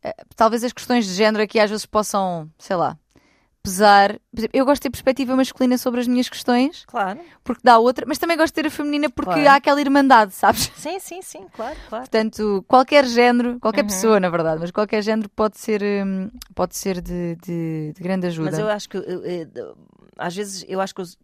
ah, 0.03 0.13
talvez 0.35 0.63
as 0.63 0.73
questões 0.73 1.05
de 1.05 1.13
género 1.13 1.43
aqui 1.43 1.59
às 1.59 1.69
vezes 1.69 1.85
possam, 1.85 2.49
sei 2.59 2.75
lá, 2.75 2.97
apesar. 3.67 4.19
Eu 4.53 4.65
gosto 4.65 4.77
de 4.79 4.83
ter 4.83 4.89
perspectiva 4.89 5.35
masculina 5.35 5.77
sobre 5.77 5.99
as 5.99 6.07
minhas 6.07 6.29
questões, 6.29 6.83
Claro. 6.85 7.19
porque 7.43 7.61
dá 7.63 7.77
outra, 7.77 8.05
mas 8.07 8.17
também 8.17 8.37
gosto 8.37 8.53
de 8.55 8.61
ter 8.61 8.67
a 8.67 8.71
feminina 8.71 9.09
porque 9.09 9.33
Claro. 9.33 9.49
há 9.49 9.55
aquela 9.55 9.81
irmandade, 9.81 10.33
sabes? 10.33 10.71
Sim, 10.75 10.99
sim, 10.99 11.21
sim, 11.21 11.45
claro, 11.53 11.75
claro. 11.89 12.03
Portanto, 12.03 12.63
qualquer 12.67 13.05
género, 13.05 13.59
qualquer 13.59 13.81
Uhum. 13.81 13.87
pessoa, 13.87 14.19
na 14.19 14.29
verdade, 14.29 14.59
mas 14.61 14.71
qualquer 14.71 15.01
género 15.01 15.29
pode 15.29 15.57
ser, 15.57 15.81
hum, 15.83 16.29
pode 16.55 16.75
ser 16.75 17.01
de, 17.01 17.35
de- 17.43 17.93
de 17.93 18.01
grande 18.01 18.27
ajuda. 18.27 18.51
Mas 18.51 18.59
eu 18.59 18.69
acho 18.69 18.87
que 18.89 18.97
às 20.17 20.35
vezes 20.35 20.65
eu 20.67 20.79
acho 20.81 20.95
que 20.95 21.01
os, 21.01 21.17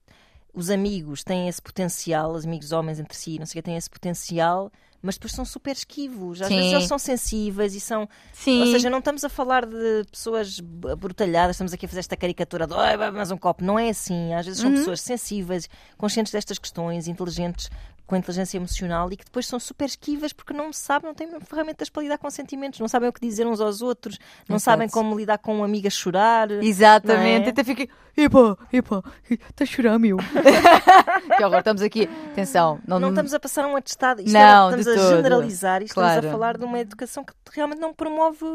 os 0.54 0.70
amigos 0.70 1.24
têm 1.24 1.48
esse 1.48 1.62
potencial, 1.62 2.32
os 2.34 2.46
amigos 2.46 2.72
homens 2.72 3.00
entre 3.00 3.18
si, 3.18 3.40
não 3.40 3.46
sei 3.46 3.60
o 3.60 3.64
que, 3.64 3.66
têm 3.66 3.78
esse 3.78 3.90
potencial, 3.90 4.72
mas 5.04 5.16
depois 5.16 5.34
são 5.34 5.44
super 5.46 5.74
esquivos. 5.74 6.42
Às 6.42 6.48
Sim. 6.48 6.56
vezes 6.56 6.72
eles 6.74 6.88
são 6.88 6.98
sensíveis 6.98 7.76
e 7.76 7.80
são. 7.82 8.08
Sim. 8.32 8.62
Ou 8.62 8.68
seja, 8.68 8.90
não 8.90 9.00
estamos 9.00 9.24
a 9.26 9.30
falar 9.30 9.66
de 9.66 10.06
pessoas 10.10 10.60
brutalhadas, 10.60 11.56
estamos 11.58 11.74
aqui 11.74 11.86
a 11.86 11.90
fazer 11.90 12.00
esta 12.00 12.16
caricatura 12.16 12.66
de 12.66 12.74
"Ai, 12.74 12.96
vai 12.98 13.12
mais 13.12 13.30
um 13.30 13.38
copo. 13.38 13.64
Não 13.64 13.78
é 13.78 13.90
assim. 13.90 14.34
Às 14.34 14.46
vezes 14.46 14.62
são 14.62 14.70
Uhum. 14.72 14.78
pessoas 14.78 15.02
sensíveis, 15.02 15.70
conscientes 15.98 16.32
destas 16.32 16.58
questões, 16.58 17.08
inteligentes, 17.08 17.70
com 18.06 18.16
inteligência 18.18 18.58
emocional 18.58 19.10
e 19.12 19.18
que 19.18 19.24
depois 19.26 19.48
são 19.48 19.60
super 19.60 19.86
esquivas 19.86 20.34
porque 20.34 20.52
não 20.54 20.74
sabem, 20.74 21.08
não 21.08 21.16
têm 21.16 21.28
ferramentas 21.42 21.90
para 21.90 22.04
lidar 22.04 22.18
com 22.18 22.30
sentimentos, 22.30 22.80
não 22.80 22.88
sabem 22.88 23.08
o 23.10 23.14
que 23.14 23.22
dizer 23.22 23.48
uns 23.48 23.62
aos 23.62 23.82
outros, 23.82 24.20
não 24.48 24.58
Exato. 24.58 24.64
sabem 24.64 24.90
como 24.90 25.18
lidar 25.18 25.38
com 25.38 25.56
um 25.60 25.64
amigo 25.64 25.88
a 25.88 25.90
chorar. 25.90 26.52
Exatamente, 26.52 27.40
Não 27.42 27.48
é? 27.48 27.50
até 27.50 27.64
fiquei, 27.64 27.90
epá, 28.18 28.58
epá, 28.74 29.02
está 29.30 29.64
a 29.64 29.68
chorar, 29.68 29.98
meu. 30.00 30.18
que 31.38 31.44
horror, 31.44 31.60
estamos 31.60 31.82
aqui, 31.82 32.10
atenção, 32.32 32.80
não, 32.88 33.00
Não 33.00 33.10
estamos 33.10 33.34
a 33.34 33.40
passar 33.40 33.66
um 33.66 33.76
atestado, 33.76 34.22
isto 34.22 34.34
Não, 34.34 34.70
é, 34.72 34.80
estamos 34.80 34.88
a 34.88 34.96
todo. 35.08 35.16
generalizar 35.16 35.82
e 35.82 35.86
estamos 35.86 36.12
Claro. 36.12 36.28
a 36.28 36.32
falar 36.32 36.58
de 36.58 36.66
uma 36.66 36.80
educação 36.80 37.24
que 37.24 37.34
realmente 37.54 37.80
não 37.80 37.94
promove 37.94 38.46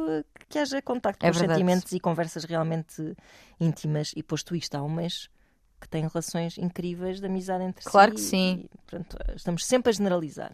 que 0.49 0.59
haja 0.59 0.81
contacto 0.83 1.25
É 1.25 1.31
com 1.31 1.35
os 1.35 1.39
sentimentos 1.39 1.93
e 1.93 2.01
conversas 2.01 2.45
realmente 2.45 3.15
íntimas. 3.61 4.13
E 4.17 4.23
posto 4.23 4.55
isto, 4.55 4.75
há 4.77 4.83
homens 4.83 5.29
que 5.81 5.89
têm 5.89 6.07
relações 6.07 6.59
incríveis 6.59 7.21
de 7.21 7.27
amizade 7.27 7.65
entre 7.65 7.85
Claro 7.85 8.11
si. 8.11 8.15
que 8.17 8.21
sim. 8.21 8.65
E, 8.65 8.69
portanto, 8.79 9.17
estamos 9.35 9.65
sempre 9.65 9.91
a 9.91 9.93
generalizar. 9.93 10.53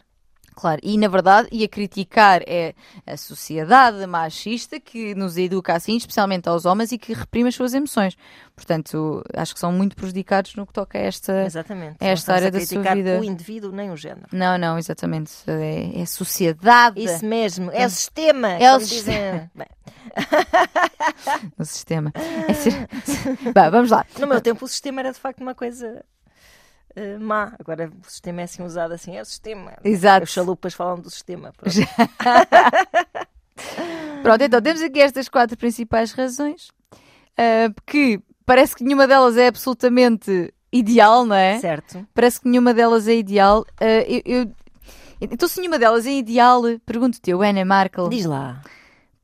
Claro, 0.55 0.81
e 0.85 0.97
na 0.97 1.09
verdade, 1.09 1.49
e 1.51 1.64
a 1.64 1.69
criticar 1.69 2.40
é 2.47 2.75
a 3.07 3.17
sociedade 3.17 4.07
machista 4.07 4.79
que 4.79 5.14
nos 5.14 5.37
educa 5.37 5.75
assim, 5.75 5.97
especialmente 5.97 6.49
aos 6.49 6.64
homens, 6.64 6.93
e 6.93 6.99
que 6.99 7.12
reprime 7.12 7.49
as 7.49 7.55
suas 7.55 7.75
emoções. 7.75 8.17
Portanto, 8.55 9.23
acho 9.35 9.53
que 9.53 9.59
são 9.61 9.73
muito 9.73 9.97
prejudicados 9.97 10.55
no 10.55 10.64
que 10.67 10.73
toca 10.73 10.97
a 10.97 11.01
esta. 11.01 11.45
Exatamente. 11.45 11.97
É 12.01 12.11
esta 12.11 12.31
não 12.33 12.37
área 12.37 12.47
estamos 12.49 12.53
da 12.53 12.59
a 12.59 12.83
sua 12.85 12.93
criticar 12.93 12.97
vida. 12.97 13.21
o 13.21 13.25
indivíduo 13.25 13.73
nem 13.73 13.90
o 13.90 13.97
género. 13.97 14.29
Não, 14.33 14.57
não, 14.57 14.79
exatamente. 14.79 15.33
É, 15.49 15.99
é 15.99 16.03
a 16.03 16.07
sociedade 16.07 17.03
Isso 17.03 17.25
mesmo, 17.27 17.71
é 17.73 17.85
o 17.87 17.90
sistema. 17.90 18.49
É 18.53 18.71
o 18.71 18.75
como 18.77 18.87
dizem. 18.87 19.51
Bem, 19.55 19.67
o 21.59 21.64
sistema. 21.64 22.12
É 22.49 22.55
ser- 22.55 22.88
Bah, 23.53 23.71
vamos 23.71 23.90
lá. 23.90 24.07
No 24.19 24.27
meu 24.27 24.40
tempo 24.40 24.64
o 24.64 24.69
sistema 24.69 25.01
era 25.01 25.12
de 25.12 25.19
facto 25.19 25.40
uma 25.40 25.55
coisa 25.55 26.05
eh, 26.96 27.18
má. 27.18 27.52
Agora 27.59 27.90
o 28.07 28.11
sistema 28.11 28.40
é 28.40 28.44
assim 28.44 28.62
usado 28.62 28.92
assim, 28.92 29.16
é 29.16 29.22
o 29.22 29.24
sistema. 29.24 29.72
Exato. 29.85 30.24
Os 30.24 30.30
chalupas 30.30 30.74
falam 30.74 30.98
do 31.00 31.11
sistema. 31.11 31.52
pronto. 31.57 31.74
Pronto, 34.22 34.42
então 34.42 34.61
temos 34.62 34.80
aqui 34.83 35.00
estas 35.00 35.28
quatro 35.28 35.57
principais 35.57 36.12
razões 36.12 36.68
ah, 37.37 37.72
que 37.87 38.18
parece 38.46 38.74
que 38.74 38.83
nenhuma 38.83 39.07
delas 39.07 39.37
é 39.37 39.48
absolutamente 39.48 40.52
ideal, 40.72 41.24
não 41.26 41.37
é? 41.37 41.59
Certo. 41.61 42.07
Parece 42.14 42.40
que 42.40 42.48
nenhuma 42.48 42.72
delas 42.74 43.07
é 43.07 43.14
ideal. 43.14 43.64
Ah, 43.80 43.85
eu, 44.09 44.22
eu- 44.24 44.52
Então, 45.20 45.48
se 45.48 45.61
nenhuma 45.61 45.78
delas 45.78 46.07
é 46.07 46.11
ideal, 46.12 46.62
pergunto-te, 46.87 47.30
eu, 47.30 47.42
Ana 47.42 47.64
Markel, 47.64 48.09
Diz 48.09 48.24
lá. 48.24 48.62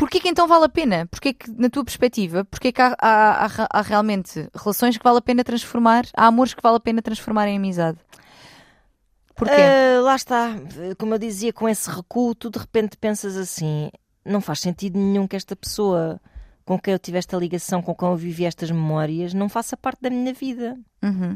Porquê 0.00 0.18
que 0.20 0.28
então 0.28 0.48
vale 0.48 0.64
a 0.64 0.68
pena? 0.68 1.06
Porquê 1.06 1.32
que, 1.34 1.50
na 1.52 1.68
tua 1.70 1.84
perspectiva, 1.84 2.44
porquê 2.44 2.72
que 2.72 2.80
há, 2.82 2.96
há- 3.00 3.44
há- 3.46 3.68
há 3.70 3.82
realmente 3.82 4.48
relações 4.54 4.96
que 4.96 5.04
vale 5.04 5.18
a 5.18 5.22
pena 5.22 5.44
transformar, 5.44 6.04
há 6.16 6.26
amores 6.26 6.54
que 6.54 6.62
vale 6.62 6.76
a 6.76 6.80
pena 6.80 7.00
transformar 7.02 7.46
em 7.48 7.56
amizade? 7.56 7.98
Porquê? 9.34 9.54
Ah, 9.54 10.00
lá 10.02 10.16
está. 10.16 10.54
Como 10.98 11.14
eu 11.14 11.18
dizia, 11.18 11.52
com 11.52 11.68
esse 11.68 11.88
recuo, 11.90 12.34
tu 12.34 12.50
de 12.50 12.58
repente 12.58 12.96
pensas 12.96 13.36
assim: 13.36 13.90
não 14.24 14.40
faz 14.40 14.60
sentido 14.60 14.98
nenhum 14.98 15.26
que 15.26 15.36
esta 15.36 15.54
pessoa 15.56 16.20
com 16.64 16.78
quem 16.78 16.92
eu 16.92 16.98
tive 16.98 17.18
esta 17.18 17.36
ligação, 17.36 17.82
com 17.82 17.94
quem 17.94 18.08
eu 18.08 18.16
vivi 18.16 18.44
estas 18.44 18.70
memórias, 18.70 19.34
não 19.34 19.48
faça 19.48 19.76
parte 19.76 20.02
da 20.02 20.10
minha 20.10 20.32
vida. 20.32 20.78
Uhum. 21.02 21.34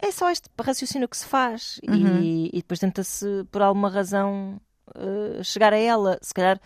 É 0.00 0.10
só 0.12 0.30
este 0.30 0.48
raciocínio 0.58 1.08
que 1.08 1.16
se 1.16 1.26
faz 1.26 1.80
Uhum. 1.86 2.20
e, 2.22 2.48
e 2.52 2.56
depois 2.58 2.78
tenta-se, 2.78 3.26
por 3.50 3.60
alguma 3.62 3.90
razão, 3.90 4.58
eh, 4.94 5.42
chegar 5.42 5.72
a 5.74 5.76
ela. 5.76 6.18
Se 6.22 6.32
calhar 6.32 6.58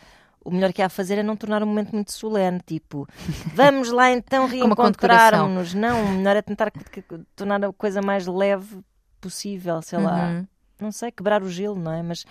o 0.44 0.50
melhor 0.50 0.72
que 0.72 0.82
há 0.82 0.86
a 0.86 0.90
fazer 0.90 1.18
é 1.18 1.22
não 1.22 1.36
tornar 1.36 1.62
um 1.62 1.66
momento 1.66 1.92
muito 1.92 2.12
solene, 2.12 2.60
tipo, 2.64 3.06
vamos 3.54 3.90
lá 3.90 4.10
então 4.10 4.46
reencontrar-nos. 4.46 5.74
Não, 5.74 6.04
o 6.04 6.08
melhor 6.12 6.36
é 6.36 6.42
tentar 6.42 6.72
tornar 7.34 7.64
a 7.64 7.72
coisa 7.72 8.02
mais 8.02 8.26
leve 8.26 8.80
possível, 9.20 9.80
sei 9.82 10.00
lá. 10.00 10.28
Uhum. 10.28 10.46
Não 10.80 10.90
sei, 10.90 11.12
quebrar 11.12 11.42
o 11.44 11.48
gelo, 11.48 11.78
não 11.78 11.92
é? 11.92 12.02
Mas, 12.02 12.24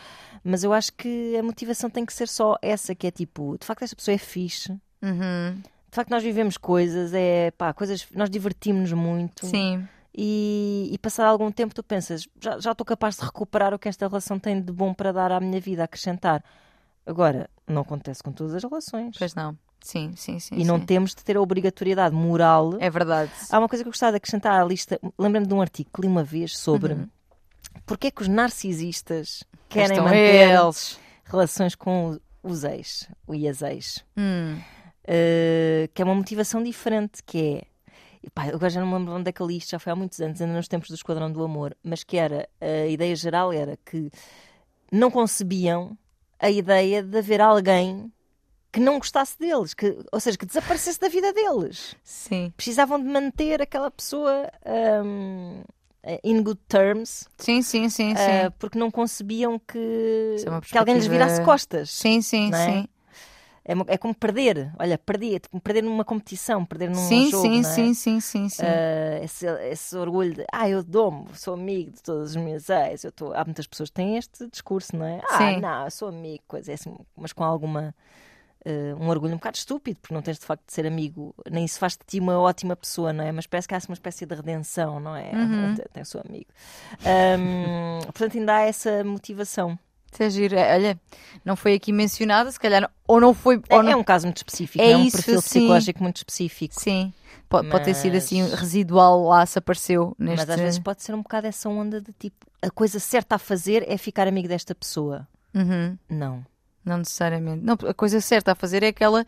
mas 0.43 0.63
eu 0.63 0.73
acho 0.73 0.91
que 0.93 1.37
a 1.37 1.43
motivação 1.43 1.89
tem 1.89 2.05
que 2.05 2.13
ser 2.13 2.27
só 2.27 2.57
essa, 2.61 2.93
que 2.93 3.07
é 3.07 3.11
tipo, 3.11 3.57
de 3.57 3.65
facto 3.65 3.83
esta 3.83 3.95
pessoa 3.95 4.13
é 4.13 4.17
fixe. 4.17 4.71
Uhum. 5.01 5.61
De 5.91 5.95
facto, 5.95 6.09
nós 6.09 6.23
vivemos 6.23 6.57
coisas, 6.57 7.13
é 7.13 7.51
pá, 7.51 7.73
coisas, 7.73 8.05
nós 8.13 8.29
divertimos-nos 8.29 8.93
muito 8.93 9.45
Sim. 9.45 9.85
e, 10.15 10.89
e 10.91 10.97
passado 10.97 11.27
algum 11.27 11.51
tempo 11.51 11.75
tu 11.75 11.83
pensas, 11.83 12.27
já, 12.39 12.59
já 12.59 12.71
estou 12.71 12.85
capaz 12.85 13.17
de 13.17 13.25
recuperar 13.25 13.73
o 13.73 13.79
que 13.79 13.89
esta 13.89 14.07
relação 14.07 14.39
tem 14.39 14.61
de 14.61 14.71
bom 14.71 14.93
para 14.93 15.11
dar 15.11 15.31
à 15.31 15.39
minha 15.39 15.59
vida, 15.59 15.83
acrescentar. 15.83 16.43
Agora, 17.05 17.49
não 17.71 17.81
acontece 17.81 18.21
com 18.21 18.31
todas 18.31 18.53
as 18.53 18.63
relações. 18.63 19.15
Pois 19.17 19.33
não. 19.35 19.57
Sim, 19.81 20.13
sim, 20.15 20.37
sim. 20.39 20.55
e 20.55 20.63
não 20.63 20.77
sim. 20.79 20.85
temos 20.85 21.15
de 21.15 21.23
ter 21.23 21.35
a 21.37 21.41
obrigatoriedade 21.41 22.13
moral. 22.13 22.75
É 22.79 22.89
verdade. 22.89 23.31
Há 23.49 23.57
uma 23.57 23.67
coisa 23.67 23.83
que 23.83 23.87
eu 23.87 23.91
gostava 23.91 24.11
de 24.11 24.17
acrescentar 24.17 24.61
à 24.61 24.63
lista. 24.63 24.99
Lembro-me 25.17 25.47
de 25.47 25.53
um 25.53 25.61
artigo 25.61 25.89
que 25.93 26.01
li 26.01 26.07
uma 26.07 26.23
vez 26.23 26.55
sobre 26.57 26.93
Uhum. 26.93 27.07
porque 27.85 28.07
é 28.07 28.11
que 28.11 28.21
os 28.21 28.27
narcisistas 28.27 29.43
querem 29.69 29.91
Estão 29.97 30.03
manter 30.05 30.51
eles. 30.51 30.99
relações 31.25 31.73
com 31.73 32.19
os 32.43 32.63
ex, 32.63 33.09
e 33.29 33.47
as 33.47 33.61
ex. 33.63 34.03
Hum. 34.17 34.57
Uh, 35.03 35.87
que 35.93 36.01
é 36.01 36.05
uma 36.05 36.13
motivação 36.15 36.61
diferente, 36.61 37.23
que 37.23 37.63
é. 38.23 38.29
pá, 38.35 38.43
agora 38.43 38.69
já 38.69 38.79
não 38.79 38.87
me 38.87 38.93
lembro 38.99 39.13
onde 39.15 39.29
é 39.29 39.31
que 39.31 39.43
li 39.43 39.57
isto, 39.57 39.71
já 39.71 39.79
foi 39.79 39.91
há 39.91 39.95
muitos 39.95 40.19
anos, 40.21 40.39
ainda 40.39 40.53
nos 40.53 40.67
tempos 40.67 40.89
do 40.89 40.95
Esquadrão 40.95 41.31
do 41.31 41.43
Amor, 41.43 41.75
mas 41.83 42.03
que 42.03 42.17
era, 42.17 42.47
a 42.59 42.85
ideia 42.87 43.15
geral 43.15 43.51
era 43.51 43.77
que 43.83 44.11
não 44.91 45.09
concebiam 45.09 45.97
a 46.41 46.49
ideia 46.49 47.03
de 47.03 47.17
haver 47.17 47.39
alguém 47.39 48.11
que 48.71 48.79
não 48.79 48.97
gostasse 48.97 49.37
deles, 49.37 49.73
que, 49.73 49.97
ou 50.11 50.19
seja, 50.19 50.37
que 50.37 50.45
desaparecesse 50.45 50.99
da 50.99 51.09
vida 51.09 51.31
deles. 51.33 51.95
Sim. 52.03 52.51
Precisavam 52.55 52.99
de 52.99 53.07
manter 53.07 53.61
aquela 53.61 53.91
pessoa 53.91 54.49
um, 54.65 55.61
in 56.23 56.41
good 56.41 56.59
terms, 56.67 57.27
Sim, 57.37 57.61
sim, 57.61 57.89
sim, 57.89 58.15
sim. 58.15 58.47
uh, 58.47 58.51
porque 58.57 58.79
não 58.79 58.89
concebiam 58.89 59.59
que, 59.59 60.35
é 60.39 60.61
que 60.61 60.77
alguém 60.77 60.95
lhes 60.95 61.05
virasse 61.07 61.43
costas. 61.43 61.91
sim, 61.91 62.21
sim, 62.21 62.51
é? 62.53 62.65
sim. 62.65 62.87
É, 63.63 63.73
é 63.93 63.97
como 63.97 64.13
perder, 64.15 64.71
olha, 64.79 64.97
perdi, 64.97 65.35
é 65.35 65.39
tipo 65.39 65.59
perder 65.61 65.83
numa 65.83 66.03
competição, 66.03 66.65
perder 66.65 66.89
num 66.89 66.95
Sim, 66.95 67.29
jogo, 67.29 67.47
sim, 67.47 67.63
é? 67.63 67.63
sim, 67.63 67.93
sim, 67.93 68.19
sim, 68.19 68.49
sim. 68.49 68.63
Ah, 68.65 69.19
esse, 69.23 69.45
esse 69.45 69.95
orgulho 69.95 70.33
de, 70.33 70.45
ah, 70.51 70.67
eu 70.67 70.83
dou-me, 70.83 71.25
sou 71.35 71.53
amigo 71.53 71.91
de 71.91 72.01
todas 72.01 72.31
as 72.31 72.35
minhas 72.35 72.69
ex. 72.69 73.03
Eu 73.03 73.11
tô... 73.11 73.33
Há 73.33 73.45
muitas 73.45 73.67
pessoas 73.67 73.89
que 73.89 73.95
têm 73.95 74.17
este 74.17 74.47
discurso, 74.49 74.95
não 74.95 75.05
é? 75.05 75.21
Ah, 75.29 75.37
Sim. 75.37 75.61
não, 75.61 75.85
eu 75.85 75.91
sou 75.91 76.07
amigo, 76.09 76.43
coisa 76.47 76.71
é 76.71 76.73
assim, 76.75 76.95
mas 77.15 77.33
com 77.33 77.43
alguma. 77.43 77.93
ah, 78.65 78.95
um 78.99 79.09
orgulho 79.09 79.33
um 79.33 79.37
bocado 79.37 79.57
estúpido, 79.57 79.99
porque 80.01 80.13
não 80.13 80.21
tens 80.21 80.39
de 80.39 80.45
facto 80.45 80.65
de 80.67 80.73
ser 80.73 80.85
amigo, 80.87 81.33
nem 81.49 81.65
isso 81.65 81.79
faz 81.79 81.93
de 81.93 81.99
ti 82.05 82.19
uma 82.19 82.39
ótima 82.39 82.75
pessoa, 82.75 83.13
não 83.13 83.23
é? 83.23 83.31
Mas 83.31 83.47
parece 83.47 83.67
que 83.67 83.75
há 83.75 83.79
uma 83.87 83.93
espécie 83.93 84.25
de 84.25 84.35
redenção, 84.35 84.99
não 84.99 85.15
é? 85.15 85.31
Uhum. 85.35 85.75
Tem- 85.75 85.85
Tem 85.93 86.03
o 86.03 86.05
seu 86.05 86.21
amigo. 86.27 86.47
Ahm, 87.05 88.01
portanto, 88.11 88.37
ainda 88.37 88.55
há 88.55 88.61
essa 88.61 89.03
motivação. 89.03 89.77
Isso 90.11 90.23
é 90.23 90.29
giro. 90.29 90.55
É, 90.55 90.75
Olha, 90.75 90.99
não 91.45 91.55
foi 91.55 91.73
aqui 91.73 91.91
mencionada, 91.93 92.51
se 92.51 92.59
calhar, 92.59 92.89
ou 93.07 93.19
não 93.21 93.33
foi. 93.33 93.61
É, 93.69 93.75
Ou 93.75 93.83
não... 93.83 93.91
é 93.91 93.95
um 93.95 94.03
caso 94.03 94.27
muito 94.27 94.37
específico, 94.37 94.83
É 94.83 94.91
é, 94.91 94.97
um 94.97 95.05
isso, 95.05 95.17
perfil 95.17 95.41
sim. 95.41 95.47
psicológico 95.59 96.03
muito 96.03 96.17
específico. 96.17 96.73
Sim, 96.77 97.13
pode, 97.47 97.69
pode 97.69 97.85
ter 97.85 97.93
sido 97.93 98.17
assim 98.17 98.41
Mas- 98.41 98.53
residual 98.53 99.23
lá 99.27 99.45
se 99.45 99.57
apareceu 99.57 100.13
neste. 100.19 100.45
Mas 100.45 100.49
às 100.49 100.59
vezes 100.59 100.79
pode 100.79 101.01
ser 101.01 101.15
um 101.15 101.21
bocado 101.21 101.47
essa 101.47 101.69
onda 101.69 102.01
de 102.01 102.11
tipo, 102.13 102.45
a 102.61 102.69
coisa 102.69 102.99
certa 102.99 103.35
a 103.35 103.39
fazer 103.39 103.85
é 103.89 103.97
ficar 103.97 104.27
amigo 104.27 104.47
desta 104.49 104.75
pessoa. 104.75 105.27
Uhum, 105.55 105.97
Não. 106.09 106.45
não 106.83 106.97
necessariamente. 106.97 107.63
Não, 107.63 107.77
a 107.87 107.93
coisa 107.93 108.19
certa 108.21 108.51
a 108.51 108.55
fazer 108.55 108.83
é 108.83 108.87
aquela 108.87 109.25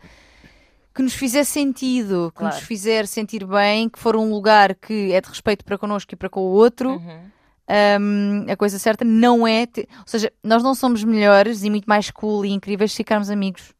que 0.94 1.02
nos 1.02 1.14
fizer 1.14 1.44
sentido, 1.44 2.30
que 2.32 2.38
Claro. 2.40 2.54
nos 2.54 2.64
fizer 2.64 3.06
sentir 3.06 3.44
bem, 3.46 3.88
que 3.88 3.98
for 3.98 4.14
um 4.16 4.30
lugar 4.30 4.74
que 4.74 5.12
é 5.12 5.20
de 5.20 5.28
respeito 5.28 5.64
para 5.64 5.76
connosco 5.78 6.12
e 6.14 6.16
para 6.16 6.28
com 6.28 6.40
o 6.40 6.50
outro. 6.52 6.90
Uhum. 6.92 7.20
Hum, 8.00 8.44
a 8.48 8.56
coisa 8.56 8.78
certa 8.78 9.04
não 9.04 9.46
é. 9.46 9.66
ter- 9.66 9.88
Ou 9.98 10.04
seja, 10.06 10.32
nós 10.42 10.62
não 10.62 10.74
somos 10.74 11.02
melhores 11.02 11.62
e 11.64 11.70
muito 11.70 11.86
mais 11.86 12.10
cool 12.10 12.44
e 12.44 12.52
incríveis 12.52 12.90
se 12.92 12.98
ficarmos 12.98 13.30
amigos. 13.30 13.72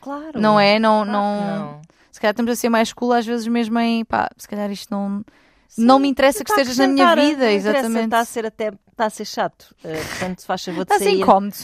Claro. 0.00 0.38
Não 0.40 0.58
é? 0.60 0.78
Não, 0.78 1.04
Claro 1.04 1.10
não... 1.12 1.58
não. 1.58 1.82
Se 2.10 2.20
calhar 2.20 2.32
estamos 2.32 2.52
a 2.52 2.56
ser 2.56 2.68
mais 2.68 2.92
cool 2.92 3.12
às 3.12 3.24
vezes 3.24 3.46
mesmo 3.48 3.78
em 3.78 4.04
pá, 4.04 4.28
se 4.36 4.46
calhar 4.46 4.70
isto 4.70 4.90
não. 4.90 5.24
não 5.78 5.98
me 5.98 6.06
interessa 6.08 6.44
que 6.44 6.50
Está 6.50 6.60
estejas 6.60 6.86
na 6.86 6.92
minha 6.92 7.14
vida, 7.16 7.50
exatamente. 7.50 8.04
Está 8.04 8.18
a 8.20 8.24
ser 8.26 8.44
até 8.46 8.72
está 8.90 9.06
a 9.06 9.10
ser 9.10 9.24
chato. 9.24 9.74
Uh, 9.82 9.88
portanto, 10.10 10.44
faz 10.44 10.62
favor 10.62 10.84
de 10.84 10.92
Está 10.92 10.98
sair. 11.02 11.20
incómodo. 11.20 11.54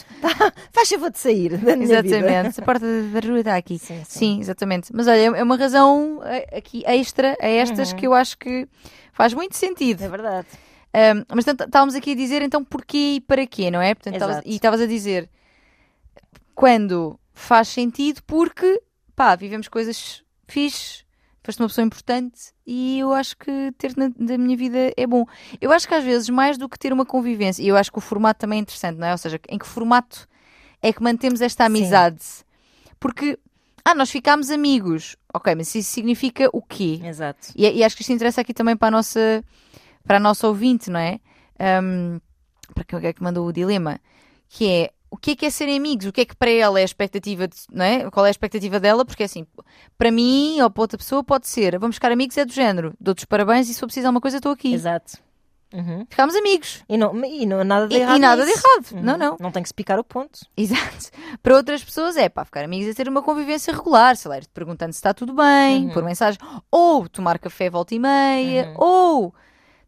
Faz 0.72 0.88
favor 0.88 1.10
de 1.10 1.18
sair 1.18 1.58
da 1.58 1.76
minha 1.76 2.00
vida. 2.02 2.16
Exatamente. 2.16 2.60
A 2.60 2.64
porta 2.64 2.86
da 3.12 3.20
rua 3.28 3.38
está 3.40 3.56
aqui. 3.56 3.78
Sim, 3.78 3.98
Sim, 3.98 4.04
sim. 4.06 4.40
exatamente. 4.40 4.90
Mas 4.94 5.06
olha, 5.06 5.36
é 5.36 5.42
uma 5.42 5.56
razão 5.56 6.20
eh, 6.24 6.56
aqui 6.56 6.82
extra 6.86 7.36
a 7.40 7.46
estas 7.46 7.90
Uhum. 7.92 7.96
que 7.98 8.06
eu 8.06 8.14
acho 8.14 8.38
que 8.38 8.66
faz 9.12 9.34
muito 9.34 9.54
sentido. 9.54 10.02
É 10.02 10.08
verdade. 10.08 10.46
Um, 10.94 11.24
mas 11.34 11.44
portanto, 11.44 11.66
estávamos 11.68 11.94
aqui 11.94 12.12
a 12.12 12.16
dizer 12.16 12.42
então 12.42 12.64
porquê 12.64 13.14
e 13.16 13.20
para 13.20 13.46
quê, 13.46 13.70
não 13.70 13.80
é? 13.80 13.94
Portanto, 13.94 14.14
estavas- 14.14 14.42
e 14.46 14.54
estavas 14.56 14.80
a 14.80 14.86
dizer 14.86 15.28
quando 16.54 17.18
faz 17.34 17.68
sentido, 17.68 18.22
porque 18.26 18.82
pá, 19.14 19.36
vivemos 19.36 19.68
coisas 19.68 20.22
fixe, 20.46 21.04
foste 21.44 21.60
uma 21.60 21.68
pessoa 21.68 21.86
importante 21.86 22.52
e 22.66 22.98
eu 22.98 23.12
acho 23.12 23.36
que 23.36 23.72
ter 23.78 23.94
na, 23.96 24.10
na 24.18 24.36
minha 24.38 24.56
vida 24.56 24.92
é 24.96 25.06
bom. 25.06 25.24
Eu 25.60 25.70
acho 25.72 25.86
que 25.86 25.94
às 25.94 26.04
vezes, 26.04 26.28
mais 26.28 26.58
do 26.58 26.68
que 26.68 26.78
ter 26.78 26.92
uma 26.92 27.06
convivência, 27.06 27.62
e 27.62 27.68
eu 27.68 27.76
acho 27.76 27.92
que 27.92 27.98
o 27.98 28.00
formato 28.02 28.40
também 28.40 28.58
é 28.58 28.62
interessante, 28.62 28.98
não 28.98 29.06
é? 29.06 29.12
Ou 29.12 29.18
seja, 29.18 29.40
em 29.48 29.58
que 29.58 29.66
formato 29.66 30.26
é 30.82 30.92
que 30.92 31.02
mantemos 31.02 31.40
esta 31.40 31.64
amizade? 31.64 32.22
Porque, 33.00 33.38
ah, 33.84 33.94
nós 33.94 34.10
ficámos 34.10 34.50
amigos, 34.50 35.16
ok, 35.32 35.54
mas 35.54 35.72
isso 35.74 35.90
significa 35.90 36.48
o 36.52 36.60
quê? 36.60 37.00
Exato. 37.04 37.48
E, 37.56 37.66
e 37.68 37.84
acho 37.84 37.94
que 37.96 38.02
isto 38.02 38.12
interessa 38.12 38.40
aqui 38.40 38.52
também 38.52 38.76
para 38.76 38.88
a 38.88 38.90
nossa, 38.90 39.44
para 40.08 40.16
a 40.16 40.20
nossa 40.20 40.48
ouvinte, 40.48 40.90
não 40.90 40.98
é? 40.98 41.20
Um, 41.82 42.18
para 42.74 42.82
quem 42.84 42.98
é 43.06 43.12
que 43.12 43.22
mandou 43.22 43.46
o 43.46 43.52
dilema? 43.52 44.00
Que 44.48 44.66
é 44.68 44.90
o 45.10 45.16
que 45.16 45.30
é 45.30 45.36
que 45.36 45.46
é 45.46 45.50
serem 45.50 45.76
amigos? 45.78 46.04
O 46.06 46.12
que 46.12 46.20
é 46.20 46.24
que 46.24 46.36
para 46.36 46.50
ela 46.50 46.78
é 46.78 46.82
a 46.82 46.84
expectativa, 46.84 47.46
de, 47.48 47.56
não 47.72 47.84
é? 47.84 48.10
Qual 48.10 48.26
é 48.26 48.28
a 48.28 48.30
expectativa 48.30 48.78
dela? 48.78 49.04
Porque 49.06 49.22
assim, 49.22 49.46
para 49.96 50.10
mim 50.10 50.60
ou 50.60 50.68
para 50.70 50.82
outra 50.82 50.98
pessoa 50.98 51.24
pode 51.24 51.46
ser, 51.48 51.78
vamos 51.78 51.96
ficar 51.96 52.12
amigos, 52.12 52.36
é 52.36 52.44
do 52.44 52.52
género, 52.52 52.92
dou-te 53.00 53.20
os 53.20 53.24
parabéns 53.24 53.68
e 53.70 53.74
se 53.74 53.80
for 53.80 53.86
preciso 53.86 54.06
alguma 54.06 54.20
coisa 54.20 54.36
estou 54.36 54.52
aqui. 54.52 54.72
Exato. 54.74 55.16
Uhum. 55.72 56.06
Ficámos 56.08 56.34
amigos. 56.34 56.82
E, 56.88 56.96
não, 56.96 57.14
e 57.24 57.44
não 57.46 57.62
nada 57.62 57.86
de 57.88 57.94
E- 57.94 57.98
e 57.98 58.00
errado. 58.00 58.18
nada 58.18 58.44
de 58.44 58.50
errado. 58.50 58.92
Uhum. 58.92 59.02
Não, 59.02 59.16
não. 59.18 59.36
Não 59.40 59.50
tem 59.50 59.62
que 59.62 59.68
se 59.68 59.74
picar 59.74 59.98
o 59.98 60.04
ponto. 60.04 60.40
Exato. 60.56 61.10
Para 61.42 61.56
outras 61.56 61.82
pessoas 61.84 62.16
é 62.16 62.28
pá, 62.28 62.44
ficar 62.44 62.64
amigos 62.64 62.88
é 62.88 62.94
ter 62.94 63.08
uma 63.08 63.22
convivência 63.22 63.72
regular, 63.74 64.16
sei 64.16 64.30
lá, 64.30 64.38
perguntando 64.54 64.92
se 64.92 64.98
está 64.98 65.12
tudo 65.12 65.34
bem, 65.34 65.86
Uhum. 65.86 65.92
por 65.92 66.02
mensagem, 66.04 66.38
ou 66.70 67.06
tomar 67.08 67.38
café 67.38 67.68
volta 67.70 67.94
e 67.94 67.98
meia, 67.98 68.68
Uhum. 68.68 68.74
ou, 68.78 69.34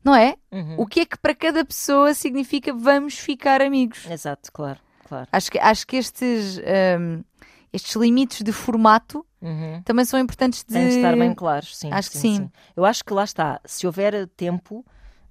não 0.04 0.14
é? 0.14 0.36
Uhum. 0.52 0.76
O 0.78 0.86
que 0.86 1.00
é 1.00 1.06
que 1.06 1.18
para 1.18 1.34
cada 1.34 1.64
pessoa 1.64 2.14
significa 2.14 2.72
vamos 2.72 3.18
ficar 3.18 3.60
amigos? 3.62 4.06
Exato, 4.10 4.50
claro, 4.52 4.78
claro. 5.08 5.28
Acho 5.32 5.50
que, 5.50 5.58
acho 5.58 5.86
que 5.86 5.96
estes, 5.96 6.58
hum, 6.98 7.22
estes 7.72 7.94
limites 7.96 8.42
de 8.42 8.52
formato 8.52 9.24
Uhum. 9.42 9.80
também 9.84 10.04
são 10.04 10.20
importantes 10.20 10.62
de. 10.64 10.74
Tem 10.74 10.88
de 10.88 10.96
estar 10.96 11.16
bem 11.16 11.32
claros, 11.34 11.74
sim. 11.76 11.90
Acho 11.92 12.10
que 12.10 12.18
sim, 12.18 12.36
sim. 12.36 12.50
Eu 12.76 12.84
acho 12.84 13.02
que 13.04 13.12
lá 13.14 13.24
está. 13.24 13.58
Se 13.64 13.86
houver 13.86 14.26
tempo, 14.36 14.84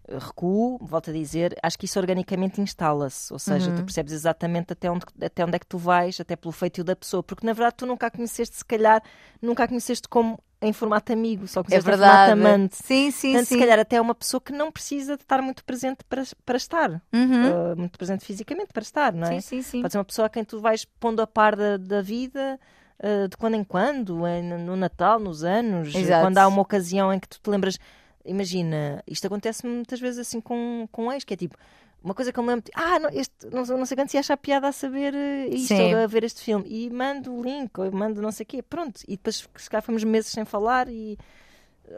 recuo, 0.07 0.79
volto 0.81 1.11
a 1.11 1.13
dizer, 1.13 1.55
acho 1.61 1.77
que 1.77 1.85
isso 1.85 1.99
organicamente 1.99 2.59
instala-se. 2.59 3.31
Ou 3.31 3.37
seja, 3.37 3.69
Uhum. 3.69 3.75
tu 3.75 3.83
percebes 3.83 4.11
exatamente 4.13 4.73
até 4.73 4.89
onde, 4.89 5.05
até 5.21 5.45
onde 5.45 5.55
é 5.55 5.59
que 5.59 5.67
tu 5.67 5.77
vais, 5.77 6.19
até 6.19 6.35
pelo 6.35 6.51
feitio 6.51 6.83
da 6.83 6.95
pessoa. 6.95 7.21
Porque 7.21 7.45
na 7.45 7.53
verdade 7.53 7.75
tu 7.77 7.85
nunca 7.85 8.07
a 8.07 8.11
conheceste, 8.11 8.55
se 8.57 8.65
calhar, 8.65 9.01
nunca 9.41 9.63
a 9.63 9.67
conheceste 9.67 10.07
como 10.07 10.39
em 10.61 10.73
formato 10.73 11.13
amigo, 11.13 11.47
só 11.47 11.61
É 11.61 11.63
conheceste 11.63 11.87
em 11.87 11.91
verdade. 11.91 12.31
formato 12.31 12.47
amante. 12.47 12.75
Sim, 12.75 13.11
sim, 13.11 13.31
Portanto, 13.31 13.47
sim. 13.47 13.55
se 13.55 13.59
calhar 13.59 13.79
até 13.79 13.95
é 13.95 14.01
uma 14.01 14.13
pessoa 14.15 14.41
que 14.41 14.51
não 14.51 14.71
precisa 14.71 15.15
de 15.15 15.23
estar 15.23 15.41
muito 15.41 15.63
presente 15.63 16.03
para, 16.03 16.23
para 16.45 16.57
estar. 16.57 16.91
Uhum. 17.13 17.45
Eh, 17.71 17.75
muito 17.75 17.97
presente 17.97 18.25
fisicamente 18.25 18.73
para 18.73 18.81
estar, 18.83 19.13
não 19.13 19.27
é? 19.27 19.39
Sim, 19.39 19.41
sim, 19.41 19.61
sim. 19.61 19.81
Pode 19.81 19.93
ser 19.93 19.97
uma 19.99 20.05
pessoa 20.05 20.25
a 20.25 20.29
quem 20.29 20.43
tu 20.43 20.59
vais 20.59 20.83
pondo 20.99 21.21
a 21.21 21.27
par 21.27 21.55
da, 21.55 21.77
da 21.77 22.01
vida 22.01 22.59
eh, 22.99 23.27
de 23.29 23.37
quando 23.37 23.55
em 23.55 23.63
quando, 23.63 24.27
em- 24.27 24.43
no 24.43 24.75
Natal, 24.75 25.17
nos 25.19 25.43
anos, 25.45 25.95
eh, 25.95 25.99
Exato. 25.99 26.25
quando 26.25 26.37
há 26.37 26.47
uma 26.47 26.61
ocasião 26.61 27.13
em 27.13 27.19
que 27.19 27.29
tu 27.29 27.39
te 27.41 27.49
lembras. 27.49 27.79
Imagina, 28.25 29.01
isto 29.07 29.25
acontece 29.27 29.65
muitas 29.65 29.99
vezes 29.99 30.19
assim 30.19 30.41
com, 30.41 30.87
com 30.91 31.11
ex, 31.11 31.23
que 31.23 31.33
é 31.33 31.37
tipo. 31.37 31.57
Uma 32.03 32.13
coisa 32.13 32.31
que 32.31 32.39
eu 32.39 32.43
me 32.43 32.49
lembro, 32.49 32.65
ah, 32.75 32.97
não, 32.99 33.09
este, 33.11 33.47
não, 33.51 33.63
não 33.65 33.85
sei 33.85 33.97
quanto 33.97 34.09
se 34.09 34.17
acha 34.17 34.37
piada 34.37 34.67
a 34.69 34.71
saber 34.71 35.13
eh, 35.13 35.47
isto, 35.49 35.75
Sim. 35.75 35.93
ou 35.93 36.01
a 36.01 36.07
ver 36.07 36.23
este 36.23 36.41
filme, 36.41 36.65
e 36.67 36.89
mando 36.89 37.33
o 37.33 37.43
link, 37.43 37.77
ou 37.77 37.91
mando 37.91 38.21
não 38.21 38.31
sei 38.31 38.45
o 38.45 38.47
quê, 38.47 38.61
pronto, 38.61 39.01
e 39.07 39.17
depois 39.17 39.47
se 39.57 39.69
calhar 39.69 39.83
fomos 39.83 40.03
meses 40.05 40.31
sem 40.31 40.45
falar, 40.45 40.87
e, 40.87 41.17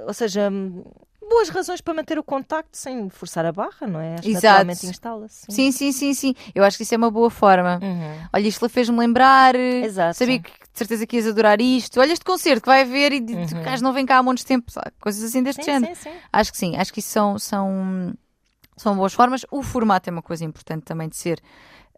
ou 0.08 0.14
seja, 0.14 0.50
hum, 0.50 0.84
boas 1.30 1.50
razões 1.50 1.82
para 1.82 1.94
manter 1.94 2.18
o 2.18 2.24
contacto 2.24 2.76
sem 2.76 3.10
forçar 3.10 3.46
a 3.46 3.52
barra, 3.52 3.86
não 3.88 4.00
é? 4.00 4.16
Acho 4.16 4.28
Exato. 4.28 4.46
naturalmente 4.48 4.86
instala-se. 4.88 5.46
Sim, 5.50 5.72
sim, 5.72 5.92
sim, 5.92 6.14
sim. 6.14 6.34
Eu 6.54 6.64
acho 6.64 6.78
que 6.78 6.84
isso 6.84 6.94
é 6.94 6.98
uma 6.98 7.12
boa 7.12 7.30
forma. 7.30 7.80
Uhum. 7.82 8.28
Olha, 8.34 8.48
isto 8.48 8.68
fez-me 8.68 8.98
lembrar. 8.98 9.56
Exato. 9.56 10.18
Sabia 10.18 10.40
que 10.40 10.50
de 10.50 10.78
certeza 10.78 11.06
que 11.08 11.16
ias 11.16 11.28
adorar 11.28 11.62
isto. 11.62 12.00
Olha 12.02 12.12
este 12.12 12.26
concerto 12.26 12.62
que 12.64 12.68
vai 12.68 12.82
haver 12.82 13.14
e 13.14 13.20
Uhum. 13.20 13.64
gajo 13.64 13.84
não 13.84 13.94
vem 13.94 14.06
cá 14.06 14.18
há 14.18 14.24
montes 14.24 14.44
de 14.44 14.48
tempo. 14.48 14.72
Coisas 15.00 15.24
assim 15.24 15.42
deste 15.42 15.64
Sim, 15.64 15.72
género. 15.72 15.96
sim, 15.96 16.10
sim. 16.10 16.16
Acho 16.34 16.52
que 16.52 16.58
sim, 16.58 16.76
acho 16.76 16.92
que 16.92 17.00
isso 17.00 17.10
são, 17.10 17.40
são, 17.40 18.14
são 18.78 18.96
boas 18.96 19.14
formas. 19.14 19.46
O 19.52 19.62
formato 19.62 20.10
é 20.10 20.12
uma 20.12 20.22
coisa 20.22 20.44
importante 20.46 20.84
também 20.84 21.08
de 21.10 21.16
ser 21.18 21.40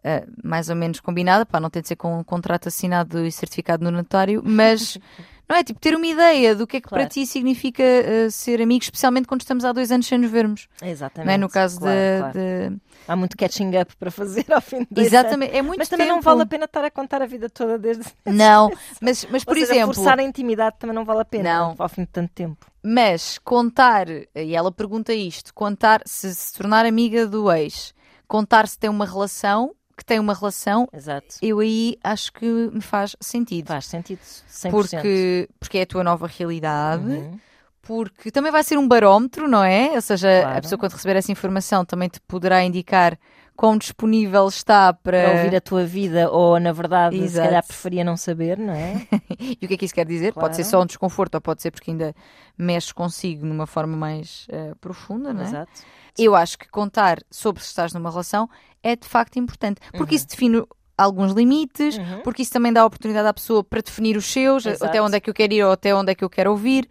eh, 0.02 0.26
mais 0.42 0.68
ou 0.68 0.76
menos 0.76 1.00
combinada, 1.00 1.46
para 1.46 1.60
não 1.60 1.70
ter 1.70 1.82
de 1.82 1.88
ser 1.88 1.96
com 1.96 2.18
um 2.18 2.24
contrato 2.24 2.68
assinado 2.68 3.24
e 3.24 3.32
certificado 3.32 3.82
no 3.84 3.90
notário, 3.90 4.42
mas 4.44 4.98
não 5.48 5.56
é 5.56 5.64
tipo 5.64 5.80
ter 5.80 5.94
uma 5.96 6.06
ideia 6.06 6.54
do 6.54 6.66
que 6.66 6.76
é 6.76 6.80
que 6.80 6.88
Claro. 6.88 7.04
para 7.04 7.10
ti 7.10 7.26
significa 7.26 7.82
eh, 7.82 8.28
ser 8.30 8.60
amigo, 8.60 8.82
especialmente 8.82 9.26
quando 9.26 9.40
estamos 9.40 9.64
há 9.64 9.72
dois 9.72 9.90
anos 9.90 10.06
sem 10.06 10.18
nos 10.18 10.30
vermos. 10.30 10.68
Exatamente. 10.82 11.26
Não 11.26 11.32
é? 11.34 11.38
No 11.38 11.48
caso 11.48 11.78
claro, 11.80 11.96
de, 11.96 12.18
claro. 12.18 12.32
de- 12.70 12.76
Há 13.06 13.16
muito 13.16 13.36
catching 13.36 13.76
up 13.78 13.94
para 13.96 14.10
fazer 14.10 14.46
ao 14.52 14.60
fim 14.62 14.80
de 14.80 14.86
dois 14.90 15.08
anos. 15.12 15.20
Exatamente, 15.24 15.56
é 15.56 15.60
muito 15.62 15.78
Mas 15.78 15.88
também 15.90 16.08
não 16.08 16.20
vale 16.22 16.42
a 16.42 16.46
pena 16.46 16.64
estar 16.66 16.84
a 16.84 16.90
contar 16.90 17.20
a 17.22 17.26
vida 17.26 17.48
toda 17.50 17.78
desde. 17.78 18.04
Não, 18.26 18.70
mas, 19.00 19.26
mas 19.30 19.44
por 19.44 19.54
Ou 19.56 19.60
seja, 19.60 19.72
exemplo. 19.74 19.94
forçar 19.94 20.18
a 20.18 20.22
intimidade 20.22 20.76
também 20.78 20.94
não 20.94 21.04
vale 21.04 21.20
a 21.20 21.24
pena 21.24 21.52
Não. 21.54 21.74
ao 21.78 21.88
fim 21.88 22.02
de 22.02 22.08
tanto 22.08 22.30
tempo. 22.34 22.66
Mas 22.86 23.38
contar, 23.38 24.06
e 24.34 24.54
ela 24.54 24.70
pergunta 24.70 25.14
isto, 25.14 25.54
contar 25.54 26.02
se 26.04 26.34
se 26.34 26.52
tornar 26.52 26.84
amiga 26.84 27.26
do 27.26 27.50
ex, 27.50 27.94
contar 28.28 28.68
se 28.68 28.78
tem 28.78 28.90
uma 28.90 29.06
relação, 29.06 29.74
que 29.96 30.04
tem 30.04 30.18
uma 30.18 30.34
relação, 30.34 30.86
Exato. 30.92 31.36
eu 31.40 31.60
aí 31.60 31.96
acho 32.04 32.32
que 32.32 32.44
me 32.46 32.82
faz 32.82 33.16
sentido. 33.20 33.68
Faz 33.68 33.86
sentido. 33.86 34.20
100%. 34.20 34.70
Porque, 34.70 35.48
porque 35.58 35.78
é 35.78 35.82
a 35.82 35.86
tua 35.86 36.04
nova 36.04 36.26
realidade, 36.26 37.04
Uhum. 37.06 37.38
porque 37.80 38.30
também 38.30 38.52
vai 38.52 38.62
ser 38.62 38.76
um 38.76 38.86
barómetro, 38.86 39.48
não 39.48 39.62
é? 39.64 39.92
Ou 39.94 40.00
seja, 40.02 40.28
Claro. 40.42 40.58
a 40.58 40.60
pessoa 40.60 40.78
quando 40.78 40.92
receber 40.92 41.16
essa 41.16 41.32
informação 41.32 41.84
também 41.86 42.08
te 42.08 42.20
poderá 42.20 42.62
indicar 42.64 43.18
quão 43.56 43.78
disponível 43.78 44.48
está 44.48 44.92
para... 44.92 45.22
Para 45.22 45.36
ouvir 45.42 45.56
a 45.56 45.60
tua 45.60 45.84
vida, 45.84 46.30
ou 46.30 46.58
na 46.58 46.72
verdade, 46.72 47.16
se 47.18 47.24
Exato. 47.24 47.46
calhar 47.48 47.66
preferia 47.66 48.04
não 48.04 48.16
saber, 48.16 48.58
não 48.58 48.72
é? 48.74 49.06
E 49.60 49.64
o 49.64 49.68
que 49.68 49.74
é 49.74 49.76
que 49.76 49.84
isso 49.84 49.94
quer 49.94 50.06
dizer? 50.06 50.32
Pode 50.32 50.56
ser 50.56 50.62
Claro. 50.62 50.70
só 50.78 50.82
um 50.82 50.86
desconforto 50.86 51.34
ou 51.36 51.40
pode 51.40 51.62
ser 51.62 51.70
porque 51.70 51.90
ainda 51.90 52.14
mexes 52.58 52.92
consigo 52.92 53.46
numa 53.46 53.66
forma 53.66 53.96
mais 53.96 54.46
eh, 54.50 54.72
profunda, 54.80 55.32
não 55.32 55.42
é? 55.42 55.44
Exato. 55.44 55.72
Eu 56.18 56.34
acho 56.34 56.58
que 56.58 56.68
contar 56.68 57.18
sobre 57.30 57.62
se 57.62 57.68
estás 57.68 57.92
numa 57.92 58.10
relação 58.10 58.48
é 58.82 58.94
de 58.96 59.06
facto 59.08 59.38
importante, 59.38 59.80
porque 59.96 60.14
isso 60.14 60.26
define 60.28 60.62
alguns 60.96 61.32
limites, 61.32 61.96
Uhum. 61.98 62.20
porque 62.22 62.42
isso 62.42 62.52
também 62.52 62.72
dá 62.72 62.82
a 62.82 62.86
oportunidade 62.86 63.26
à 63.26 63.34
pessoa 63.34 63.64
para 63.64 63.80
definir 63.80 64.16
os 64.16 64.26
seus, 64.26 64.64
Exato. 64.66 64.84
até 64.84 65.02
onde 65.02 65.16
é 65.16 65.20
que 65.20 65.28
eu 65.30 65.34
quero 65.34 65.52
ir 65.52 65.62
ou 65.64 65.72
até 65.72 65.94
onde 65.94 66.12
é 66.12 66.14
que 66.14 66.22
eu 66.24 66.30
quero 66.30 66.50
ouvir. 66.50 66.88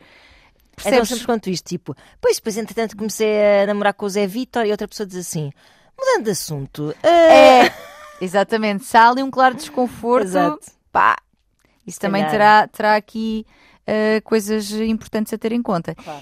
Então 0.74 0.84
Percebes? 0.92 1.10
sempre 1.10 1.26
quanto 1.26 1.50
isto, 1.50 1.66
tipo, 1.68 1.96
pois, 2.20 2.38
depois 2.38 2.58
entretanto 2.58 2.98
comecei 2.98 3.62
a 3.62 3.68
namorar 3.68 3.94
com 3.94 4.06
o 4.06 4.10
Zé 4.10 4.26
Vitor 4.28 4.66
e 4.66 4.72
outra 4.72 4.88
pessoa 4.88 5.06
diz 5.06 5.18
assim, 5.18 5.52
mudando 5.98 6.26
de 6.26 6.32
assunto, 6.32 6.96
ah, 7.04 7.08
É, 7.08 7.74
exatamente. 8.22 8.84
Se 8.86 8.98
há 8.98 9.10
ali 9.10 9.22
um 9.24 9.32
claro 9.32 9.56
desconforto, 9.56 10.26
Exato. 10.28 10.72
pá, 10.92 11.16
isso 11.86 12.00
também 12.00 12.22
calhar. 12.24 12.32
terá, 12.32 12.68
terá 12.68 12.96
aqui 12.96 13.46
eh, 13.86 14.22
coisas 14.22 14.72
importantes 14.72 15.34
a 15.34 15.38
ter 15.38 15.52
em 15.52 15.62
conta. 15.62 15.94
Claro. 15.96 16.22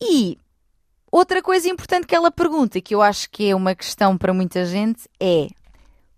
E 0.00 0.38
outra 1.10 1.42
coisa 1.42 1.68
importante 1.68 2.06
que 2.06 2.14
ela 2.14 2.30
pergunta, 2.30 2.80
que 2.80 2.94
eu 2.94 3.02
acho 3.02 3.28
que 3.30 3.50
é 3.50 3.54
uma 3.54 3.74
questão 3.74 4.16
para 4.16 4.32
muita 4.32 4.64
gente, 4.64 5.08
é 5.20 5.48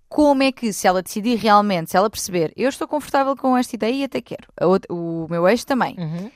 como 0.09 0.45
é 0.45 0.53
que, 0.53 0.73
se 0.73 0.87
ela 0.87 1.03
decidir 1.03 1.35
realmente, 1.37 1.91
se 1.91 1.97
ela 1.97 2.09
perceber, 2.09 2.53
eu 2.57 2.69
estou 2.69 2.87
confortável 2.87 3.37
com 3.37 3.57
esta 3.57 3.75
ideia 3.75 3.93
e 3.95 4.05
até 4.05 4.21
quero, 4.21 4.47
outra- 4.61 4.95
o 4.95 5.27
meu 5.29 5.49
ex 5.49 5.65
também, 5.65 5.97
Uhum. 5.99 6.31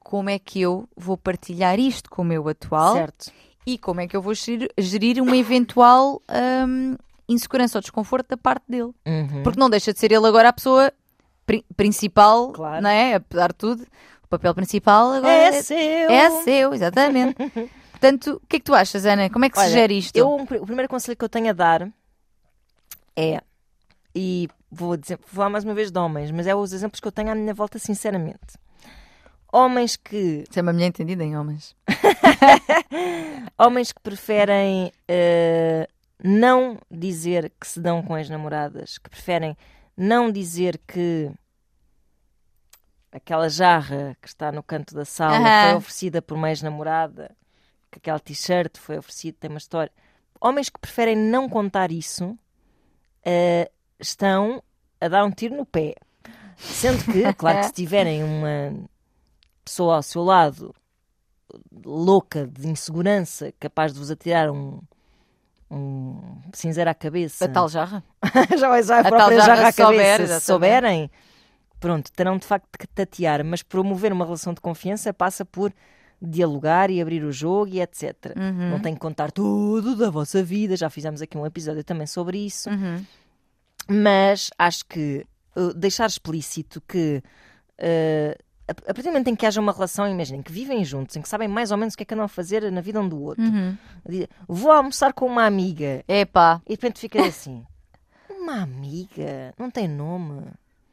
como 0.00 0.30
é 0.30 0.38
que 0.38 0.62
eu 0.62 0.88
vou 0.96 1.18
partilhar 1.18 1.78
isto 1.78 2.08
com 2.08 2.22
o 2.22 2.24
meu 2.24 2.48
atual 2.48 2.94
Certo. 2.94 3.30
E 3.72 3.76
como 3.78 4.00
é 4.00 4.06
que 4.08 4.16
eu 4.16 4.22
vou 4.22 4.32
gerir, 4.34 4.70
gerir 4.78 5.22
uma 5.22 5.36
eventual 5.36 6.22
hum, 6.66 6.96
insegurança 7.28 7.76
ou 7.78 7.82
desconforto 7.82 8.28
da 8.30 8.36
parte 8.36 8.64
dele? 8.68 8.92
Uhum. 9.06 9.42
Porque 9.42 9.60
não 9.60 9.68
deixa 9.68 9.92
de 9.92 9.98
ser 9.98 10.10
ele 10.10 10.26
agora 10.26 10.48
a 10.48 10.52
pessoa 10.52 10.92
pri- 11.44 11.64
principal, 11.76 12.52
Claro. 12.52 12.82
não 12.82 12.88
é? 12.90 13.14
Apesar 13.14 13.48
de 13.48 13.54
tudo, 13.56 13.82
o 14.24 14.28
papel 14.28 14.54
principal 14.54 15.12
agora 15.12 15.32
É 15.32 15.62
seu. 15.62 15.76
é 15.78 16.30
seu, 16.42 16.72
exatamente. 16.74 17.36
Portanto, 17.92 18.40
o 18.42 18.46
que 18.48 18.56
é 18.56 18.58
que 18.60 18.64
tu 18.64 18.74
achas, 18.74 19.04
Ana? 19.04 19.28
Como 19.28 19.44
é 19.44 19.50
que 19.50 19.58
Olha, 19.58 19.68
se 19.68 19.74
gera 19.74 19.92
isto? 19.92 20.16
Eu, 20.16 20.30
o 20.34 20.46
primeiro 20.46 20.88
conselho 20.88 21.16
que 21.16 21.24
eu 21.24 21.28
tenho 21.28 21.50
a 21.50 21.52
dar 21.52 21.88
é, 23.16 23.42
e 24.14 24.48
vou 24.70 24.96
dizer, 24.96 25.16
vou 25.18 25.26
falar 25.28 25.50
mais 25.50 25.64
uma 25.64 25.74
vez 25.74 25.90
de 25.90 25.98
homens, 25.98 26.30
mas 26.30 26.46
é 26.46 26.54
os 26.54 26.72
exemplos 26.72 27.00
que 27.00 27.08
eu 27.08 27.12
tenho 27.12 27.30
à 27.30 27.34
minha 27.34 27.52
volta, 27.52 27.78
sinceramente. 27.78 28.56
Homens 29.52 29.96
que, 29.96 30.44
Isso 30.48 30.58
é 30.58 30.62
uma 30.62 30.72
mulher 30.72 30.86
entendida 30.86 31.24
em 31.24 31.36
homens. 31.36 31.74
homens 33.58 33.92
que 33.92 34.00
preferem 34.00 34.92
eh, 35.06 35.88
não 36.22 36.78
dizer 36.90 37.50
que 37.58 37.66
se 37.66 37.80
dão 37.80 38.02
com 38.02 38.14
as 38.14 38.28
namoradas, 38.28 38.98
que 38.98 39.08
preferem 39.08 39.56
não 39.96 40.30
dizer 40.30 40.78
que 40.86 41.30
aquela 43.10 43.48
jarra 43.48 44.16
que 44.20 44.28
está 44.28 44.52
no 44.52 44.62
canto 44.62 44.94
da 44.94 45.04
sala 45.04 45.38
foi 45.64 45.76
oferecida 45.76 46.20
por 46.20 46.36
uma 46.36 46.50
ex-namorada 46.50 47.34
que 47.90 47.98
aquela 47.98 48.20
t-shirt 48.20 48.78
foi 48.78 48.98
oferecida, 48.98 49.36
tem 49.40 49.50
uma 49.50 49.58
história. 49.58 49.90
Homens 50.40 50.68
que 50.68 50.78
preferem 50.78 51.16
não 51.16 51.48
contar 51.48 51.90
isso 51.90 52.26
uh, 52.26 53.70
estão 53.98 54.62
a 55.00 55.08
dar 55.08 55.24
um 55.24 55.30
tiro 55.30 55.56
no 55.56 55.66
pé. 55.66 55.94
Sendo 56.56 57.04
que, 57.04 57.32
claro 57.34 57.60
que 57.60 57.66
se 57.68 57.72
tiverem 57.72 58.22
uma 58.22 58.88
pessoa 59.68 59.96
ao 59.96 60.02
seu 60.02 60.24
lado 60.24 60.74
louca 61.84 62.46
de 62.46 62.68
insegurança, 62.68 63.52
capaz 63.60 63.92
de 63.92 63.98
vos 63.98 64.10
atirar 64.10 64.50
um, 64.50 64.80
um 65.70 66.40
cinzeiro 66.52 66.88
à 66.88 66.94
cabeça. 66.94 67.44
A 67.44 67.48
tal 67.48 67.68
jarra? 67.68 68.02
já 68.58 68.68
vai 68.68 68.80
usar 68.80 69.04
a, 69.04 69.08
a 69.08 69.10
própria 69.10 69.40
jarra, 69.40 69.56
jarra 69.56 69.68
à 69.68 69.72
souber, 69.72 70.16
cabeça. 70.16 70.40
Se 70.40 70.46
souberem, 70.46 71.10
pronto, 71.78 72.10
terão 72.12 72.38
de 72.38 72.46
facto 72.46 72.78
que 72.78 72.86
tatear, 72.88 73.44
mas 73.44 73.62
promover 73.62 74.12
uma 74.12 74.24
relação 74.24 74.54
de 74.54 74.60
confiança 74.60 75.12
passa 75.12 75.44
por 75.44 75.72
dialogar 76.20 76.90
e 76.90 77.00
abrir 77.00 77.22
o 77.22 77.30
jogo 77.30 77.72
e 77.72 77.80
etc. 77.80 78.34
Uhum. 78.36 78.70
Não 78.70 78.80
tem 78.80 78.94
que 78.94 79.00
contar 79.00 79.30
tudo 79.30 79.94
da 79.94 80.10
vossa 80.10 80.42
vida, 80.42 80.76
já 80.76 80.90
fizemos 80.90 81.22
aqui 81.22 81.36
um 81.38 81.46
episódio 81.46 81.84
também 81.84 82.06
sobre 82.06 82.38
isso. 82.38 82.68
Uhum. 82.68 83.04
Mas 83.88 84.50
acho 84.58 84.84
que 84.86 85.24
uh, 85.56 85.72
deixar 85.74 86.06
explícito 86.06 86.82
que 86.86 87.22
uh, 87.78 88.47
a 88.68 88.74
partir 88.74 89.04
do 89.04 89.08
momento 89.08 89.28
em 89.28 89.36
que 89.36 89.46
haja 89.46 89.60
uma 89.60 89.72
relação, 89.72 90.06
imaginem 90.06 90.42
que 90.42 90.52
vivem 90.52 90.84
juntos, 90.84 91.16
em 91.16 91.22
que 91.22 91.28
sabem 91.28 91.48
mais 91.48 91.70
ou 91.70 91.78
menos 91.78 91.94
o 91.94 91.96
que 91.96 92.02
é 92.02 92.06
que 92.06 92.14
andam 92.14 92.26
a 92.26 92.28
fazer 92.28 92.70
na 92.70 92.82
vida 92.82 93.00
um 93.00 93.08
do 93.08 93.20
outro, 93.20 93.42
uhum. 93.42 93.76
vou 94.46 94.70
almoçar 94.70 95.12
com 95.14 95.26
uma 95.26 95.46
amiga. 95.46 96.04
Epá. 96.06 96.60
E 96.66 96.68
de 96.68 96.74
repente 96.74 97.00
fica 97.00 97.24
assim: 97.24 97.64
uma 98.28 98.62
amiga? 98.62 99.54
Não 99.58 99.70
tem 99.70 99.88
nome. 99.88 100.42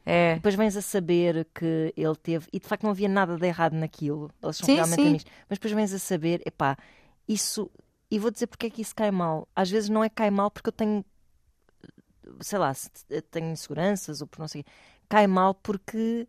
É. 0.06 0.36
Depois 0.36 0.56
vens 0.56 0.78
a 0.78 0.82
saber 0.82 1.48
que 1.54 1.94
ele 1.98 2.16
teve. 2.16 2.48
E 2.54 2.60
de 2.60 2.68
facto 2.68 2.84
não 2.84 2.92
havia 2.92 3.10
nada 3.10 3.38
de 3.38 3.48
errado 3.48 3.74
naquilo. 3.74 4.30
Eles 4.42 4.58
são 4.58 4.66
sim, 4.66 4.76
realmente 4.76 5.02
sim. 5.02 5.08
amigos. 5.08 5.26
Mas 5.50 5.58
depois 5.58 5.74
vens 5.74 5.94
a 5.94 6.00
saber, 6.00 6.42
epá, 6.46 6.78
isso. 7.28 7.72
E 8.10 8.20
vou 8.20 8.30
dizer 8.30 8.48
porque 8.48 8.68
é 8.68 8.70
que 8.70 8.82
isso 8.82 8.96
cai 8.96 9.10
mal. 9.10 9.48
Às 9.56 9.70
vezes 9.70 9.90
não 9.90 10.04
é 10.04 10.10
cai 10.10 10.30
mal 10.30 10.52
porque 10.52 10.70
eu 10.70 10.74
tenho. 10.74 11.04
Sei 12.42 12.60
lá, 12.60 12.72
tenho 13.32 13.52
inseguranças 13.52 14.22
ou 14.22 14.28
por 14.28 14.40
não 14.40 14.48
sei. 14.48 14.64
Cai 15.10 15.26
mal 15.26 15.56
porque. 15.56 16.28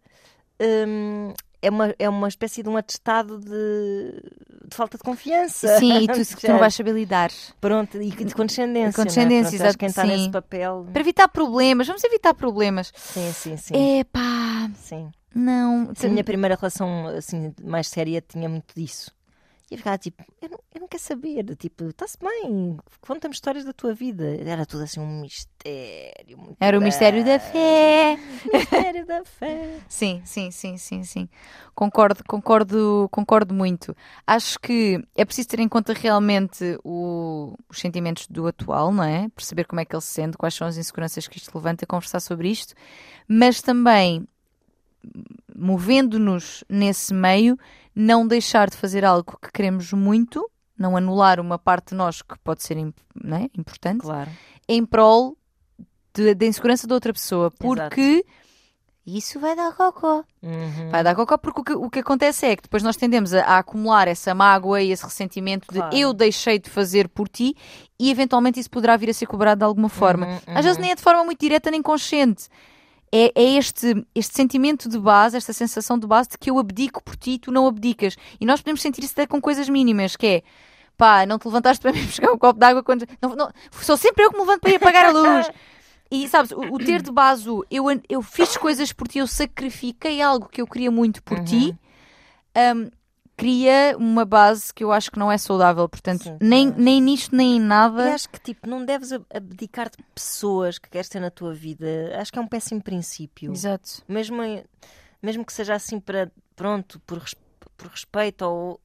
Hum, 0.60 1.32
é 1.62 1.70
uma, 1.70 1.94
é 1.98 2.08
uma 2.08 2.28
espécie 2.28 2.62
de 2.62 2.68
um 2.68 2.76
atestado 2.76 3.38
de, 3.38 4.22
de 4.68 4.76
falta 4.76 4.96
de 4.96 5.02
confiança. 5.02 5.78
Sim, 5.78 6.02
e 6.02 6.06
tu, 6.06 6.14
tu 6.40 6.48
não 6.48 6.58
vais 6.58 6.74
saber 6.74 6.92
lidar. 6.92 7.30
Pronto, 7.60 8.00
e 8.00 8.10
de 8.10 8.34
condescendência. 8.34 8.92
Condescendência, 8.92 9.56
é? 9.56 9.58
Pronto, 9.58 9.78
quem 9.78 9.88
está 9.88 10.04
nesse 10.04 10.30
papel. 10.30 10.86
Para 10.92 11.00
evitar 11.00 11.28
problemas, 11.28 11.86
vamos 11.86 12.04
evitar 12.04 12.34
problemas. 12.34 12.92
Sim, 12.94 13.32
sim, 13.32 13.56
sim. 13.56 13.98
Epá. 13.98 14.70
Sim. 14.76 15.10
Não. 15.34 15.90
A 16.02 16.08
minha 16.08 16.24
primeira 16.24 16.56
relação 16.56 17.08
assim, 17.08 17.52
mais 17.62 17.88
séria 17.88 18.22
tinha 18.26 18.48
muito 18.48 18.74
disso. 18.74 19.10
E 19.68 19.74
eu 19.74 19.78
ficava 19.78 19.98
tipo, 19.98 20.22
eu 20.40 20.48
não, 20.48 20.58
eu 20.74 20.80
não 20.82 20.88
quero 20.88 21.02
saber, 21.02 21.56
tipo, 21.56 21.88
está-se 21.88 22.16
bem, 22.18 22.76
conta-me 23.00 23.34
histórias 23.34 23.64
da 23.64 23.72
tua 23.72 23.92
vida. 23.94 24.24
Era 24.40 24.64
tudo 24.64 24.84
assim 24.84 25.00
um 25.00 25.20
mistério. 25.20 26.56
Era 26.60 26.78
o 26.78 26.82
mistério 26.82 27.24
da 27.24 27.40
fé. 27.40 28.16
mistério 28.52 29.04
da 29.04 29.24
fé. 29.24 29.80
sim, 29.88 30.22
sim, 30.24 30.52
sim, 30.52 30.78
sim, 30.78 31.02
sim. 31.02 31.28
Concordo, 31.74 32.22
concordo, 32.28 33.08
concordo 33.10 33.52
muito. 33.52 33.96
Acho 34.24 34.56
que 34.60 35.02
é 35.16 35.24
preciso 35.24 35.48
ter 35.48 35.58
em 35.58 35.68
conta 35.68 35.92
realmente 35.92 36.78
o, 36.84 37.56
os 37.68 37.80
sentimentos 37.80 38.28
do 38.28 38.46
atual, 38.46 38.92
não 38.92 39.02
é? 39.02 39.28
Perceber 39.30 39.64
como 39.64 39.80
é 39.80 39.84
que 39.84 39.96
ele 39.96 40.02
se 40.02 40.12
sente, 40.12 40.36
quais 40.36 40.54
são 40.54 40.68
as 40.68 40.76
inseguranças 40.76 41.26
que 41.26 41.38
isto 41.38 41.52
levanta, 41.52 41.84
conversar 41.86 42.20
sobre 42.20 42.48
isto, 42.50 42.72
mas 43.26 43.60
também 43.60 44.28
movendo-nos 45.54 46.64
nesse 46.68 47.14
meio, 47.14 47.58
não 47.94 48.26
deixar 48.26 48.68
de 48.68 48.76
fazer 48.76 49.04
algo 49.04 49.38
que 49.42 49.50
queremos 49.52 49.92
muito, 49.92 50.48
não 50.78 50.96
anular 50.96 51.40
uma 51.40 51.58
parte 51.58 51.90
de 51.90 51.94
nós 51.94 52.20
que 52.22 52.38
pode 52.44 52.62
ser 52.62 52.76
é? 52.76 53.50
importante, 53.56 54.02
claro. 54.02 54.30
em 54.68 54.84
prol 54.84 55.36
da 56.36 56.46
insegurança 56.46 56.86
da 56.86 56.94
outra 56.94 57.12
pessoa, 57.12 57.50
porque 57.50 58.00
Exato. 58.00 58.26
isso 59.06 59.38
vai 59.38 59.54
dar 59.54 59.72
cocó. 59.74 60.24
Uhum. 60.42 60.90
Vai 60.90 61.02
dar 61.02 61.14
cocó 61.14 61.36
porque 61.36 61.60
o 61.60 61.64
que, 61.64 61.72
o 61.72 61.90
que, 61.90 61.98
acontece 61.98 62.46
é 62.46 62.56
que 62.56 62.62
depois 62.62 62.82
nós 62.82 62.96
tendemos 62.96 63.34
a, 63.34 63.42
a, 63.42 63.58
acumular 63.58 64.08
essa 64.08 64.34
mágoa 64.34 64.80
e 64.80 64.92
esse 64.92 65.04
ressentimento 65.04 65.66
claro. 65.68 65.90
de 65.90 66.00
eu 66.00 66.14
deixei 66.14 66.58
de 66.58 66.70
fazer 66.70 67.08
por 67.08 67.28
ti 67.28 67.54
e 67.98 68.10
eventualmente 68.10 68.58
isso 68.58 68.70
poderá 68.70 68.96
vir 68.96 69.10
a 69.10 69.14
ser 69.14 69.26
cobrado 69.26 69.58
de 69.58 69.64
alguma 69.64 69.88
forma. 69.88 70.26
Uhum, 70.26 70.32
uhum. 70.32 70.58
Às 70.58 70.64
vezes 70.64 70.78
nem 70.78 70.90
é 70.90 70.94
de 70.94 71.02
forma 71.02 71.22
muito 71.24 71.40
direta 71.40 71.70
nem 71.70 71.82
consciente 71.82 72.48
é, 73.12 73.32
é, 73.34 73.56
este, 73.56 74.06
este 74.14 74.34
sentimento 74.34 74.88
de 74.88 74.98
base, 74.98 75.36
esta 75.36 75.52
sensação 75.52 75.98
de 75.98 76.06
base 76.06 76.30
de 76.30 76.38
que 76.38 76.50
eu 76.50 76.58
abdico 76.58 77.02
por 77.02 77.16
ti 77.16 77.32
e 77.32 77.38
tu 77.38 77.52
não 77.52 77.66
abdicas. 77.66 78.16
E 78.40 78.46
nós 78.46 78.60
podemos 78.60 78.82
sentir 78.82 79.04
isso 79.04 79.12
até 79.12 79.26
com 79.26 79.40
coisas 79.40 79.68
mínimas, 79.68 80.16
que 80.16 80.26
é 80.26 80.42
pá, 80.96 81.26
não 81.26 81.38
te 81.38 81.46
levantaste 81.46 81.80
para 81.80 81.92
mim 81.96 82.04
buscar 82.04 82.30
um 82.32 82.38
copo 82.38 82.58
de 82.58 82.66
água 82.66 82.82
quando. 82.82 83.06
Não, 83.20 83.36
não, 83.36 83.50
sou 83.82 83.96
sempre 83.96 84.24
eu 84.24 84.30
que 84.30 84.36
me 84.36 84.42
levanto 84.42 84.60
para 84.60 84.70
ir 84.70 84.76
apagar 84.76 85.06
a 85.06 85.10
luz. 85.10 85.50
E 86.08 86.28
sabes, 86.28 86.52
o, 86.52 86.60
o, 86.60 86.78
ter 86.78 87.02
de 87.02 87.10
base 87.10 87.48
eu, 87.68 87.86
eu 88.08 88.22
fiz 88.22 88.56
coisas 88.56 88.92
por 88.92 89.08
ti, 89.08 89.18
eu 89.18 89.26
sacrifiquei 89.26 90.22
algo 90.22 90.48
que 90.48 90.62
eu 90.62 90.66
queria 90.66 90.88
muito 90.88 91.20
por 91.20 91.38
uhum. 91.38 91.44
ti. 91.44 91.76
Um, 92.56 92.88
cria 93.36 93.94
uma 93.98 94.24
base 94.24 94.72
que 94.72 94.82
eu 94.82 94.90
acho 94.90 95.10
que 95.10 95.18
não 95.18 95.30
é 95.30 95.36
saudável, 95.36 95.88
portanto, 95.88 96.24
sim, 96.24 96.36
nem, 96.40 96.70
nem 96.70 97.00
nisto 97.00 97.36
nem 97.36 97.56
em 97.56 97.60
nada. 97.60 98.08
E 98.08 98.12
acho 98.12 98.28
que 98.30 98.40
tipo, 98.40 98.68
não 98.68 98.84
deves 98.84 99.12
abdicar 99.12 99.90
de 99.90 100.02
pessoas 100.14 100.78
que 100.78 100.88
queres 100.88 101.08
ter 101.08 101.20
na 101.20 101.30
tua 101.30 101.52
vida. 101.52 101.86
Acho 102.18 102.32
que 102.32 102.38
é 102.38 102.42
um 102.42 102.46
péssimo 102.46 102.82
princípio. 102.82 103.52
Exato. 103.52 104.02
Mesmo, 104.08 104.38
mesmo 105.22 105.44
que 105.44 105.52
seja 105.52 105.74
assim 105.74 106.00
para 106.00 106.30
pronto, 106.54 106.98
por, 107.00 107.22
por 107.76 107.88
respeito 107.88 108.42
ou 108.42 108.80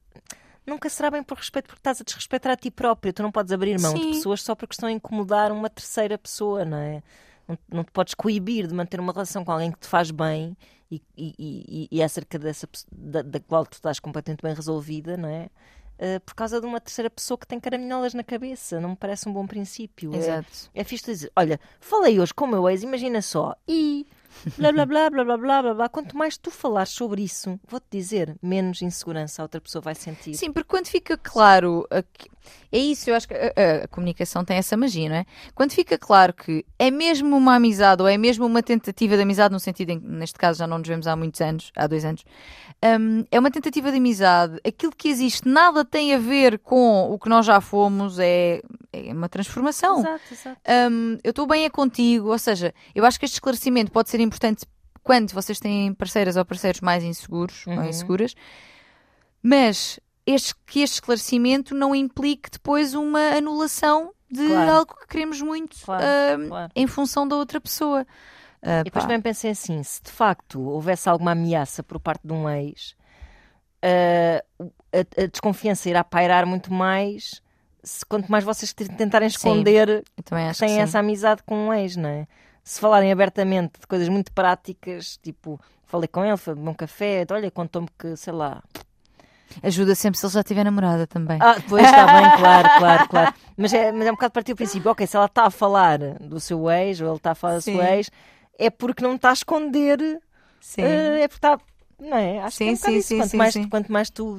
nunca 0.66 0.90
será 0.90 1.10
bem 1.10 1.22
por 1.22 1.38
respeito 1.38 1.66
porque 1.66 1.80
estás 1.80 2.00
a 2.00 2.04
desrespeitar 2.04 2.52
a 2.52 2.56
ti 2.56 2.70
próprio. 2.70 3.12
Tu 3.12 3.22
não 3.22 3.32
podes 3.32 3.52
abrir 3.52 3.80
mão 3.80 3.92
Sim. 3.92 4.00
de 4.00 4.16
pessoas 4.16 4.42
só 4.42 4.54
porque 4.54 4.74
estão 4.74 4.88
a 4.88 4.92
incomodar 4.92 5.50
uma 5.50 5.70
terceira 5.70 6.18
pessoa, 6.18 6.64
não 6.64 6.76
é? 6.76 7.02
Não, 7.48 7.58
não 7.72 7.84
te 7.84 7.90
podes 7.90 8.14
coibir 8.14 8.66
de 8.66 8.74
manter 8.74 9.00
uma 9.00 9.12
relação 9.12 9.44
com 9.44 9.50
alguém 9.50 9.72
que 9.72 9.80
te 9.80 9.88
faz 9.88 10.10
bem 10.10 10.56
e, 11.16 11.34
e, 11.38 11.88
e, 11.90 12.00
é 12.00 12.04
acerca 12.04 12.38
dessa 12.38 12.68
da, 12.90 13.22
da 13.22 13.40
qual 13.40 13.64
tu 13.64 13.74
estás 13.74 13.98
completamente 13.98 14.42
bem 14.42 14.54
resolvida, 14.54 15.16
não 15.16 15.28
é? 15.28 15.48
Uh, 15.94 16.20
por 16.20 16.34
causa 16.34 16.60
de 16.60 16.66
uma 16.66 16.80
terceira 16.80 17.08
pessoa 17.08 17.38
que 17.38 17.46
tem 17.46 17.60
caraminholas 17.60 18.12
na 18.12 18.24
cabeça. 18.24 18.80
Não 18.80 18.90
me 18.90 18.96
parece 18.96 19.28
um 19.28 19.32
bom 19.32 19.46
princípio. 19.46 20.12
É, 20.14 20.18
Exato. 20.18 20.70
É, 20.74 20.80
é 20.80 20.84
fixe 20.84 21.06
dizer: 21.06 21.32
olha, 21.36 21.60
falei 21.80 22.18
hoje 22.20 22.34
com 22.34 22.44
o 22.44 22.48
meu 22.48 22.68
ex, 22.68 22.82
imagina 22.82 23.22
só, 23.22 23.54
e 23.66 24.06
blá 24.56 24.72
blá 24.72 24.86
blá 24.86 25.10
blá 25.10 25.24
blá 25.24 25.36
blá 25.36 25.62
blá 25.62 25.74
blá. 25.74 25.88
Quanto 25.88 26.16
mais 26.16 26.36
tu 26.36 26.50
falares 26.50 26.90
sobre 26.90 27.22
isso, 27.22 27.58
vou-te 27.68 27.86
dizer, 27.90 28.36
menos 28.42 28.82
insegurança 28.82 29.42
a 29.42 29.44
outra 29.44 29.60
pessoa 29.60 29.82
vai 29.82 29.94
sentir. 29.94 30.34
Sim, 30.34 30.52
porque 30.52 30.68
quando 30.68 30.86
fica 30.86 31.16
claro. 31.16 31.86
É 32.72 32.78
isso, 32.78 33.08
eu 33.08 33.14
acho 33.14 33.28
que 33.28 33.34
a, 33.34 33.84
a, 33.84 33.88
comunicação 33.88 34.44
tem 34.44 34.56
essa 34.56 34.76
magia, 34.76 35.08
não 35.08 35.16
é? 35.16 35.26
Quando 35.54 35.72
fica 35.72 35.96
claro 35.96 36.32
que 36.32 36.64
é 36.76 36.90
mesmo 36.90 37.36
uma 37.36 37.54
amizade 37.54 38.02
ou 38.02 38.08
é 38.08 38.18
mesmo 38.18 38.44
uma 38.46 38.62
tentativa 38.62 39.14
de 39.14 39.22
amizade, 39.22 39.52
no 39.52 39.60
sentido 39.60 39.90
em 39.90 40.00
que, 40.00 40.06
neste 40.06 40.38
caso, 40.38 40.58
já 40.58 40.66
não 40.66 40.78
nos 40.78 40.88
vemos 40.88 41.06
há 41.06 41.14
muitos 41.14 41.40
anos, 41.40 41.70
há 41.76 41.86
dois 41.86 42.04
anos, 42.04 42.24
um, 42.82 43.24
é 43.30 43.38
uma 43.38 43.50
tentativa 43.50 43.92
de 43.92 43.98
amizade, 43.98 44.58
aquilo 44.66 44.90
que 44.90 45.08
existe 45.08 45.46
nada 45.48 45.84
tem 45.84 46.14
a 46.14 46.18
ver 46.18 46.58
com 46.58 47.12
o 47.12 47.18
que 47.18 47.28
nós 47.28 47.46
já 47.46 47.60
fomos, 47.60 48.18
é, 48.18 48.60
é 48.92 49.12
uma 49.12 49.28
transformação. 49.28 50.00
Exato, 50.00 50.22
exato. 50.30 50.60
Um, 50.90 51.18
eu 51.24 51.30
estou 51.30 51.46
bem 51.46 51.64
é 51.64 51.70
contigo, 51.70 52.28
ou 52.28 52.38
seja, 52.38 52.74
eu 52.94 53.04
acho 53.04 53.18
que 53.18 53.24
este 53.24 53.34
esclarecimento 53.34 53.90
pode 53.90 54.10
ser 54.10 54.20
importante 54.20 54.66
quando 55.02 55.32
vocês 55.32 55.58
têm 55.58 55.92
parceiras 55.94 56.36
ou 56.36 56.44
parceiros 56.44 56.80
mais 56.80 57.02
inseguros 57.02 57.66
uhum. 57.66 57.78
ou 57.78 57.84
inseguras, 57.84 58.34
mas 59.42 59.98
este, 60.26 60.54
que 60.66 60.80
este 60.80 60.94
esclarecimento 60.94 61.74
não 61.74 61.94
implique 61.94 62.50
depois 62.50 62.94
uma 62.94 63.30
anulação 63.30 64.12
de 64.30 64.46
claro. 64.46 64.70
algo 64.70 64.94
que 64.94 65.06
queremos 65.08 65.40
muito 65.42 65.76
claro, 65.84 66.04
uh, 66.04 66.48
claro. 66.48 66.72
em 66.74 66.86
função 66.86 67.26
da 67.26 67.36
outra 67.36 67.60
pessoa. 67.60 68.06
Uh, 68.62 68.80
e 68.80 68.84
depois 68.84 69.04
pá. 69.04 69.08
também 69.08 69.20
pensei 69.20 69.50
assim: 69.50 69.82
se 69.82 70.02
de 70.02 70.10
facto 70.10 70.60
houvesse 70.60 71.08
alguma 71.08 71.32
ameaça 71.32 71.82
por 71.82 71.98
parte 71.98 72.26
de 72.26 72.32
um 72.32 72.48
ex, 72.48 72.94
uh, 73.82 74.72
a, 74.92 75.22
a, 75.22 75.26
desconfiança 75.26 75.90
irá 75.90 76.04
pairar 76.04 76.46
muito 76.46 76.72
mais 76.72 77.42
se, 77.82 78.04
quanto 78.06 78.30
mais 78.30 78.44
vocês 78.44 78.72
tentarem 78.72 79.28
esconder 79.28 80.04
que 80.16 80.22
têm 80.58 80.80
essa 80.80 80.98
amizade 80.98 81.42
com 81.44 81.68
um 81.68 81.74
ex, 81.74 81.96
não 81.96 82.08
é? 82.08 82.26
Se 82.64 82.80
falarem 82.80 83.10
abertamente 83.10 83.80
de 83.80 83.86
coisas 83.86 84.08
muito 84.08 84.32
práticas, 84.32 85.16
tipo, 85.16 85.60
falei 85.84 86.06
com 86.06 86.24
ele, 86.24 86.36
foi 86.36 86.54
um 86.54 86.74
café, 86.74 87.26
olha, 87.30 87.50
contou-me 87.50 87.88
que, 87.98 88.16
sei 88.16 88.32
lá, 88.32 88.62
Ajuda 89.62 89.94
sempre 89.94 90.18
se 90.18 90.24
ele 90.24 90.32
já 90.32 90.42
tiver 90.42 90.64
namorada 90.64 91.06
também. 91.06 91.38
Ah, 91.40 91.56
pois 91.68 91.84
está 91.84 92.06
bem, 92.06 92.30
claro, 92.38 92.68
claro, 92.78 93.08
claro. 93.08 93.34
Mas 93.56 93.74
é, 93.74 93.92
mas 93.92 94.06
é 94.06 94.10
um 94.10 94.14
bocado 94.14 94.32
partir 94.32 94.52
o 94.52 94.56
princípio, 94.56 94.90
ok, 94.90 95.06
se 95.06 95.16
ela 95.16 95.26
está 95.26 95.44
a 95.44 95.50
falar 95.50 95.98
do 96.20 96.40
seu 96.40 96.70
ex 96.70 97.00
ou 97.00 97.08
ele 97.08 97.16
está 97.16 97.32
a 97.32 97.34
falar 97.34 97.60
sim. 97.60 97.72
do 97.72 97.78
seu 97.78 97.86
ex, 97.86 98.10
é 98.58 98.70
porque 98.70 99.02
não 99.02 99.16
está 99.16 99.30
a 99.30 99.34
esconder. 99.34 99.98
Sim. 100.60 100.82
Uh, 100.82 101.18
é 101.20 101.28
porque 101.28 101.46
está. 101.46 101.58
Não 101.98 102.16
é? 102.16 102.40
Acho 102.40 102.56
sim, 102.56 102.64
que 102.64 102.70
é 102.70 102.72
um 102.72 102.76
sim, 102.76 102.96
isso. 102.96 103.08
Sim, 103.08 103.18
quanto, 103.18 103.30
sim, 103.30 103.36
mais, 103.36 103.52
sim. 103.52 103.68
quanto 103.68 103.92
mais 103.92 104.10
tu 104.10 104.36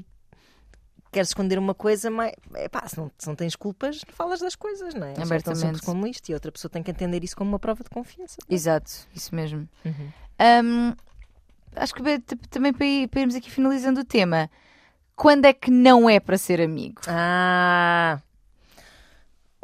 queres 1.13 1.29
esconder 1.29 1.57
uma 1.57 1.73
coisa, 1.73 2.09
mais, 2.09 2.33
é 2.55 2.67
pá, 2.67 2.87
se 2.87 2.97
não, 2.97 3.11
se 3.17 3.27
não 3.27 3.35
tens 3.35 3.55
culpas, 3.55 4.01
falas 4.09 4.39
das 4.39 4.55
coisas, 4.55 4.93
não 4.93 5.07
é? 5.07 5.13
Abertamente. 5.21 5.81
como 5.81 6.05
isto 6.07 6.29
e 6.29 6.33
outra 6.33 6.51
pessoa 6.51 6.69
tem 6.69 6.83
que 6.83 6.91
entender 6.91 7.23
isso 7.23 7.35
como 7.35 7.49
uma 7.49 7.59
prova 7.59 7.83
de 7.83 7.89
confiança. 7.89 8.37
É? 8.49 8.53
Exato, 8.53 8.91
isso 9.15 9.33
mesmo. 9.33 9.67
Uhum. 9.85 10.11
Um, 10.65 10.93
acho 11.75 11.93
que 11.93 12.01
também 12.49 12.73
para, 12.73 12.85
ir, 12.85 13.07
para 13.07 13.21
irmos 13.21 13.35
aqui 13.35 13.49
finalizando 13.49 14.01
o 14.01 14.03
tema 14.03 14.49
quando 15.15 15.45
é 15.45 15.53
que 15.53 15.69
não 15.69 16.09
é 16.09 16.19
para 16.19 16.37
ser 16.37 16.59
amigo? 16.59 17.01
Ah. 17.07 18.19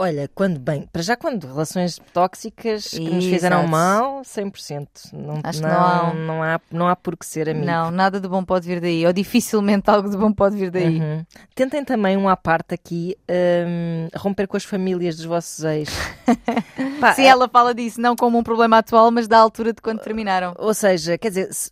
Olha, 0.02 0.30
quando 0.34 0.58
bem, 0.62 0.88
para 0.94 1.02
já 1.02 1.18
quando 1.18 1.46
relações 1.46 2.00
tóxicas 2.14 2.88
que 2.88 3.02
nos 3.02 3.26
fizeram 3.26 3.58
Exato. 3.58 3.70
mal, 3.72 4.22
100%. 4.24 4.88
Não, 5.12 5.42
Acho 5.44 5.60
que 5.62 5.68
não, 5.68 5.74
não 5.74 5.84
há- 5.84 6.14
não 6.14 6.44
há 6.44 6.62
não 6.72 6.88
há 6.88 6.96
por 6.96 7.18
que 7.18 7.26
ser 7.26 7.50
amigo. 7.50 7.66
Não, 7.66 7.92
nada 7.92 8.18
de 8.18 8.26
bom 8.28 8.42
pode 8.46 8.66
vir 8.66 8.80
daí. 8.80 9.06
Ou 9.06 9.12
dificilmente 9.12 9.90
algo 9.90 10.10
de 10.10 10.16
bom 10.16 10.32
pode 10.32 10.56
vir 10.56 10.72
daí. 10.72 11.02
Uhum. 11.02 11.26
Tentem 11.54 11.84
também 11.84 12.16
um 12.16 12.30
à 12.30 12.38
parte 12.38 12.74
aqui 12.74 13.18
hum, 13.30 14.08
romper 14.16 14.48
com 14.48 14.56
as 14.56 14.64
famílias 14.64 15.18
dos 15.18 15.26
vossos 15.26 15.66
ex. 15.66 15.90
Pá, 17.02 17.14
Sim, 17.14 17.24
é- 17.24 17.28
ela 17.28 17.50
fala 17.50 17.74
disso, 17.76 18.00
não 18.00 18.16
como 18.16 18.38
um 18.38 18.44
problema 18.44 18.78
atual, 18.78 19.12
mas 19.12 19.28
da 19.28 19.38
altura 19.38 19.74
de 19.74 19.82
quando 19.82 20.00
terminaram. 20.00 20.54
Ou 20.60 20.74
seja, 20.74 21.18
quer 21.18 21.28
dizer, 21.28 21.54
se, 21.54 21.72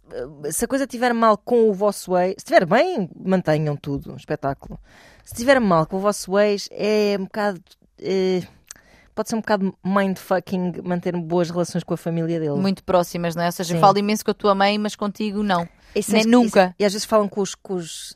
se 0.51 0.65
a 0.65 0.67
coisa 0.67 0.83
estiver 0.83 1.13
mal 1.13 1.37
com 1.37 1.69
o 1.69 1.73
vosso 1.73 2.17
ex, 2.17 2.31
se 2.31 2.37
estiver 2.39 2.65
bem, 2.65 3.09
mantenham 3.17 3.77
tudo, 3.77 4.11
um 4.11 4.17
espetáculo. 4.17 4.77
Se 5.23 5.33
estiver 5.33 5.61
mal 5.61 5.85
com 5.85 5.95
o 5.95 5.99
vosso 5.99 6.37
ex, 6.37 6.67
é 6.71 7.15
um 7.17 7.23
bocado. 7.23 7.61
Eh, 8.01 8.41
pode 9.15 9.29
ser 9.29 9.35
um 9.35 9.39
bocado 9.39 9.75
mindfucking 9.83 10.81
manter 10.83 11.15
boas 11.17 11.49
relações 11.49 11.83
com 11.83 11.93
a 11.93 11.97
família 11.97 12.39
dele. 12.39 12.55
Muito 12.59 12.83
próximas, 12.83 13.35
não 13.35 13.43
é? 13.43 13.47
Ou 13.47 13.51
seja, 13.51 13.73
Sim. 13.75 13.79
falo 13.79 13.97
imenso 13.97 14.23
com 14.25 14.31
a 14.31 14.33
tua 14.33 14.53
mãe, 14.55 14.77
mas 14.77 14.95
contigo 14.95 15.41
não. 15.43 15.67
Isso 15.95 16.11
nem 16.11 16.21
é- 16.21 16.25
nunca. 16.25 16.65
isso- 16.67 16.75
e 16.79 16.85
às 16.85 16.93
vezes 16.93 17.05
falam 17.05 17.27
com, 17.27 17.41
os, 17.41 17.55
com, 17.55 17.73
os- 17.75 18.15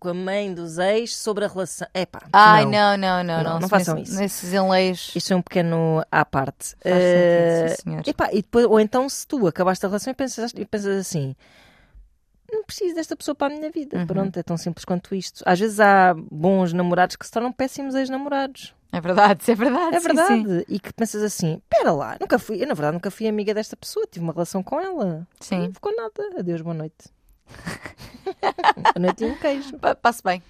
com 0.00 0.08
a 0.08 0.14
mãe 0.14 0.52
dos 0.52 0.78
ex 0.78 1.14
sobre 1.16 1.44
a 1.44 1.48
relação. 1.48 1.86
Epá, 1.94 2.22
Ai, 2.32 2.64
não. 2.64 2.96
não, 2.96 2.96
não, 2.96 3.24
não. 3.24 3.42
Não, 3.44 3.60
Não, 3.60 3.68
façam 3.68 3.94
nesse- 3.96 4.10
isso. 4.12 4.20
Nesses 4.20 4.52
enleios. 4.52 5.12
Isto 5.14 5.32
é 5.32 5.36
um 5.36 5.42
pequeno 5.42 6.02
à 6.10 6.24
parte. 6.24 6.70
Faz 6.82 6.94
Eh, 6.96 7.68
sentido, 7.68 7.76
sim, 7.76 7.82
senhor. 7.90 8.02
epá, 8.08 8.28
e 8.32 8.36
depois, 8.36 8.66
ou 8.66 8.80
então, 8.80 9.08
se 9.08 9.26
tu 9.26 9.46
acabaste 9.46 9.84
a 9.84 9.88
relação 9.88 10.10
e 10.10 10.14
pensas, 10.14 10.52
e 10.56 10.64
pensas 10.64 10.98
assim: 10.98 11.36
não 12.50 12.64
preciso 12.64 12.94
desta 12.94 13.14
pessoa 13.16 13.34
para 13.34 13.52
a 13.52 13.56
minha 13.56 13.70
vida. 13.70 13.98
Uhum. 13.98 14.06
Pronto, 14.06 14.36
é 14.38 14.42
tão 14.42 14.56
simples 14.56 14.84
quanto 14.84 15.14
isto. 15.14 15.42
Às 15.46 15.58
vezes 15.60 15.80
há 15.80 16.14
bons 16.14 16.72
namorados 16.72 17.16
que 17.16 17.26
se 17.26 17.30
tornam 17.32 17.52
péssimos 17.52 17.94
ex-namorados. 17.94 18.74
É 18.96 19.00
verdade, 19.00 19.50
é 19.50 19.54
verdade. 19.54 19.96
É 19.96 20.00
sim, 20.00 20.06
verdade. 20.06 20.58
sim. 20.58 20.64
E 20.68 20.78
que 20.78 20.92
pensas 20.92 21.22
assim: 21.22 21.60
espera 21.70 21.90
lá, 21.92 22.16
nunca 22.20 22.38
fui, 22.38 22.62
eu 22.62 22.66
na 22.66 22.74
verdade 22.74 22.94
nunca 22.94 23.10
fui 23.10 23.26
amiga 23.26 23.52
desta 23.52 23.76
pessoa, 23.76 24.06
tive 24.10 24.24
uma 24.24 24.32
relação 24.32 24.62
com 24.62 24.80
ela. 24.80 25.26
Sim. 25.40 25.58
Não 25.66 25.72
ficou 25.74 25.94
nada. 25.96 26.38
Adeus, 26.38 26.60
boa 26.62 26.74
noite. 26.74 26.96
boa 28.76 28.94
noite 29.06 29.24
e 29.24 29.26
um 29.26 29.34
queijo. 29.36 29.78
Pa- 29.78 29.94
Passe 29.94 30.22
bem. 30.22 30.42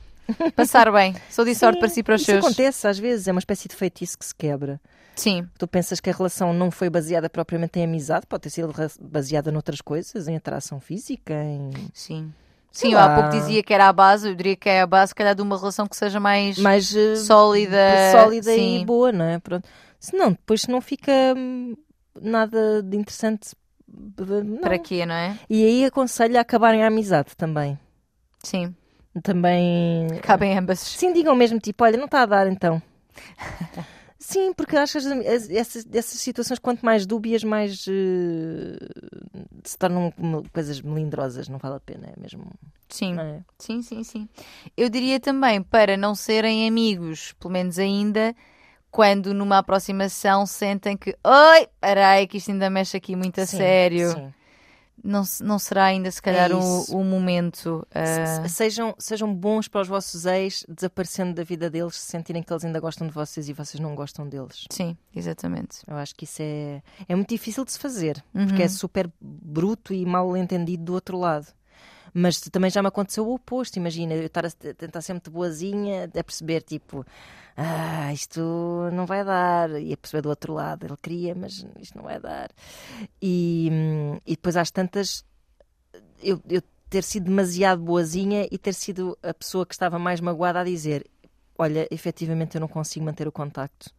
Passar 0.57 0.91
bem. 0.91 1.15
Sou 1.31 1.45
de 1.45 1.55
sorte 1.55 1.79
para 1.79 1.89
si 1.89 2.03
para 2.03 2.15
os 2.15 2.23
isso 2.23 2.31
seus. 2.31 2.45
acontece 2.45 2.87
às 2.89 2.99
vezes, 2.99 3.29
é 3.29 3.33
uma 3.33 3.39
espécie 3.41 3.69
de 3.69 3.75
feitiço 3.77 4.19
que 4.19 4.25
se 4.25 4.35
quebra. 4.35 4.81
Sim, 5.15 5.47
Tu 5.59 5.69
pensas 5.69 6.01
que 6.01 6.11
a 6.11 6.13
relação 6.13 6.53
não 6.53 6.71
foi 6.71 6.91
baseada 6.91 7.29
propriamente 7.31 7.79
em 7.79 7.85
amizade, 7.85 8.27
pode 8.27 8.43
ter 8.45 8.51
sido 8.51 8.73
baseada 9.01 9.53
noutras 9.53 9.81
coisas, 9.81 10.27
em 10.27 10.35
atração 10.37 10.81
física, 10.81 11.35
em. 11.35 11.71
sim. 11.93 12.33
Sim, 12.75 12.93
eu 12.93 12.99
há 12.99 13.15
pouco 13.15 13.31
dizia 13.31 13.63
que 13.63 13.73
era 13.73 13.89
a 13.89 13.93
base, 13.93 14.29
eu 14.29 14.35
diria 14.35 14.57
que 14.57 14.69
é 14.69 14.81
a 14.81 14.87
base, 14.87 15.11
se 15.11 15.15
calhar, 15.15 15.33
de 15.33 15.41
uma 15.41 15.57
relação 15.57 15.87
que 15.87 15.97
seja 15.97 16.19
mais, 16.19 16.59
mais 16.59 16.95
eh, 16.95 17.15
sólida. 17.15 17.79
sólida 18.11 18.53
sim. 18.53 18.81
e 18.81 18.85
boa, 18.85 19.13
não 19.13 19.25
é? 19.25 19.39
Pronto. 19.39 19.69
Senão, 20.01 20.33
depois 20.33 20.67
não 20.67 20.81
fica 20.81 21.13
hum, 21.37 21.77
nada 22.21 22.83
de 22.83 22.97
interessante. 22.97 23.55
Não. 23.87 24.59
Para 24.59 24.77
quê, 24.77 25.07
não 25.07 25.15
é? 25.15 25.39
E 25.49 25.65
aí 25.65 25.85
aconselho 25.85 26.37
a 26.37 26.41
acabarem 26.41 26.83
a 26.83 26.89
amizade 26.89 27.37
também. 27.37 27.79
Sim, 28.43 28.75
Também. 29.23 30.09
cabem 30.21 30.59
ambas. 30.59 30.81
Sim, 30.81 31.13
digam 31.13 31.37
mesmo, 31.37 31.61
tipo, 31.61 31.85
olha, 31.85 31.97
não 31.97 32.07
está 32.07 32.23
a 32.23 32.27
dar 32.27 32.49
então. 32.49 32.83
Sim, 34.27 34.55
porque 34.55 34.75
acho 34.75 34.93
que 34.93 34.99
as- 34.99 35.07
as- 35.07 35.51
essas, 35.51 35.87
essas 35.93 36.19
situações, 36.19 36.59
quanto 36.59 36.83
mais 36.85 37.05
dúbias, 37.05 37.45
mais 37.45 37.85
eh, 37.87 38.79
se 39.63 39.77
tornam 39.77 40.11
coisas 40.51 40.81
melindrosas, 40.81 41.47
não 41.47 41.59
vale 41.59 41.77
a 41.77 41.81
pena, 41.81 42.07
é 42.07 42.19
mesmo. 42.19 42.51
Sim, 42.89 43.19
é? 43.19 43.41
sim, 43.59 43.83
sim, 43.83 44.03
sim. 44.03 44.27
Eu 44.75 44.89
diria 44.89 45.21
também 45.21 45.63
para 45.63 45.95
não 45.97 46.15
serem 46.15 46.67
amigos, 46.67 47.33
pelo 47.39 47.53
menos 47.53 47.79
ainda, 47.79 48.35
quando 48.91 49.35
numa 49.35 49.59
aproximação 49.59 50.47
sentem 50.47 50.97
que, 50.97 51.15
oi, 51.23 51.69
peraí, 51.79 52.27
que 52.27 52.39
isto 52.39 52.51
ainda 52.51 52.71
mexe 52.71 52.97
aqui 52.97 53.15
muito 53.15 53.39
a 53.43 53.47
Sim, 53.47 53.59
sério. 53.59 54.11
sim. 54.13 54.35
Não, 55.03 55.23
não 55.41 55.59
será 55.59 55.85
ainda, 55.85 56.11
se 56.11 56.23
calhar, 56.23 56.51
o, 56.53 56.59
isso. 56.59 56.97
o 56.97 57.05
momento. 57.05 57.87
Se- 58.45 58.49
Sejam, 58.49 58.95
sejam 58.99 59.35
bons 59.35 59.69
para 59.69 59.81
os 59.83 59.89
vossos 59.89 60.25
ex, 60.25 60.65
desaparecendo 60.69 61.35
da 61.35 61.43
vida 61.45 61.69
deles, 61.69 61.97
se 61.97 62.07
sentirem 62.11 62.43
que 62.43 62.53
eles 62.53 62.65
ainda 62.65 62.81
gostam 62.81 63.07
de 63.07 63.13
vocês 63.13 63.49
e 63.49 63.53
vocês 63.53 63.81
não 63.81 63.95
gostam 63.95 64.27
deles. 64.29 64.67
Sim, 64.71 64.97
exatamente. 65.15 65.79
Eu 65.87 65.97
acho 65.97 66.15
que 66.15 66.25
isso 66.25 66.41
é, 66.41 66.83
é 67.09 67.15
muito 67.15 67.29
difícil 67.31 67.65
de 67.65 67.73
se 67.73 67.79
fazer, 67.79 68.23
Uhum. 68.35 68.47
porque 68.47 68.63
é 68.63 68.69
super 68.69 69.11
bruto 69.21 69.93
e 69.93 70.07
mal 70.07 70.37
entendido 70.37 70.85
do 70.85 70.95
outro 70.95 71.19
lado. 71.19 71.47
Mas 72.17 72.41
também 72.41 72.71
já 72.71 72.81
me 72.81 72.87
aconteceu 72.87 73.27
o 73.27 73.35
oposto. 73.35 73.77
Imagina, 73.77 74.15
eu 74.15 74.27
estar 74.27 74.47
a 74.47 74.51
tentar 74.51 75.01
ser 75.01 75.15
muito 75.15 75.33
boazinha, 75.33 76.05
a 76.05 76.25
perceber, 76.25 76.63
tipo, 76.63 77.05
ah, 77.57 78.13
isto 78.13 78.41
não 78.93 79.05
vai 79.05 79.25
dar. 79.25 79.71
E 79.83 79.93
a 79.93 79.97
perceber 79.97 80.23
do 80.23 80.29
outro 80.29 80.55
lado, 80.55 80.87
ele 80.87 80.97
queria, 80.97 81.35
mas 81.35 81.67
isto 81.81 81.97
não 81.97 82.05
vai 82.05 82.21
dar. 82.21 82.51
E, 83.21 83.69
e 84.25 84.31
depois 84.37 84.57
às 84.57 84.71
tantas, 84.71 85.25
eu, 86.23 86.41
eu 86.49 86.63
ter 86.89 87.03
sido 87.03 87.25
demasiado 87.25 87.83
boazinha 87.83 88.47
e 88.49 88.57
ter 88.57 88.75
sido 88.75 89.19
a 89.21 89.35
pessoa 89.35 89.67
que 89.67 89.75
estava 89.75 89.99
mais 89.99 90.21
magoada 90.21 90.61
a 90.61 90.65
dizer: 90.65 91.05
Olha, 91.59 91.89
efetivamente 91.91 92.55
eu 92.55 92.61
não 92.61 92.69
consigo 92.69 93.05
manter 93.05 93.27
o 93.27 93.33
contacto. 93.33 93.91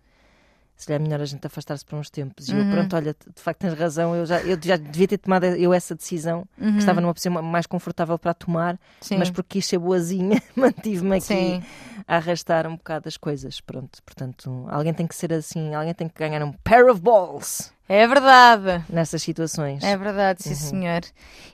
Se 0.77 0.87
calhar 0.87 0.99
é 1.01 1.03
melhor 1.03 1.21
a 1.21 1.25
gente 1.25 1.45
afastar-se 1.47 1.85
por 1.85 1.95
uns 1.97 2.09
tempos. 2.09 2.49
E 2.49 2.51
eu, 2.51 2.57
Uhum. 2.63 2.69
pronto, 2.69 2.95
olha, 2.97 3.13
de 3.35 3.41
facto 3.41 3.59
tens 3.59 3.73
razão, 3.73 4.13
eu 4.13 4.25
já, 4.25 4.41
eu 4.41 4.57
já 4.61 4.75
devia 4.75 5.07
ter 5.07 5.17
tomado 5.17 5.45
eu 5.45 5.73
essa 5.73 5.95
decisão, 5.95 6.45
Uhum. 6.59 6.73
que 6.73 6.79
estava 6.79 6.99
numa 6.99 7.13
posição 7.13 7.31
mais 7.41 7.65
confortável 7.65 8.19
para 8.19 8.33
tomar, 8.33 8.77
Sim. 8.99 9.17
mas 9.17 9.29
porque 9.31 9.59
quis 9.59 9.67
ser 9.67 9.77
boazinha, 9.79 10.41
mantive-me 10.55 11.15
aqui 11.15 11.25
Sim. 11.25 11.63
a 12.05 12.17
arrastar 12.17 12.67
um 12.67 12.75
bocado 12.75 13.07
as 13.07 13.15
coisas. 13.15 13.61
Pronto, 13.61 14.03
portanto, 14.03 14.65
alguém 14.69 14.93
tem 14.93 15.07
que 15.07 15.15
ser 15.15 15.31
assim, 15.31 15.73
alguém 15.73 15.93
tem 15.93 16.09
que 16.09 16.19
ganhar 16.19 16.43
um 16.43 16.51
pair 16.51 16.89
of 16.89 16.99
balls 16.99 17.71
É 17.87 18.05
verdade. 18.05 18.83
nessas 18.89 19.21
situações. 19.23 19.81
É 19.81 19.95
verdade, 19.95 20.43
sim 20.43 20.49
Uhum. 20.49 20.55
senhor. 20.81 21.01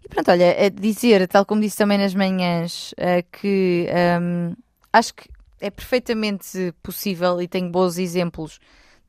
E 0.03 0.09
pronto, 0.09 0.31
olha, 0.31 0.71
dizer, 0.71 1.27
tal 1.27 1.45
como 1.45 1.61
disse 1.61 1.77
também 1.77 1.99
nas 1.99 2.15
manhãs, 2.15 2.91
eh, 2.97 3.21
que 3.31 3.87
hum, 4.19 4.55
acho 4.91 5.13
que 5.13 5.29
é 5.59 5.69
perfeitamente 5.69 6.73
possível 6.81 7.39
e 7.39 7.47
tenho 7.47 7.69
bons 7.69 7.99
exemplos 7.99 8.59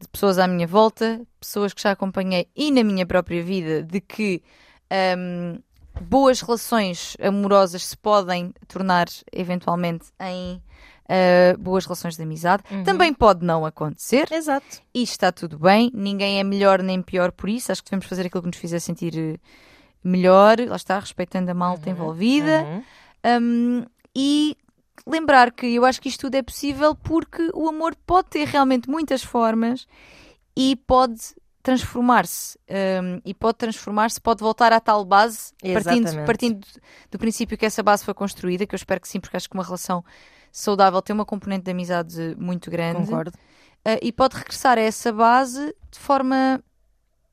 de 0.02 0.08
pessoas 0.08 0.38
à 0.38 0.46
minha 0.46 0.66
volta, 0.66 1.20
pessoas 1.40 1.72
que 1.72 1.82
já 1.82 1.92
acompanhei 1.92 2.48
e 2.54 2.70
na 2.70 2.82
minha 2.82 3.06
própria 3.06 3.42
vida, 3.42 3.82
de 3.82 4.00
que 4.00 4.42
hum, 5.16 5.58
boas 6.00 6.40
relações 6.40 7.16
amorosas 7.20 7.84
se 7.84 7.96
podem 7.96 8.52
tornar 8.68 9.06
eventualmente 9.32 10.06
em 10.20 10.62
eh, 11.08 11.56
boas 11.58 11.84
relações 11.84 12.16
de 12.16 12.22
amizade. 12.22 12.62
Uhum. 12.70 12.84
Também 12.84 13.12
pode 13.12 13.44
não 13.44 13.66
acontecer 13.66 14.28
Exato. 14.30 14.80
e 14.94 15.02
está 15.02 15.30
tudo 15.30 15.58
bem, 15.58 15.90
ninguém 15.92 16.40
é 16.40 16.44
melhor 16.44 16.82
nem 16.82 17.02
pior 17.02 17.32
por 17.32 17.48
isso. 17.48 17.70
Acho 17.70 17.82
que 17.82 17.90
devemos 17.90 18.06
fazer 18.06 18.26
aquilo 18.26 18.42
que 18.42 18.48
nos 18.48 18.56
fizer 18.56 18.80
sentir 18.80 19.16
eh, 19.16 19.38
melhor, 20.02 20.56
lá 20.66 20.76
está, 20.76 20.98
respeitando 20.98 21.50
a 21.50 21.54
malta 21.54 21.90
envolvida. 21.90 22.62
Uhum. 22.62 22.82
Um, 23.24 23.86
e 24.14 24.56
lembrar 25.06 25.52
que 25.52 25.66
eu 25.66 25.84
acho 25.84 26.00
que 26.00 26.08
isto 26.08 26.22
tudo 26.22 26.34
é 26.34 26.42
possível 26.42 26.94
porque 26.94 27.50
o 27.54 27.68
amor 27.68 27.94
pode 28.06 28.30
ter 28.30 28.46
realmente 28.46 28.88
muitas 28.88 29.22
formas 29.22 29.86
e 30.56 30.76
pode 30.76 31.34
transformar-se. 31.62 32.58
Um, 32.68 33.20
e 33.24 33.32
pode 33.32 33.58
transformar-se, 33.58 34.20
pode 34.20 34.40
voltar 34.40 34.72
à 34.72 34.80
tal 34.80 35.04
base, 35.04 35.52
partindo, 35.74 36.26
partindo 36.26 36.66
do 37.10 37.18
princípio 37.18 37.56
que 37.56 37.64
essa 37.64 37.82
base 37.82 38.04
foi 38.04 38.14
construída, 38.14 38.66
que 38.66 38.74
eu 38.74 38.76
espero 38.76 39.00
que 39.00 39.08
sim, 39.08 39.20
porque 39.20 39.36
acho 39.36 39.48
que 39.48 39.54
uma 39.54 39.64
relação 39.64 40.04
saudável 40.50 41.00
tem 41.00 41.14
uma 41.14 41.24
componente 41.24 41.64
de 41.64 41.70
amizade 41.70 42.36
muito 42.36 42.70
grande. 42.70 43.06
Concordo. 43.06 43.32
Uh, 43.86 43.98
e 44.00 44.12
pode 44.12 44.36
regressar 44.36 44.78
a 44.78 44.80
essa 44.80 45.12
base 45.12 45.74
de 45.90 45.98
forma 45.98 46.62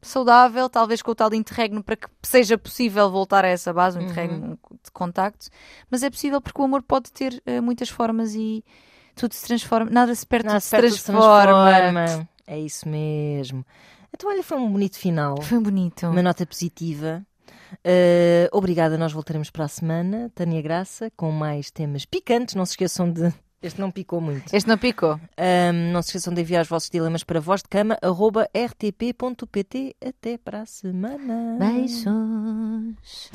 saudável, 0.02 0.70
talvez 0.70 1.02
com 1.02 1.12
o 1.12 1.16
tal 1.16 1.34
interregno 1.34 1.84
para 1.84 1.96
que 1.96 2.08
seja 2.24 2.58
possível 2.58 3.10
voltar 3.12 3.44
a 3.44 3.48
essa 3.50 3.74
base, 3.74 3.98
um 3.98 4.02
interregno 4.02 4.58
de 4.84 4.92
contacto, 4.92 5.48
mas 5.90 6.04
é 6.04 6.10
possível 6.10 6.40
porque 6.42 6.62
o 6.62 6.66
amor 6.66 6.82
pode 6.84 7.12
ter 7.12 7.42
uh, 7.46 7.62
muitas 7.62 7.90
formas 7.90 8.34
e 8.36 8.64
tudo 9.16 9.34
se 9.34 9.46
transforma, 9.46 9.90
nada 9.92 10.16
se 10.16 10.26
perde, 10.26 10.48
Nada 10.48 10.60
tudo 10.60 10.66
se 10.66 10.72
perto 10.72 10.96
se 10.96 11.04
transforma. 11.04 11.72
transforma. 11.72 12.30
É 12.48 12.60
isso 12.60 12.88
mesmo. 12.88 13.66
Então, 14.14 14.30
olha, 14.30 14.42
foi 14.42 14.58
um 14.58 14.72
bonito 14.72 14.98
final. 14.98 15.42
Foi 15.42 15.60
bonito. 15.60 16.08
Uma 16.08 16.24
nota 16.24 16.46
positiva. 16.46 17.24
Uh, 17.86 18.50
obrigada, 18.52 18.98
nós 18.98 19.12
voltaremos 19.12 19.50
para 19.52 19.66
a 19.66 19.68
semana, 19.68 20.32
Tânia 20.34 20.62
Graça, 20.62 21.12
com 21.16 21.32
mais 21.32 21.70
temas 21.70 22.06
picantes. 22.06 22.56
Não 22.56 22.66
se 22.66 22.72
esqueçam 22.74 23.12
de. 23.12 23.32
Este 23.62 23.80
não 23.82 23.92
picou 23.92 24.22
muito. 24.22 24.54
Este 24.54 24.68
não 24.68 24.78
picou. 24.78 25.20
Um, 25.38 25.92
não 25.92 26.02
se 26.02 26.10
esqueçam 26.10 26.34
de 26.34 26.42
enviar 26.42 26.62
os 26.62 26.70
vossos 26.70 26.90
dilemas 26.90 27.24
para 27.24 27.42
voz 27.42 27.62
de 27.62 27.68
cama, 27.68 27.98
arroba 28.02 28.50
rtp.pt. 28.56 29.96
Até 30.06 30.38
para 30.38 30.62
a 30.62 30.66
semana. 30.66 31.58
Beijos. 31.60 33.30